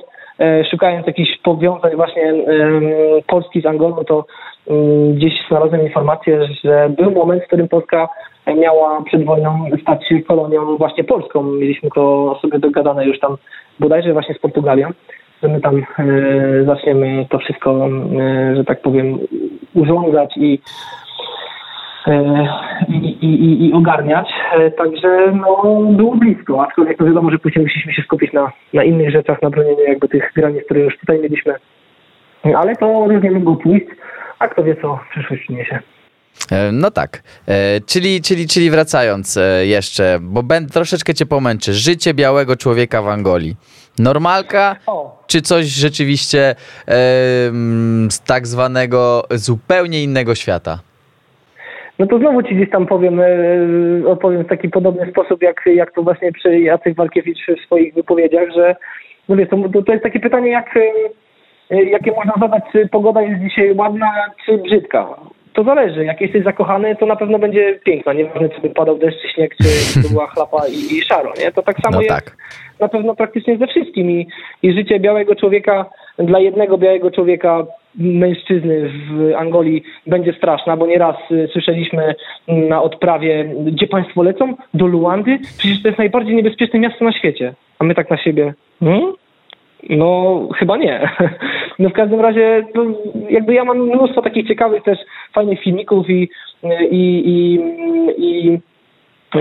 szukając 0.70 1.06
jakichś 1.06 1.38
powiązań 1.38 1.96
właśnie 1.96 2.34
Polski 3.26 3.60
z 3.60 3.66
Angolą, 3.66 4.04
to 4.04 4.24
gdzieś 5.14 5.32
znalazłem 5.48 5.82
informację, 5.82 6.48
że 6.64 6.90
był 6.98 7.10
moment, 7.10 7.42
w 7.42 7.46
którym 7.46 7.68
Polska 7.68 8.08
miała 8.46 9.02
przed 9.02 9.24
wojną 9.24 9.66
stać 9.82 10.08
się 10.08 10.22
kolonią 10.22 10.76
właśnie 10.76 11.04
polską. 11.04 11.42
Mieliśmy 11.42 11.88
to 11.94 12.38
sobie 12.42 12.58
dogadane 12.58 13.06
już 13.06 13.18
tam 13.18 13.36
bodajże 13.80 14.12
właśnie 14.12 14.34
z 14.34 14.38
Portugalią, 14.38 14.88
że 15.42 15.48
my 15.48 15.60
tam 15.60 15.76
e, 15.76 15.84
zaczniemy 16.64 17.26
to 17.30 17.38
wszystko, 17.38 17.88
e, 18.20 18.56
że 18.56 18.64
tak 18.64 18.82
powiem, 18.82 19.18
urządzać 19.74 20.36
i 20.36 20.60
e, 22.06 22.48
i, 22.88 23.26
i, 23.26 23.66
i 23.66 23.72
ogarniać. 23.72 24.28
Także 24.76 25.32
no, 25.32 25.80
było 25.90 26.16
blisko, 26.16 26.62
aczkolwiek 26.62 26.98
to 26.98 27.04
wiadomo, 27.04 27.30
że 27.30 27.38
później 27.38 27.64
musieliśmy 27.64 27.92
się 27.92 28.02
skupić 28.02 28.32
na, 28.32 28.52
na 28.74 28.84
innych 28.84 29.10
rzeczach, 29.10 29.42
na 29.42 29.50
bronieniu 29.50 29.82
jakby 29.88 30.08
tych 30.08 30.32
granic, 30.36 30.64
które 30.64 30.80
już 30.80 30.98
tutaj 30.98 31.18
mieliśmy. 31.18 31.54
Ale 32.56 32.76
to 32.76 33.06
różnie 33.08 33.30
mogło 33.30 33.56
pójść, 33.56 33.86
a 34.40 34.48
kto 34.48 34.64
wie, 34.64 34.76
co 34.82 35.00
przyszłość 35.10 35.42
przyniesie. 35.42 35.78
E, 36.52 36.72
No 36.72 36.90
tak, 36.90 37.22
E, 37.48 37.80
czyli, 37.86 38.22
czyli, 38.22 38.46
czyli 38.46 38.70
wracając 38.70 39.36
e, 39.36 39.66
jeszcze, 39.66 40.18
bo 40.20 40.42
będę 40.42 40.72
troszeczkę 40.72 41.14
cię 41.14 41.26
pomęczy. 41.26 41.72
Życie 41.72 42.14
białego 42.14 42.56
człowieka 42.56 43.02
w 43.02 43.08
Angolii. 43.08 43.56
Normalka, 43.98 44.76
O, 44.86 45.22
czy 45.26 45.42
coś 45.42 45.64
rzeczywiście 45.66 46.54
z 48.10 48.20
tak 48.26 48.46
zwanego 48.46 49.24
zupełnie 49.30 50.02
innego 50.02 50.34
świata? 50.34 50.78
No 51.98 52.06
to 52.06 52.18
znowu 52.18 52.42
ci 52.42 52.54
gdzieś 52.54 52.70
tam 52.70 52.86
powiem, 52.86 53.20
odpowiem 54.06 54.44
w 54.44 54.48
taki 54.48 54.68
podobny 54.68 55.10
sposób, 55.10 55.42
jak, 55.42 55.62
jak 55.66 55.92
to 55.94 56.02
właśnie 56.02 56.32
przy 56.32 56.60
Jacek 56.60 56.96
Walkiewicz 56.96 57.38
w 57.58 57.64
swoich 57.64 57.94
wypowiedziach, 57.94 58.48
że 58.56 58.76
no 59.28 59.36
wiesz, 59.36 59.48
to, 59.48 59.82
to, 59.86 59.92
jest 59.92 60.04
takie 60.04 60.20
pytanie, 60.20 60.50
jak, 60.50 60.74
jakie 61.70 62.12
można 62.12 62.32
zadać, 62.40 62.62
czy 62.72 62.88
pogoda 62.88 63.22
jest 63.22 63.42
dzisiaj 63.42 63.74
ładna, 63.74 64.12
czy 64.46 64.58
brzydka. 64.58 65.06
To 65.52 65.64
zależy. 65.64 66.04
Jak 66.04 66.20
jesteś 66.20 66.44
zakochany, 66.44 66.96
to 66.96 67.06
na 67.06 67.16
pewno 67.16 67.38
będzie 67.38 67.80
piękna. 67.84 68.12
Nieważne, 68.12 68.48
czy 68.48 68.60
by 68.60 68.70
padał 68.70 68.98
deszcz, 68.98 69.22
czy 69.22 69.28
śnieg, 69.28 69.56
czy, 69.56 69.64
czy 70.02 70.12
była 70.12 70.26
chlapa 70.26 70.68
i, 70.68 70.96
i 70.96 71.02
szaro, 71.02 71.32
nie? 71.44 71.52
To 71.52 71.62
tak 71.62 71.76
samo 71.82 71.96
No 71.96 72.02
jest 72.02 72.14
tak. 72.14 72.36
na 72.80 72.88
pewno 72.88 73.14
praktycznie 73.14 73.58
ze 73.58 73.66
wszystkim 73.66 74.10
i, 74.10 74.26
i 74.62 74.72
życie 74.72 75.00
białego 75.00 75.34
człowieka 75.34 75.86
dla 76.18 76.40
jednego 76.40 76.78
białego 76.78 77.10
człowieka 77.10 77.66
mężczyzny 77.94 78.90
w 79.10 79.34
Angolii 79.36 79.82
będzie 80.06 80.32
straszna, 80.32 80.76
bo 80.76 80.86
nieraz 80.86 81.16
y, 81.30 81.48
słyszeliśmy 81.52 82.14
mm, 82.48 82.68
na 82.68 82.82
odprawie, 82.82 83.54
gdzie 83.66 83.86
państwo 83.86 84.22
lecą? 84.22 84.54
Do 84.74 84.86
Luandy? 84.86 85.38
Przecież 85.58 85.82
to 85.82 85.88
jest 85.88 85.98
najbardziej 85.98 86.36
niebezpieczne 86.36 86.78
miasto 86.78 87.04
na 87.04 87.12
świecie. 87.12 87.54
A 87.78 87.84
my 87.84 87.94
tak 87.94 88.10
na 88.10 88.16
siebie, 88.16 88.54
hmm? 88.80 89.12
No, 89.88 90.40
chyba 90.58 90.76
nie. 90.76 91.00
No 91.78 91.88
w 91.88 91.92
każdym 91.92 92.20
razie, 92.20 92.66
no, 92.74 92.84
jakby 93.30 93.54
ja 93.54 93.64
mam 93.64 93.78
mnóstwo 93.78 94.22
takich 94.22 94.48
ciekawych 94.48 94.82
też 94.82 94.98
fajnych 95.32 95.60
filmików 95.62 96.10
i, 96.10 96.28
i, 96.90 96.98
i, 97.24 97.58
i 98.18 98.58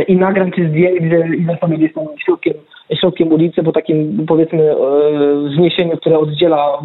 i 0.08 0.16
nagrań 0.16 0.52
czy 0.52 0.70
zdjęć, 0.70 1.00
gdzie 1.00 1.36
idę 1.38 1.58
sobie 1.62 1.78
gdzieś 1.78 1.94
tam 1.94 2.04
środkiem, 2.26 2.54
środkiem 3.00 3.34
ulicy, 3.34 3.64
po 3.64 3.72
takim 3.72 4.26
powiedzmy 4.28 4.72
e, 4.72 4.76
wzniesieniu, 5.50 5.98
które 5.98 6.20
oddziela 6.20 6.80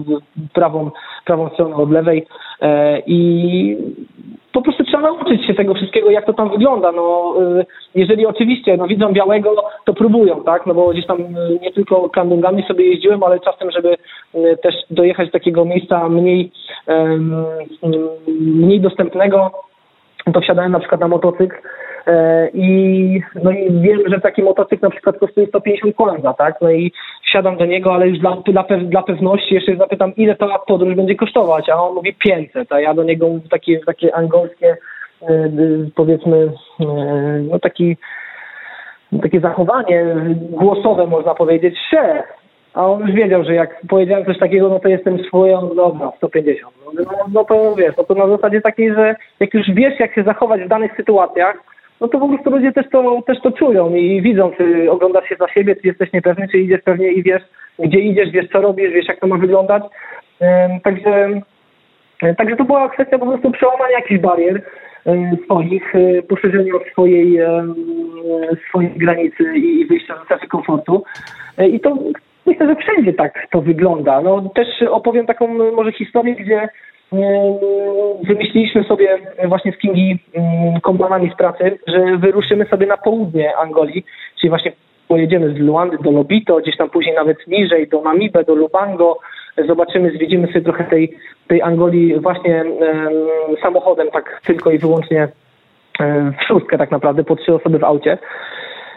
prawą, 0.53 0.91
prawą 1.25 1.49
stronę 1.49 1.77
od 1.77 1.91
lewej 1.91 2.27
e, 2.61 3.03
i 3.07 3.77
po 4.55 4.63
prostu 4.63 4.85
trzeba 4.85 5.03
nauczyć 5.03 5.47
się 5.47 5.55
tego 5.55 5.75
wszystkiego, 5.75 6.11
jak 6.11 6.27
to 6.27 6.33
tam 6.33 6.51
wygląda. 6.51 6.93
No, 6.93 7.35
e, 7.61 7.65
jeżeli 7.95 8.27
oczywiście 8.27 8.77
no, 8.77 8.87
widzą 8.87 9.13
białego, 9.13 9.65
to 9.85 9.95
próbują, 9.95 10.45
tak? 10.45 10.67
No 10.67 10.75
bo 10.75 10.91
gdzieś 10.91 11.07
tam 11.07 11.21
e, 11.21 11.25
nie 11.63 11.73
tylko 11.73 12.11
kandungami 12.11 12.63
sobie 12.63 12.85
jeździłem, 12.85 13.23
ale 13.23 13.41
czasem, 13.41 13.71
żeby 13.71 13.97
e, 14.35 14.57
też 14.57 14.75
dojechać 14.91 15.29
do 15.29 15.33
takiego 15.33 15.65
miejsca 15.65 16.09
mniej, 16.09 16.51
mniej 18.41 18.81
dostępnego, 18.81 19.51
to 20.33 20.41
wsiadałem 20.41 20.73
na 20.73 20.79
przykład 20.79 21.01
na 21.01 21.09
motocykl 21.09 21.57
i 22.55 23.21
no 23.43 23.51
i 23.51 23.81
wiem, 23.81 24.01
że 24.07 24.21
taki 24.21 24.43
motocykl 24.43 24.83
na 24.83 24.91
przykład 24.91 25.19
kosztuje 25.19 25.47
150 25.47 25.97
kwanza, 25.97 26.35
tak? 26.35 26.55
No 26.61 26.71
i 26.71 26.93
wsiadam 27.27 27.57
do 27.57 27.67
niego, 27.67 27.95
ale 27.95 28.09
już 28.09 28.19
dla, 28.19 28.37
dla, 28.47 28.65
dla 28.83 29.03
pewności 29.03 29.55
jeszcze 29.55 29.77
zapytam, 29.77 30.15
ile 30.17 30.37
ta 30.37 30.59
podróż 30.59 30.95
będzie 30.95 31.15
kosztować, 31.15 31.69
a 31.69 31.83
on 31.83 31.95
mówi 31.95 32.15
500, 32.15 32.73
a 32.73 32.81
ja 32.81 32.95
do 32.95 33.03
niego 33.03 33.27
takie, 33.51 33.81
takie 33.81 34.17
angolskie 34.17 34.77
e, 35.23 35.27
e, 35.27 35.51
powiedzmy 35.95 36.53
e, 36.81 36.85
no 37.51 37.59
taki 37.59 37.97
takie 39.23 39.41
zachowanie 39.41 40.05
głosowe 40.51 41.07
można 41.07 41.35
powiedzieć, 41.35 41.75
szef. 41.91 42.27
A 42.75 42.87
on 42.87 43.01
już 43.01 43.13
wiedział, 43.13 43.45
że 43.45 43.55
jak 43.55 43.81
powiedziałem 43.89 44.25
coś 44.25 44.39
takiego, 44.39 44.69
no 44.69 44.79
to 44.79 44.89
jestem 44.89 45.25
swoją, 45.25 45.75
dobra, 45.75 46.13
150. 46.17 46.75
No, 46.85 47.03
no, 47.05 47.19
no 47.33 47.45
to 47.45 47.75
wiesz, 47.75 47.97
no 47.97 48.05
to 48.05 48.15
na 48.15 48.29
zasadzie 48.29 48.61
takiej, 48.61 48.95
że 48.95 49.15
jak 49.41 49.55
już 49.55 49.71
wiesz, 49.71 50.01
jak 50.01 50.15
się 50.15 50.23
zachować 50.23 50.63
w 50.63 50.69
danych 50.69 50.97
sytuacjach, 50.97 51.57
no 52.01 52.09
to 52.09 52.19
po 52.19 52.29
prostu 52.29 52.51
ludzie 52.51 52.73
też 52.73 52.87
to, 52.93 53.23
też 53.27 53.41
to 53.41 53.53
czują 53.53 53.95
i 53.95 54.23
widzą, 54.23 54.51
czy 54.57 54.91
oglądasz 54.91 55.29
się 55.29 55.37
za 55.37 55.49
siebie, 55.49 55.77
czy 55.77 55.87
jesteś 55.87 56.13
niepewny, 56.13 56.49
czy 56.49 56.59
idziesz 56.59 56.81
pewnie 56.85 57.13
i 57.13 57.23
wiesz, 57.23 57.43
gdzie 57.79 57.99
idziesz, 57.99 58.31
wiesz, 58.31 58.49
co 58.53 58.61
robisz, 58.61 58.93
wiesz, 58.93 59.09
jak 59.09 59.21
to 59.21 59.27
ma 59.27 59.37
wyglądać. 59.37 59.83
Także 60.83 61.41
Także 62.37 62.57
to 62.57 62.65
była 62.65 62.89
kwestia 62.89 63.19
po 63.19 63.27
prostu 63.27 63.51
przełamania 63.51 63.99
jakichś 63.99 64.21
barier 64.21 64.63
swoich, 65.45 65.95
e, 65.95 66.23
poszerzenia 66.23 66.73
swojej, 66.93 67.39
swojej 68.69 68.91
granicy 68.91 69.45
i 69.57 69.87
wyjścia 69.87 70.19
ze 70.19 70.25
strefy 70.25 70.47
komfortu. 70.47 71.05
E, 71.59 71.69
I 71.69 71.81
to 71.81 71.99
myślę, 72.47 72.67
że 72.67 72.77
wszędzie 72.77 73.13
tak 73.13 73.47
to 73.51 73.61
wygląda. 73.61 74.21
No, 74.21 74.51
też 74.55 74.69
opowiem 74.91 75.27
taką 75.27 75.73
może 75.73 75.93
historię, 75.93 76.35
gdzie 76.35 76.69
wymyśliliśmy 78.23 78.85
sobie 78.85 79.19
właśnie 79.45 79.73
z 79.73 79.79
Kingi 79.79 80.19
mm, 80.35 80.81
kompanami 80.81 81.31
z 81.35 81.37
pracy, 81.37 81.79
że 81.87 82.17
wyruszymy 82.17 82.65
sobie 82.65 82.87
na 82.87 82.97
południe 82.97 83.57
Angolii, 83.57 84.05
czyli 84.41 84.49
właśnie 84.49 84.73
pojedziemy 85.09 85.55
z 85.55 85.59
Luandy 85.59 85.99
do 86.03 86.11
Lobito, 86.11 86.57
gdzieś 86.57 86.77
tam 86.77 86.91
później 86.91 87.15
nawet 87.15 87.47
niżej 87.47 87.89
do 87.89 88.03
Namibe, 88.03 88.45
do 88.45 88.55
Lubango, 88.55 89.19
zobaczymy, 89.67 90.11
zwiedzimy 90.11 90.47
sobie 90.47 90.61
trochę 90.61 90.85
tej, 90.85 91.17
tej 91.49 91.63
Angolii 91.63 92.21
właśnie 92.21 92.61
em, 92.61 92.77
samochodem, 93.63 94.11
tak 94.11 94.41
tylko 94.47 94.71
i 94.71 94.79
wyłącznie 94.79 95.29
e, 96.01 96.33
w 96.39 96.43
szóstkę 96.47 96.79
tak 96.79 96.91
naprawdę, 96.91 97.25
po 97.25 97.37
trzy 97.37 97.55
osoby 97.55 97.79
w 97.79 97.85
aucie. 97.85 98.19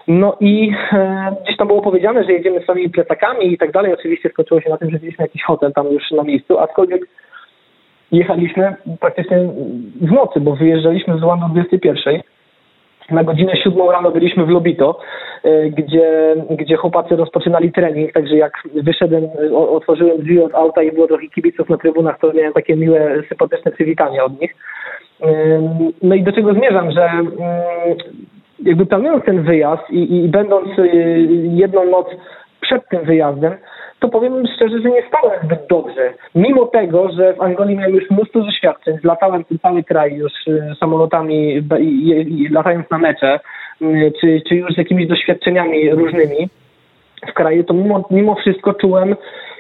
No 0.07 0.38
i 0.39 0.72
e, 0.93 1.36
gdzieś 1.43 1.57
tam 1.57 1.68
było 1.68 1.82
powiedziane, 1.82 2.24
że 2.24 2.34
jedziemy 2.34 2.61
swoimi 2.61 2.89
plecakami 2.89 3.53
i 3.53 3.57
tak 3.57 3.72
dalej. 3.72 3.93
Oczywiście 3.93 4.30
skończyło 4.30 4.61
się 4.61 4.70
na 4.70 4.78
tym, 4.78 4.89
że 4.89 4.97
wzięliśmy 4.97 5.26
jakiś 5.26 5.43
hotel 5.43 5.74
tam 5.74 5.88
już 5.88 6.11
na 6.11 6.24
miejscu, 6.24 6.59
aczkolwiek 6.59 7.01
jechaliśmy 8.12 8.76
praktycznie 8.99 9.38
w 10.01 10.12
nocy, 10.12 10.39
bo 10.39 10.55
wyjeżdżaliśmy 10.55 11.18
z 11.20 11.24
o 11.24 11.49
21. 11.51 12.22
Na 13.12 13.24
godzinę 13.24 13.58
siódmą 13.58 13.91
rano 13.91 14.12
byliśmy 14.12 14.45
w 14.45 14.49
Lobito, 14.49 14.99
e, 15.43 15.70
gdzie, 15.70 16.36
gdzie 16.49 16.76
chłopacy 16.76 17.16
rozpoczynali 17.16 17.72
trening, 17.72 18.12
także 18.14 18.36
jak 18.36 18.53
wyszedłem, 18.74 19.24
otworzyłem 19.53 20.18
drzwi 20.18 20.41
od 20.41 20.55
auta 20.55 20.84
i 20.84 20.91
było 20.91 21.08
trochę 21.08 21.28
kibiców 21.28 21.70
na 21.70 21.78
trybunach, 21.78 22.20
to 22.20 22.34
miałem 22.34 22.53
takie 22.53 22.76
miłe, 22.76 23.24
sympatyczne 23.30 23.72
przywitanie 23.72 24.24
od 24.24 24.41
nich. 24.41 24.55
No 26.03 26.16
i 26.16 26.24
do 26.24 26.32
czego 26.32 26.53
zmierzam, 26.53 26.91
że 26.91 27.10
jakby 28.64 28.86
planując 28.86 29.26
ten 29.26 29.43
wyjazd 29.43 29.89
i, 29.89 30.16
i 30.16 30.30
będąc 30.30 30.80
y, 30.80 31.28
jedną 31.43 31.86
noc 31.86 32.08
przed 32.62 32.89
tym 32.89 33.05
wyjazdem, 33.05 33.53
to 34.00 34.10
powiem 34.10 34.48
szczerze, 34.56 34.82
że 34.82 34.89
nie 34.89 35.04
stałem 35.08 35.39
zbyt 35.43 35.60
dobrze. 35.70 36.14
Mimo 36.36 36.66
tego, 36.66 37.12
że 37.12 37.34
w 37.34 37.41
Angolii 37.41 37.78
miałem 37.78 37.95
już 37.95 38.10
mnóstwo 38.10 38.39
doświadczeń, 38.39 38.98
zlatałem 39.02 39.43
ten 39.43 39.60
cały 39.60 39.84
kraj 39.84 40.14
już 40.14 40.48
y, 40.48 40.76
samolotami, 40.80 41.68
latając 42.52 42.89
na 42.89 42.98
mecze, 42.98 43.39
y, 43.82 44.14
czy, 44.22 44.41
czy 44.50 44.56
już 44.56 44.74
z 44.74 44.78
jakimiś 44.78 45.08
doświadczeniami 45.08 45.89
różnymi 45.89 46.50
w 47.28 47.34
kraju, 47.34 47.64
to 47.64 47.74
mimo, 47.74 48.08
mimo 48.12 48.36
wszystko 48.36 48.74
czułem, 48.74 49.16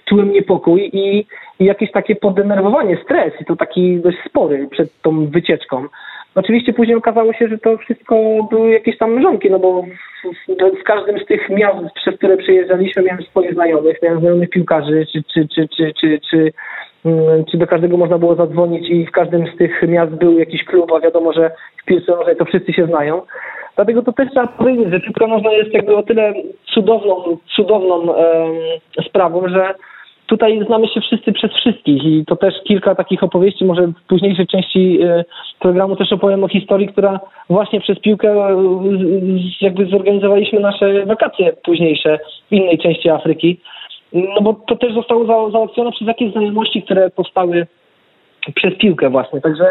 czułem 0.05 0.31
niepokój 0.31 0.89
i, 0.93 1.25
i 1.59 1.65
jakieś 1.65 1.91
takie 1.91 2.15
poddenerwowanie, 2.15 2.97
stres 3.03 3.33
i 3.41 3.45
to 3.45 3.55
taki 3.55 3.97
dość 3.99 4.17
spory 4.29 4.67
przed 4.71 5.01
tą 5.01 5.25
wycieczką. 5.25 5.85
Oczywiście 6.37 6.73
później 6.73 6.97
okazało 6.97 7.33
się, 7.33 7.47
że 7.47 7.57
to 7.57 7.77
wszystko 7.77 8.15
były 8.49 8.71
jakieś 8.71 8.97
tam 8.97 9.13
mrzonki, 9.13 9.49
no 9.49 9.59
bo 9.59 9.81
w, 9.81 10.53
w, 10.53 10.79
w 10.81 10.83
każdym 10.83 11.19
z 11.19 11.25
tych 11.25 11.49
miast, 11.49 11.93
przez 11.95 12.15
które 12.15 12.37
przejeżdżaliśmy, 12.37 13.03
miałem 13.03 13.23
swoich 13.23 13.53
znajomych, 13.53 14.01
miałem 14.03 14.19
znajomych 14.19 14.49
piłkarzy, 14.49 15.05
czy, 15.11 15.23
czy, 15.33 15.47
czy, 15.47 15.67
czy, 15.77 15.93
czy, 16.01 16.19
czy, 16.29 16.51
mm, 17.05 17.45
czy 17.45 17.57
do 17.57 17.67
każdego 17.67 17.97
można 17.97 18.17
było 18.17 18.35
zadzwonić 18.35 18.89
i 18.89 19.05
w 19.05 19.11
każdym 19.11 19.47
z 19.47 19.57
tych 19.57 19.83
miast 19.87 20.11
był 20.11 20.39
jakiś 20.39 20.63
klub, 20.63 20.91
a 20.91 20.99
wiadomo, 20.99 21.33
że 21.33 21.51
w 21.81 21.85
piłce 21.85 22.11
nożnej 22.11 22.35
to 22.35 22.45
wszyscy 22.45 22.73
się 22.73 22.85
znają. 22.85 23.21
Dlatego 23.75 24.01
to 24.01 24.13
też 24.13 24.29
trzeba 24.31 24.47
powiedzieć, 24.47 24.91
że 24.91 24.99
piłka 24.99 25.27
nożna 25.27 25.51
jest 25.51 25.73
jakby 25.73 25.95
o 25.95 26.03
tyle 26.03 26.33
cudowną, 26.73 27.37
cudowną 27.55 28.13
sprawą, 29.07 29.47
że 29.47 29.73
tutaj 30.27 30.65
znamy 30.65 30.87
się 30.87 31.01
wszyscy 31.01 31.33
przez 31.33 31.51
wszystkich 31.51 32.03
i 32.03 32.25
to 32.27 32.35
też 32.35 32.53
kilka 32.63 32.95
takich 32.95 33.23
opowieści, 33.23 33.65
może 33.65 33.87
w 33.87 34.07
późniejszej 34.07 34.47
części 34.47 34.99
e, 35.03 35.25
programu 35.59 35.95
też 35.95 36.13
opowiem 36.13 36.43
o 36.43 36.47
historii, 36.47 36.87
która 36.87 37.19
właśnie 37.49 37.81
przez 37.81 37.99
piłkę 37.99 38.29
e, 38.29 38.55
jakby 39.61 39.85
zorganizowaliśmy 39.85 40.59
nasze 40.59 41.05
wakacje 41.05 41.53
późniejsze 41.53 42.19
w 42.49 42.51
innej 42.51 42.77
części 42.77 43.09
Afryki. 43.09 43.59
No 44.13 44.41
bo 44.41 44.53
to 44.53 44.75
też 44.75 44.93
zostało 44.93 45.25
za- 45.25 45.51
załatwione 45.51 45.91
przez 45.91 46.07
jakieś 46.07 46.31
znajomości, 46.31 46.83
które 46.83 47.09
powstały 47.09 47.67
przez 48.55 48.77
piłkę 48.77 49.09
właśnie. 49.09 49.41
Także 49.41 49.65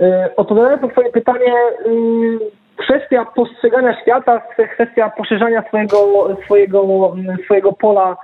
y, 0.00 0.36
odpowiadając 0.36 0.82
na 0.82 0.88
twoje 0.88 1.12
pytanie, 1.12 1.52
y, 1.86 2.38
kwestia 2.76 3.26
postrzegania 3.36 4.02
świata, 4.02 4.42
kwestia 4.74 5.10
poszerzania 5.16 5.62
swojego, 5.68 5.96
swojego, 6.44 7.16
swojego 7.44 7.72
pola 7.72 8.16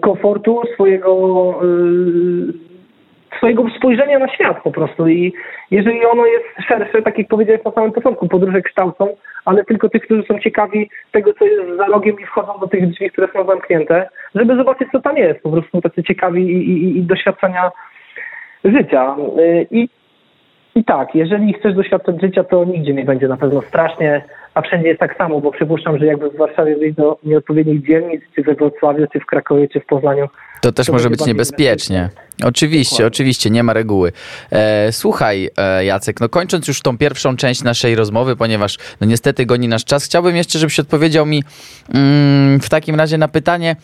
komfortu, 0.00 0.62
swojego, 0.74 1.54
swojego 3.36 3.64
spojrzenia 3.78 4.18
na 4.18 4.28
świat 4.28 4.62
po 4.62 4.70
prostu. 4.70 5.08
I 5.08 5.32
jeżeli 5.70 6.06
ono 6.06 6.26
jest 6.26 6.44
szersze, 6.68 7.02
tak 7.02 7.18
jak 7.18 7.28
powiedziałeś 7.28 7.64
na 7.64 7.70
samym 7.70 7.92
początku, 7.92 8.28
podróże 8.28 8.62
kształcą, 8.62 9.16
ale 9.44 9.64
tylko 9.64 9.88
tych, 9.88 10.02
którzy 10.02 10.22
są 10.22 10.38
ciekawi 10.38 10.90
tego, 11.12 11.34
co 11.34 11.44
jest 11.44 11.76
za 11.76 11.86
rogiem 11.86 12.20
i 12.20 12.26
wchodzą 12.26 12.52
do 12.60 12.66
tych 12.66 12.90
drzwi, 12.90 13.10
które 13.10 13.28
są 13.32 13.46
zamknięte, 13.46 14.08
żeby 14.34 14.56
zobaczyć, 14.56 14.88
co 14.92 15.00
tam 15.00 15.16
jest. 15.16 15.42
Po 15.42 15.50
prostu 15.50 15.80
tacy 15.80 16.02
ciekawi 16.02 16.42
i, 16.42 16.70
i, 16.70 16.98
i 16.98 17.02
doświadczenia 17.02 17.70
życia. 18.64 19.16
Y, 19.38 19.66
I 19.70 19.88
i 20.74 20.84
tak, 20.84 21.14
jeżeli 21.14 21.52
chcesz 21.52 21.74
doświadczać 21.74 22.20
życia, 22.20 22.44
to 22.44 22.64
nigdzie 22.64 22.94
nie 22.94 23.04
będzie 23.04 23.28
na 23.28 23.36
pewno 23.36 23.62
strasznie, 23.62 24.24
a 24.54 24.62
wszędzie 24.62 24.88
jest 24.88 25.00
tak 25.00 25.16
samo, 25.16 25.40
bo 25.40 25.52
przypuszczam, 25.52 25.98
że 25.98 26.06
jakby 26.06 26.30
w 26.30 26.36
Warszawie 26.36 26.76
wyjść 26.76 26.96
do 26.96 27.18
nieodpowiednich 27.24 27.86
dzielnic, 27.86 28.22
czy 28.36 28.42
we 28.42 28.54
Wrocławiu, 28.54 29.06
czy 29.12 29.20
w 29.20 29.26
Krakowie, 29.26 29.68
czy 29.68 29.80
w 29.80 29.86
Poznaniu. 29.86 30.28
To 30.62 30.72
też 30.72 30.86
to 30.86 30.92
może 30.92 31.10
być 31.10 31.26
niebezpiecznie. 31.26 32.08
Oczywiście, 32.44 32.90
Dokładnie. 32.90 33.06
oczywiście, 33.06 33.50
nie 33.50 33.62
ma 33.62 33.72
reguły. 33.72 34.12
E, 34.52 34.92
słuchaj, 34.92 35.50
e, 35.56 35.84
Jacek, 35.84 36.20
no 36.20 36.28
kończąc 36.28 36.68
już 36.68 36.82
tą 36.82 36.98
pierwszą 36.98 37.36
część 37.36 37.62
naszej 37.62 37.94
rozmowy, 37.94 38.36
ponieważ 38.36 38.78
no 39.00 39.06
niestety 39.06 39.46
goni 39.46 39.68
nasz 39.68 39.84
czas, 39.84 40.04
chciałbym 40.04 40.36
jeszcze, 40.36 40.58
żebyś 40.58 40.80
odpowiedział 40.80 41.26
mi 41.26 41.42
mm, 41.94 42.60
w 42.60 42.68
takim 42.68 42.94
razie 42.94 43.18
na 43.18 43.28
pytanie, 43.28 43.76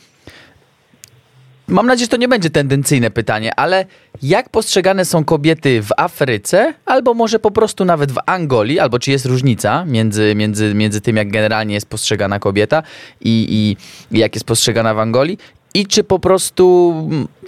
Mam 1.68 1.86
nadzieję, 1.86 2.04
że 2.04 2.08
to 2.08 2.16
nie 2.16 2.28
będzie 2.28 2.50
tendencyjne 2.50 3.10
pytanie, 3.10 3.54
ale 3.54 3.86
jak 4.22 4.48
postrzegane 4.48 5.04
są 5.04 5.24
kobiety 5.24 5.82
w 5.82 5.88
Afryce, 5.96 6.74
albo 6.86 7.14
może 7.14 7.38
po 7.38 7.50
prostu 7.50 7.84
nawet 7.84 8.12
w 8.12 8.18
Angolii, 8.26 8.78
albo 8.78 8.98
czy 8.98 9.10
jest 9.10 9.26
różnica 9.26 9.84
między, 9.84 10.34
między, 10.36 10.74
między 10.74 11.00
tym, 11.00 11.16
jak 11.16 11.30
generalnie 11.30 11.74
jest 11.74 11.86
postrzegana 11.86 12.38
kobieta 12.38 12.82
i, 13.20 13.46
i, 13.50 14.16
i 14.16 14.18
jak 14.18 14.34
jest 14.34 14.46
postrzegana 14.46 14.94
w 14.94 14.98
Angolii? 14.98 15.38
I 15.74 15.86
czy 15.86 16.04
po 16.04 16.18
prostu, 16.18 16.94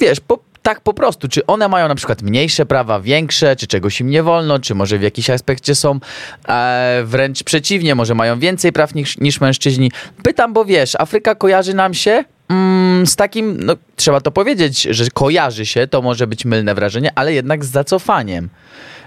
wiesz, 0.01 0.21
po, 0.21 0.39
tak 0.63 0.81
po 0.81 0.95
prostu, 0.95 1.29
czy 1.29 1.47
one 1.47 1.69
mają 1.69 1.89
na 1.89 1.95
przykład 1.95 2.23
mniejsze 2.23 2.67
prawa, 2.67 3.01
większe, 3.01 3.57
czy 3.57 3.67
czegoś 3.67 4.01
im 4.01 4.11
nie 4.11 4.23
wolno, 4.23 4.59
czy 4.59 4.75
może 4.75 4.99
w 4.99 5.03
jakiś 5.03 5.31
aspekcie 5.31 5.75
są 5.75 6.01
e, 6.49 7.03
wręcz 7.05 7.43
przeciwnie, 7.43 7.95
może 7.95 8.15
mają 8.15 8.39
więcej 8.39 8.73
praw 8.73 8.95
niż, 8.95 9.19
niż 9.19 9.41
mężczyźni. 9.41 9.93
Pytam, 10.23 10.53
bo 10.53 10.65
wiesz, 10.65 10.97
Afryka 10.99 11.35
kojarzy 11.35 11.75
nam 11.75 11.95
się 11.95 12.25
mm, 12.49 13.07
z 13.07 13.17
takim, 13.17 13.57
no 13.65 13.77
trzeba 13.97 14.21
to 14.21 14.31
powiedzieć, 14.31 14.83
że 14.83 15.11
kojarzy 15.15 15.67
się, 15.67 15.87
to 15.87 16.03
może 16.03 16.27
być 16.27 16.45
mylne 16.45 16.75
wrażenie, 16.75 17.13
ale 17.15 17.33
jednak 17.33 17.65
z 17.65 17.71
zacofaniem. 17.71 18.49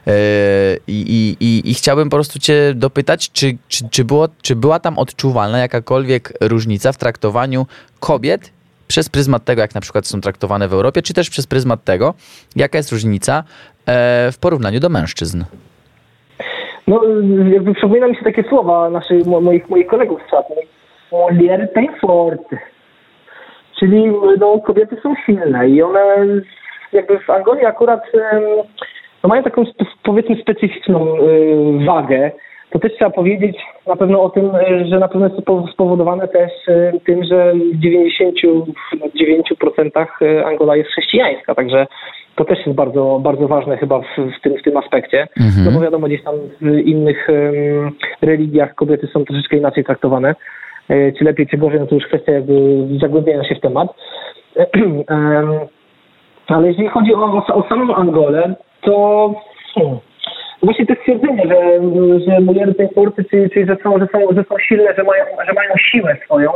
Yy, 0.06 0.14
I, 0.88 1.36
i, 1.40 1.72
I, 1.72 1.74
chciałbym 1.74 2.10
po 2.10 2.18
prostu 2.18 2.40
Cię 2.40 2.74
dopytać, 2.76 3.32
czy, 3.32 3.58
czy, 3.68 3.90
czy, 3.90 4.04
było, 4.04 4.30
czy 4.42 4.56
była 4.56 4.80
tam 4.80 5.00
odczuwalna 5.00 5.60
jakakolwiek 5.60 6.34
różnica 6.42 6.92
w 6.92 6.98
traktowaniu 6.98 7.68
kobiet 8.00 8.52
przez 8.88 9.10
pryzmat 9.10 9.46
tego, 9.46 9.62
jak 9.62 9.76
na 9.76 9.82
przykład 9.82 10.08
są 10.08 10.22
traktowane 10.22 10.68
w 10.68 10.74
Europie, 10.74 11.02
czy 11.02 11.14
też 11.14 11.30
przez 11.30 11.48
pryzmat 11.48 11.84
tego, 11.84 12.14
jaka 12.56 12.78
jest 12.78 12.92
różnica 12.92 13.44
e, 13.86 14.32
w 14.32 14.40
porównaniu 14.40 14.80
do 14.80 14.90
mężczyzn? 14.90 15.44
No, 16.88 17.02
jakby 17.54 17.74
przypomina 17.74 18.08
mi 18.08 18.16
się 18.16 18.24
takie 18.24 18.44
słowa 18.44 18.90
naszych, 18.90 19.26
moich, 19.26 19.70
moich 19.70 19.88
kolegów 19.88 20.20
z 20.28 20.32
czatu. 20.32 20.54
Molière 21.12 21.68
fort. 22.02 22.50
Czyli 23.80 24.06
no, 24.40 24.60
kobiety 24.60 24.98
są 25.04 25.16
silne 25.26 25.70
i 25.70 25.82
one 25.82 26.00
jakby 26.94 27.20
w 27.20 27.30
Angolii 27.30 27.66
akurat 27.66 28.02
no, 29.24 29.30
mają 29.30 29.44
taką 29.44 29.64
powiedzmy 30.04 30.36
specyficzną 30.42 31.18
y, 31.18 31.86
wagę. 31.86 32.32
To 32.74 32.80
też 32.80 32.96
trzeba 32.96 33.12
powiedzieć 33.12 33.58
na 33.88 33.96
pewno 33.96 34.24
o 34.24 34.30
tym, 34.30 34.52
że 34.90 35.00
na 35.00 35.08
pewno 35.08 35.28
jest 35.28 35.46
to 35.46 35.68
spowodowane 35.74 36.28
też 36.28 36.52
y, 36.68 37.00
tym, 37.06 37.24
że 37.24 37.54
w 37.54 37.80
99% 37.80 40.06
y, 40.22 40.46
Angola 40.46 40.76
jest 40.76 40.90
chrześcijańska, 40.90 41.56
także 41.56 41.88
to 42.36 42.46
też 42.46 42.66
jest 42.66 42.78
bardzo, 42.78 43.20
bardzo 43.24 43.48
ważne 43.48 43.78
chyba 43.78 44.00
w, 44.00 44.06
w, 44.38 44.42
tym, 44.42 44.58
w 44.58 44.64
tym 44.64 44.78
aspekcie. 44.78 45.28
Mhm. 45.40 45.66
No 45.66 45.72
bo 45.72 45.80
wiadomo, 45.80 46.08
gdzieś 46.08 46.24
tam 46.24 46.36
w 46.62 46.78
innych 46.78 47.28
um, 47.30 47.92
religiach 48.22 48.76
kobiety 48.76 49.08
są 49.08 49.26
troszeczkę 49.26 49.58
inaczej 49.58 49.84
traktowane. 49.84 50.36
Czy 50.88 51.24
lepiej, 51.24 51.48
czy 51.48 51.58
gorzej, 51.58 51.80
no 51.80 51.88
to 51.88 51.96
już 51.96 52.08
kwestia 52.08 52.32
jakby 52.32 52.54
zagłębienia 53.02 53.44
się 53.44 53.56
w 53.56 53.62
temat. 53.62 53.88
Ale 56.48 56.68
jeżeli 56.68 56.88
chodzi 56.88 57.14
o, 57.14 57.46
o 57.48 57.64
samą 57.70 57.96
Angolę, 57.96 58.56
to 58.82 59.34
hmm, 59.74 59.98
właśnie 60.64 60.86
to 60.86 60.96
stwierdzenie, 60.96 61.44
że, 61.48 61.80
że 62.26 62.40
muliery 62.40 62.74
tej 62.74 62.90
porty, 62.90 63.24
czyli, 63.24 63.50
czyli 63.50 63.66
że, 63.66 63.78
są, 63.84 64.00
że, 64.00 64.08
są, 64.12 64.20
że 64.36 64.44
są 64.44 64.60
silne, 64.60 64.94
że 64.98 65.04
mają, 65.04 65.26
że 65.48 65.54
mają 65.54 65.74
siłę 65.78 66.18
swoją, 66.26 66.52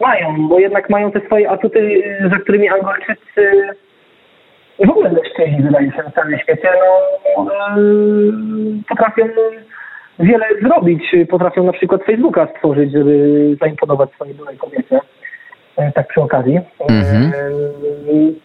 mają, 0.00 0.48
bo 0.48 0.58
jednak 0.58 0.90
mają 0.90 1.12
te 1.12 1.20
swoje 1.20 1.50
atuty, 1.50 2.02
za 2.30 2.38
którymi 2.38 2.68
Angolczycy 2.68 3.68
w 4.86 4.90
ogóle 4.90 5.12
mężczyźni, 5.12 5.62
wydaje 5.62 5.92
się, 5.92 6.02
na 6.02 6.10
całym 6.10 6.38
świecie, 6.38 6.68
no, 7.36 7.46
potrafią 8.88 9.28
wiele 10.18 10.46
zrobić. 10.62 11.02
Potrafią 11.30 11.64
na 11.64 11.72
przykład 11.72 12.04
Facebooka 12.04 12.48
stworzyć, 12.56 12.92
żeby 12.92 13.56
zaimponować 13.60 14.10
swojej 14.12 14.34
byłej 14.34 14.56
kobiecie. 14.56 15.00
E, 15.76 15.92
tak 15.92 16.08
przy 16.08 16.20
okazji. 16.20 16.60
Mhm. 16.88 17.22
E, 17.22 17.32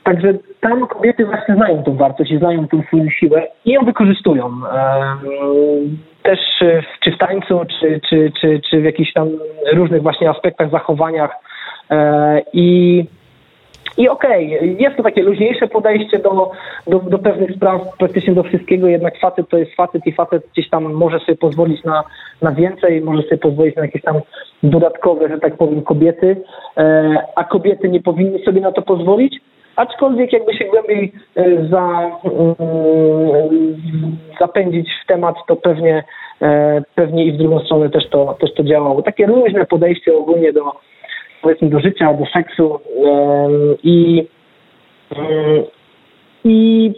także 0.03 0.33
tam 0.61 0.87
kobiety 0.87 1.25
właśnie 1.25 1.55
znają 1.55 1.83
tą 1.83 1.95
wartość 1.95 2.31
i 2.31 2.37
znają 2.37 2.67
tą 2.67 2.83
swoją 2.87 3.09
siłę 3.09 3.47
i 3.65 3.71
ją 3.71 3.85
wykorzystują. 3.85 4.51
E, 4.73 5.17
też 6.23 6.39
czy 7.03 7.11
w 7.11 7.17
tańcu, 7.17 7.61
czy, 7.79 8.01
czy, 8.09 8.31
czy, 8.41 8.61
czy 8.69 8.81
w 8.81 8.83
jakichś 8.83 9.13
tam 9.13 9.29
różnych 9.73 10.01
właśnie 10.01 10.29
aspektach, 10.29 10.71
zachowaniach. 10.71 11.31
I 12.53 13.05
i 13.97 14.09
okej, 14.09 14.57
okay, 14.57 14.67
jest 14.67 14.97
to 14.97 15.03
takie 15.03 15.23
luźniejsze 15.23 15.67
podejście 15.67 16.19
do, 16.19 16.51
do, 16.87 16.99
do, 16.99 17.19
pewnych 17.19 17.55
spraw, 17.55 17.81
praktycznie 17.97 18.33
do 18.33 18.43
wszystkiego, 18.43 18.87
jednak 18.87 19.19
facet 19.19 19.49
to 19.49 19.57
jest 19.57 19.75
facet 19.75 20.07
i 20.07 20.11
facet 20.11 20.43
gdzieś 20.53 20.69
tam 20.69 20.93
może 20.93 21.19
sobie 21.19 21.35
pozwolić 21.35 21.83
na, 21.83 22.03
na 22.41 22.51
więcej, 22.51 23.01
może 23.01 23.23
sobie 23.23 23.37
pozwolić 23.37 23.75
na 23.75 23.81
jakieś 23.81 24.01
tam 24.01 24.21
dodatkowe, 24.63 25.29
że 25.29 25.37
tak 25.37 25.57
powiem, 25.57 25.81
kobiety, 25.81 26.41
e, 26.77 27.17
a 27.35 27.43
kobiety 27.43 27.89
nie 27.89 28.01
powinny 28.01 28.39
sobie 28.39 28.61
na 28.61 28.71
to 28.71 28.81
pozwolić. 28.81 29.39
Aczkolwiek 29.75 30.33
jakby 30.33 30.53
się 30.53 30.65
głębiej 30.65 31.11
e, 31.35 31.67
za, 31.67 32.11
mm, 32.23 32.55
zapędzić 34.39 34.89
w 35.03 35.07
temat, 35.07 35.35
to 35.47 35.55
pewnie, 35.55 36.03
e, 36.41 36.81
pewnie 36.95 37.25
i 37.25 37.31
w 37.31 37.37
drugą 37.37 37.59
stronę 37.59 37.89
też 37.89 38.09
to, 38.09 38.37
też 38.39 38.53
to 38.53 38.63
działało. 38.63 39.01
Takie 39.01 39.27
luźne 39.27 39.65
podejście 39.65 40.17
ogólnie 40.17 40.53
do, 40.53 40.71
powiedzmy 41.41 41.69
do 41.69 41.79
życia, 41.79 42.13
do 42.13 42.25
seksu 42.25 42.79
i, 43.83 44.27
i, 46.43 46.91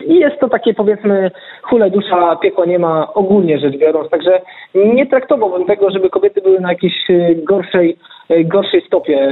i 0.00 0.14
jest 0.14 0.40
to 0.40 0.48
takie 0.48 0.74
powiedzmy 0.74 1.30
chule 1.62 1.90
dusza, 1.90 2.36
piekła 2.36 2.66
nie 2.66 2.78
ma 2.78 3.14
ogólnie 3.14 3.58
rzecz 3.58 3.76
biorąc, 3.76 4.10
także 4.10 4.40
nie 4.74 5.06
traktowałbym 5.06 5.66
tego, 5.66 5.90
żeby 5.90 6.10
kobiety 6.10 6.40
były 6.40 6.60
na 6.60 6.68
jakiejś 6.68 7.10
e, 7.10 7.34
gorszej, 7.34 7.96
e, 8.28 8.44
gorszej 8.44 8.82
stopie 8.86 9.28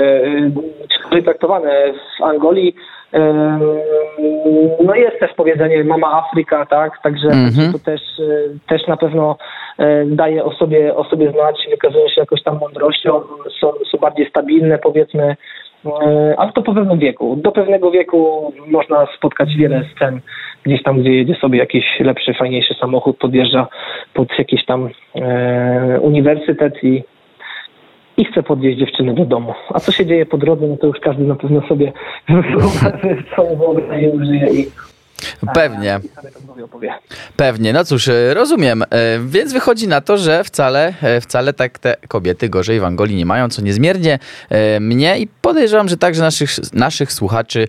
czy 1.11 1.19
e, 1.19 1.23
traktowane 1.23 1.93
w 2.19 2.23
Angolii. 2.23 2.75
No 4.85 4.95
jest 4.95 5.21
też 5.21 5.31
powiedzenie 5.37 5.85
mama 5.85 6.13
Afryka, 6.13 6.67
tak, 6.67 6.93
także 7.03 7.29
mm-hmm. 7.29 7.73
to 7.73 7.79
też, 7.79 8.01
też 8.67 8.87
na 8.87 8.97
pewno 8.97 9.37
daje 10.07 10.45
o 10.45 10.53
sobie, 10.53 10.97
o 10.97 11.05
sobie 11.05 11.31
znać, 11.31 11.67
wykazują 11.71 12.09
się 12.09 12.21
jakoś 12.21 12.43
tam 12.43 12.59
mądrością, 12.59 13.21
są, 13.61 13.73
są 13.91 13.99
bardziej 13.99 14.29
stabilne 14.29 14.79
powiedzmy, 14.79 15.37
ale 16.37 16.53
to 16.53 16.63
po 16.63 16.75
pewnym 16.75 16.99
wieku. 16.99 17.37
Do 17.37 17.53
pewnego 17.53 17.91
wieku 17.91 18.53
można 18.67 19.07
spotkać 19.17 19.57
wiele 19.57 19.85
scen 19.97 20.21
gdzieś 20.65 20.83
tam, 20.83 21.01
gdzie 21.01 21.15
jedzie 21.15 21.35
sobie 21.35 21.59
jakiś 21.59 21.85
lepszy, 22.01 22.35
fajniejszy 22.35 22.75
samochód, 22.75 23.19
podjeżdża 23.19 23.67
pod 24.15 24.39
jakiś 24.39 24.65
tam 24.65 24.89
e, 25.15 26.01
uniwersytet 26.01 26.85
i 26.85 27.03
i 28.17 28.25
chce 28.25 28.43
podwieźć 28.43 28.79
dziewczynę 28.79 29.15
do 29.15 29.25
domu. 29.25 29.55
A 29.69 29.81
co 29.81 29.93
się 29.93 30.07
dzieje 30.07 30.27
po 30.27 30.39
drodze, 30.39 30.67
no 30.67 30.77
to 30.77 30.87
już 30.87 31.01
każdy 31.01 31.25
na 31.25 31.35
pewno 31.35 31.61
sobie 31.69 31.93
swoją 33.33 33.57
wyobraźnię 33.57 34.09
użyje 34.09 34.47
i 34.53 34.67
Pewnie. 35.55 36.01
Pewnie, 37.37 37.73
no 37.73 37.85
cóż, 37.85 38.09
e, 38.09 38.35
rozumiem. 38.35 38.83
E, 38.83 38.87
więc 39.27 39.53
wychodzi 39.53 39.89
na 39.89 40.01
to, 40.01 40.19
że 40.19 40.45
wcale, 40.45 40.95
e, 41.03 41.21
wcale 41.21 41.53
tak 41.53 41.79
te 41.79 41.97
kobiety 42.09 42.49
gorzej 42.49 42.81
w 42.81 42.85
Angolii 42.85 43.17
nie 43.17 43.27
mają, 43.27 43.49
co 43.49 43.63
niezmiernie 43.63 44.19
mnie 44.81 45.19
i 45.19 45.27
podejrzewam, 45.27 45.89
że 45.89 45.97
także 45.97 46.23
naszych, 46.23 46.51
naszych 46.73 47.13
słuchaczy 47.13 47.69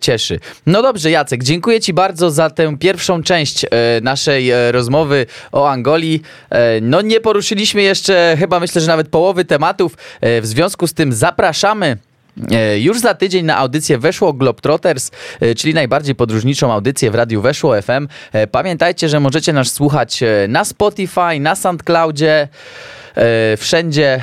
cieszy. 0.00 0.40
No 0.66 0.82
dobrze, 0.82 1.10
Jacek, 1.10 1.42
dziękuję 1.42 1.80
Ci 1.80 1.92
bardzo 1.92 2.30
za 2.30 2.50
tę 2.50 2.76
pierwszą 2.78 3.22
część 3.22 3.66
naszej 4.02 4.50
rozmowy 4.70 5.26
o 5.52 5.70
Angolii. 5.70 6.22
No 6.82 7.00
nie 7.00 7.20
poruszyliśmy 7.20 7.82
jeszcze 7.82 8.36
chyba 8.38 8.60
myślę, 8.60 8.80
że 8.80 8.86
nawet 8.86 9.08
połowy 9.08 9.44
tematów. 9.44 9.96
W 10.22 10.46
związku 10.46 10.86
z 10.86 10.94
tym 10.94 11.12
zapraszamy 11.12 11.96
Już 12.78 13.00
za 13.00 13.14
tydzień 13.14 13.44
na 13.46 13.56
audycję 13.56 13.98
Weszło 13.98 14.32
Globetrotters, 14.32 15.10
e, 15.40 15.54
czyli 15.54 15.74
najbardziej 15.74 16.14
podróżniczą 16.14 16.72
audycję 16.72 17.10
w 17.10 17.14
Radiu 17.14 17.40
Weszło 17.40 17.82
FM. 17.82 18.08
E, 18.32 18.46
Pamiętajcie, 18.46 19.08
że 19.08 19.20
możecie 19.20 19.52
nas 19.52 19.72
słuchać 19.72 20.22
e, 20.22 20.26
na 20.48 20.64
Spotify, 20.64 21.40
na 21.40 21.54
SoundCloudzie, 21.54 22.48
e, 23.16 23.56
wszędzie. 23.56 24.20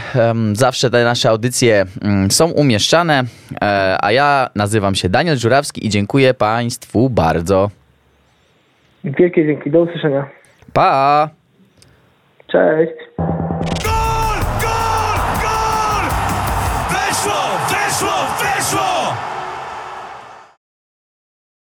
Zawsze 0.54 0.90
te 0.90 1.04
nasze 1.04 1.30
audycje 1.30 1.86
mm, 2.02 2.32
są 2.32 2.52
umieszczane. 2.52 3.24
E, 3.62 3.98
A 4.02 4.12
ja 4.12 4.50
nazywam 4.56 4.96
się 4.96 5.10
Daniel 5.10 5.38
Żurawski 5.38 5.86
i 5.88 5.90
dziękuję 5.90 6.34
Państwu 6.34 7.10
bardzo. 7.10 7.70
Wielkie 9.04 9.46
dzięki, 9.46 9.72
do 9.72 9.80
usłyszenia. 9.82 10.30
Pa! 10.74 11.30
Cześć. 12.52 12.94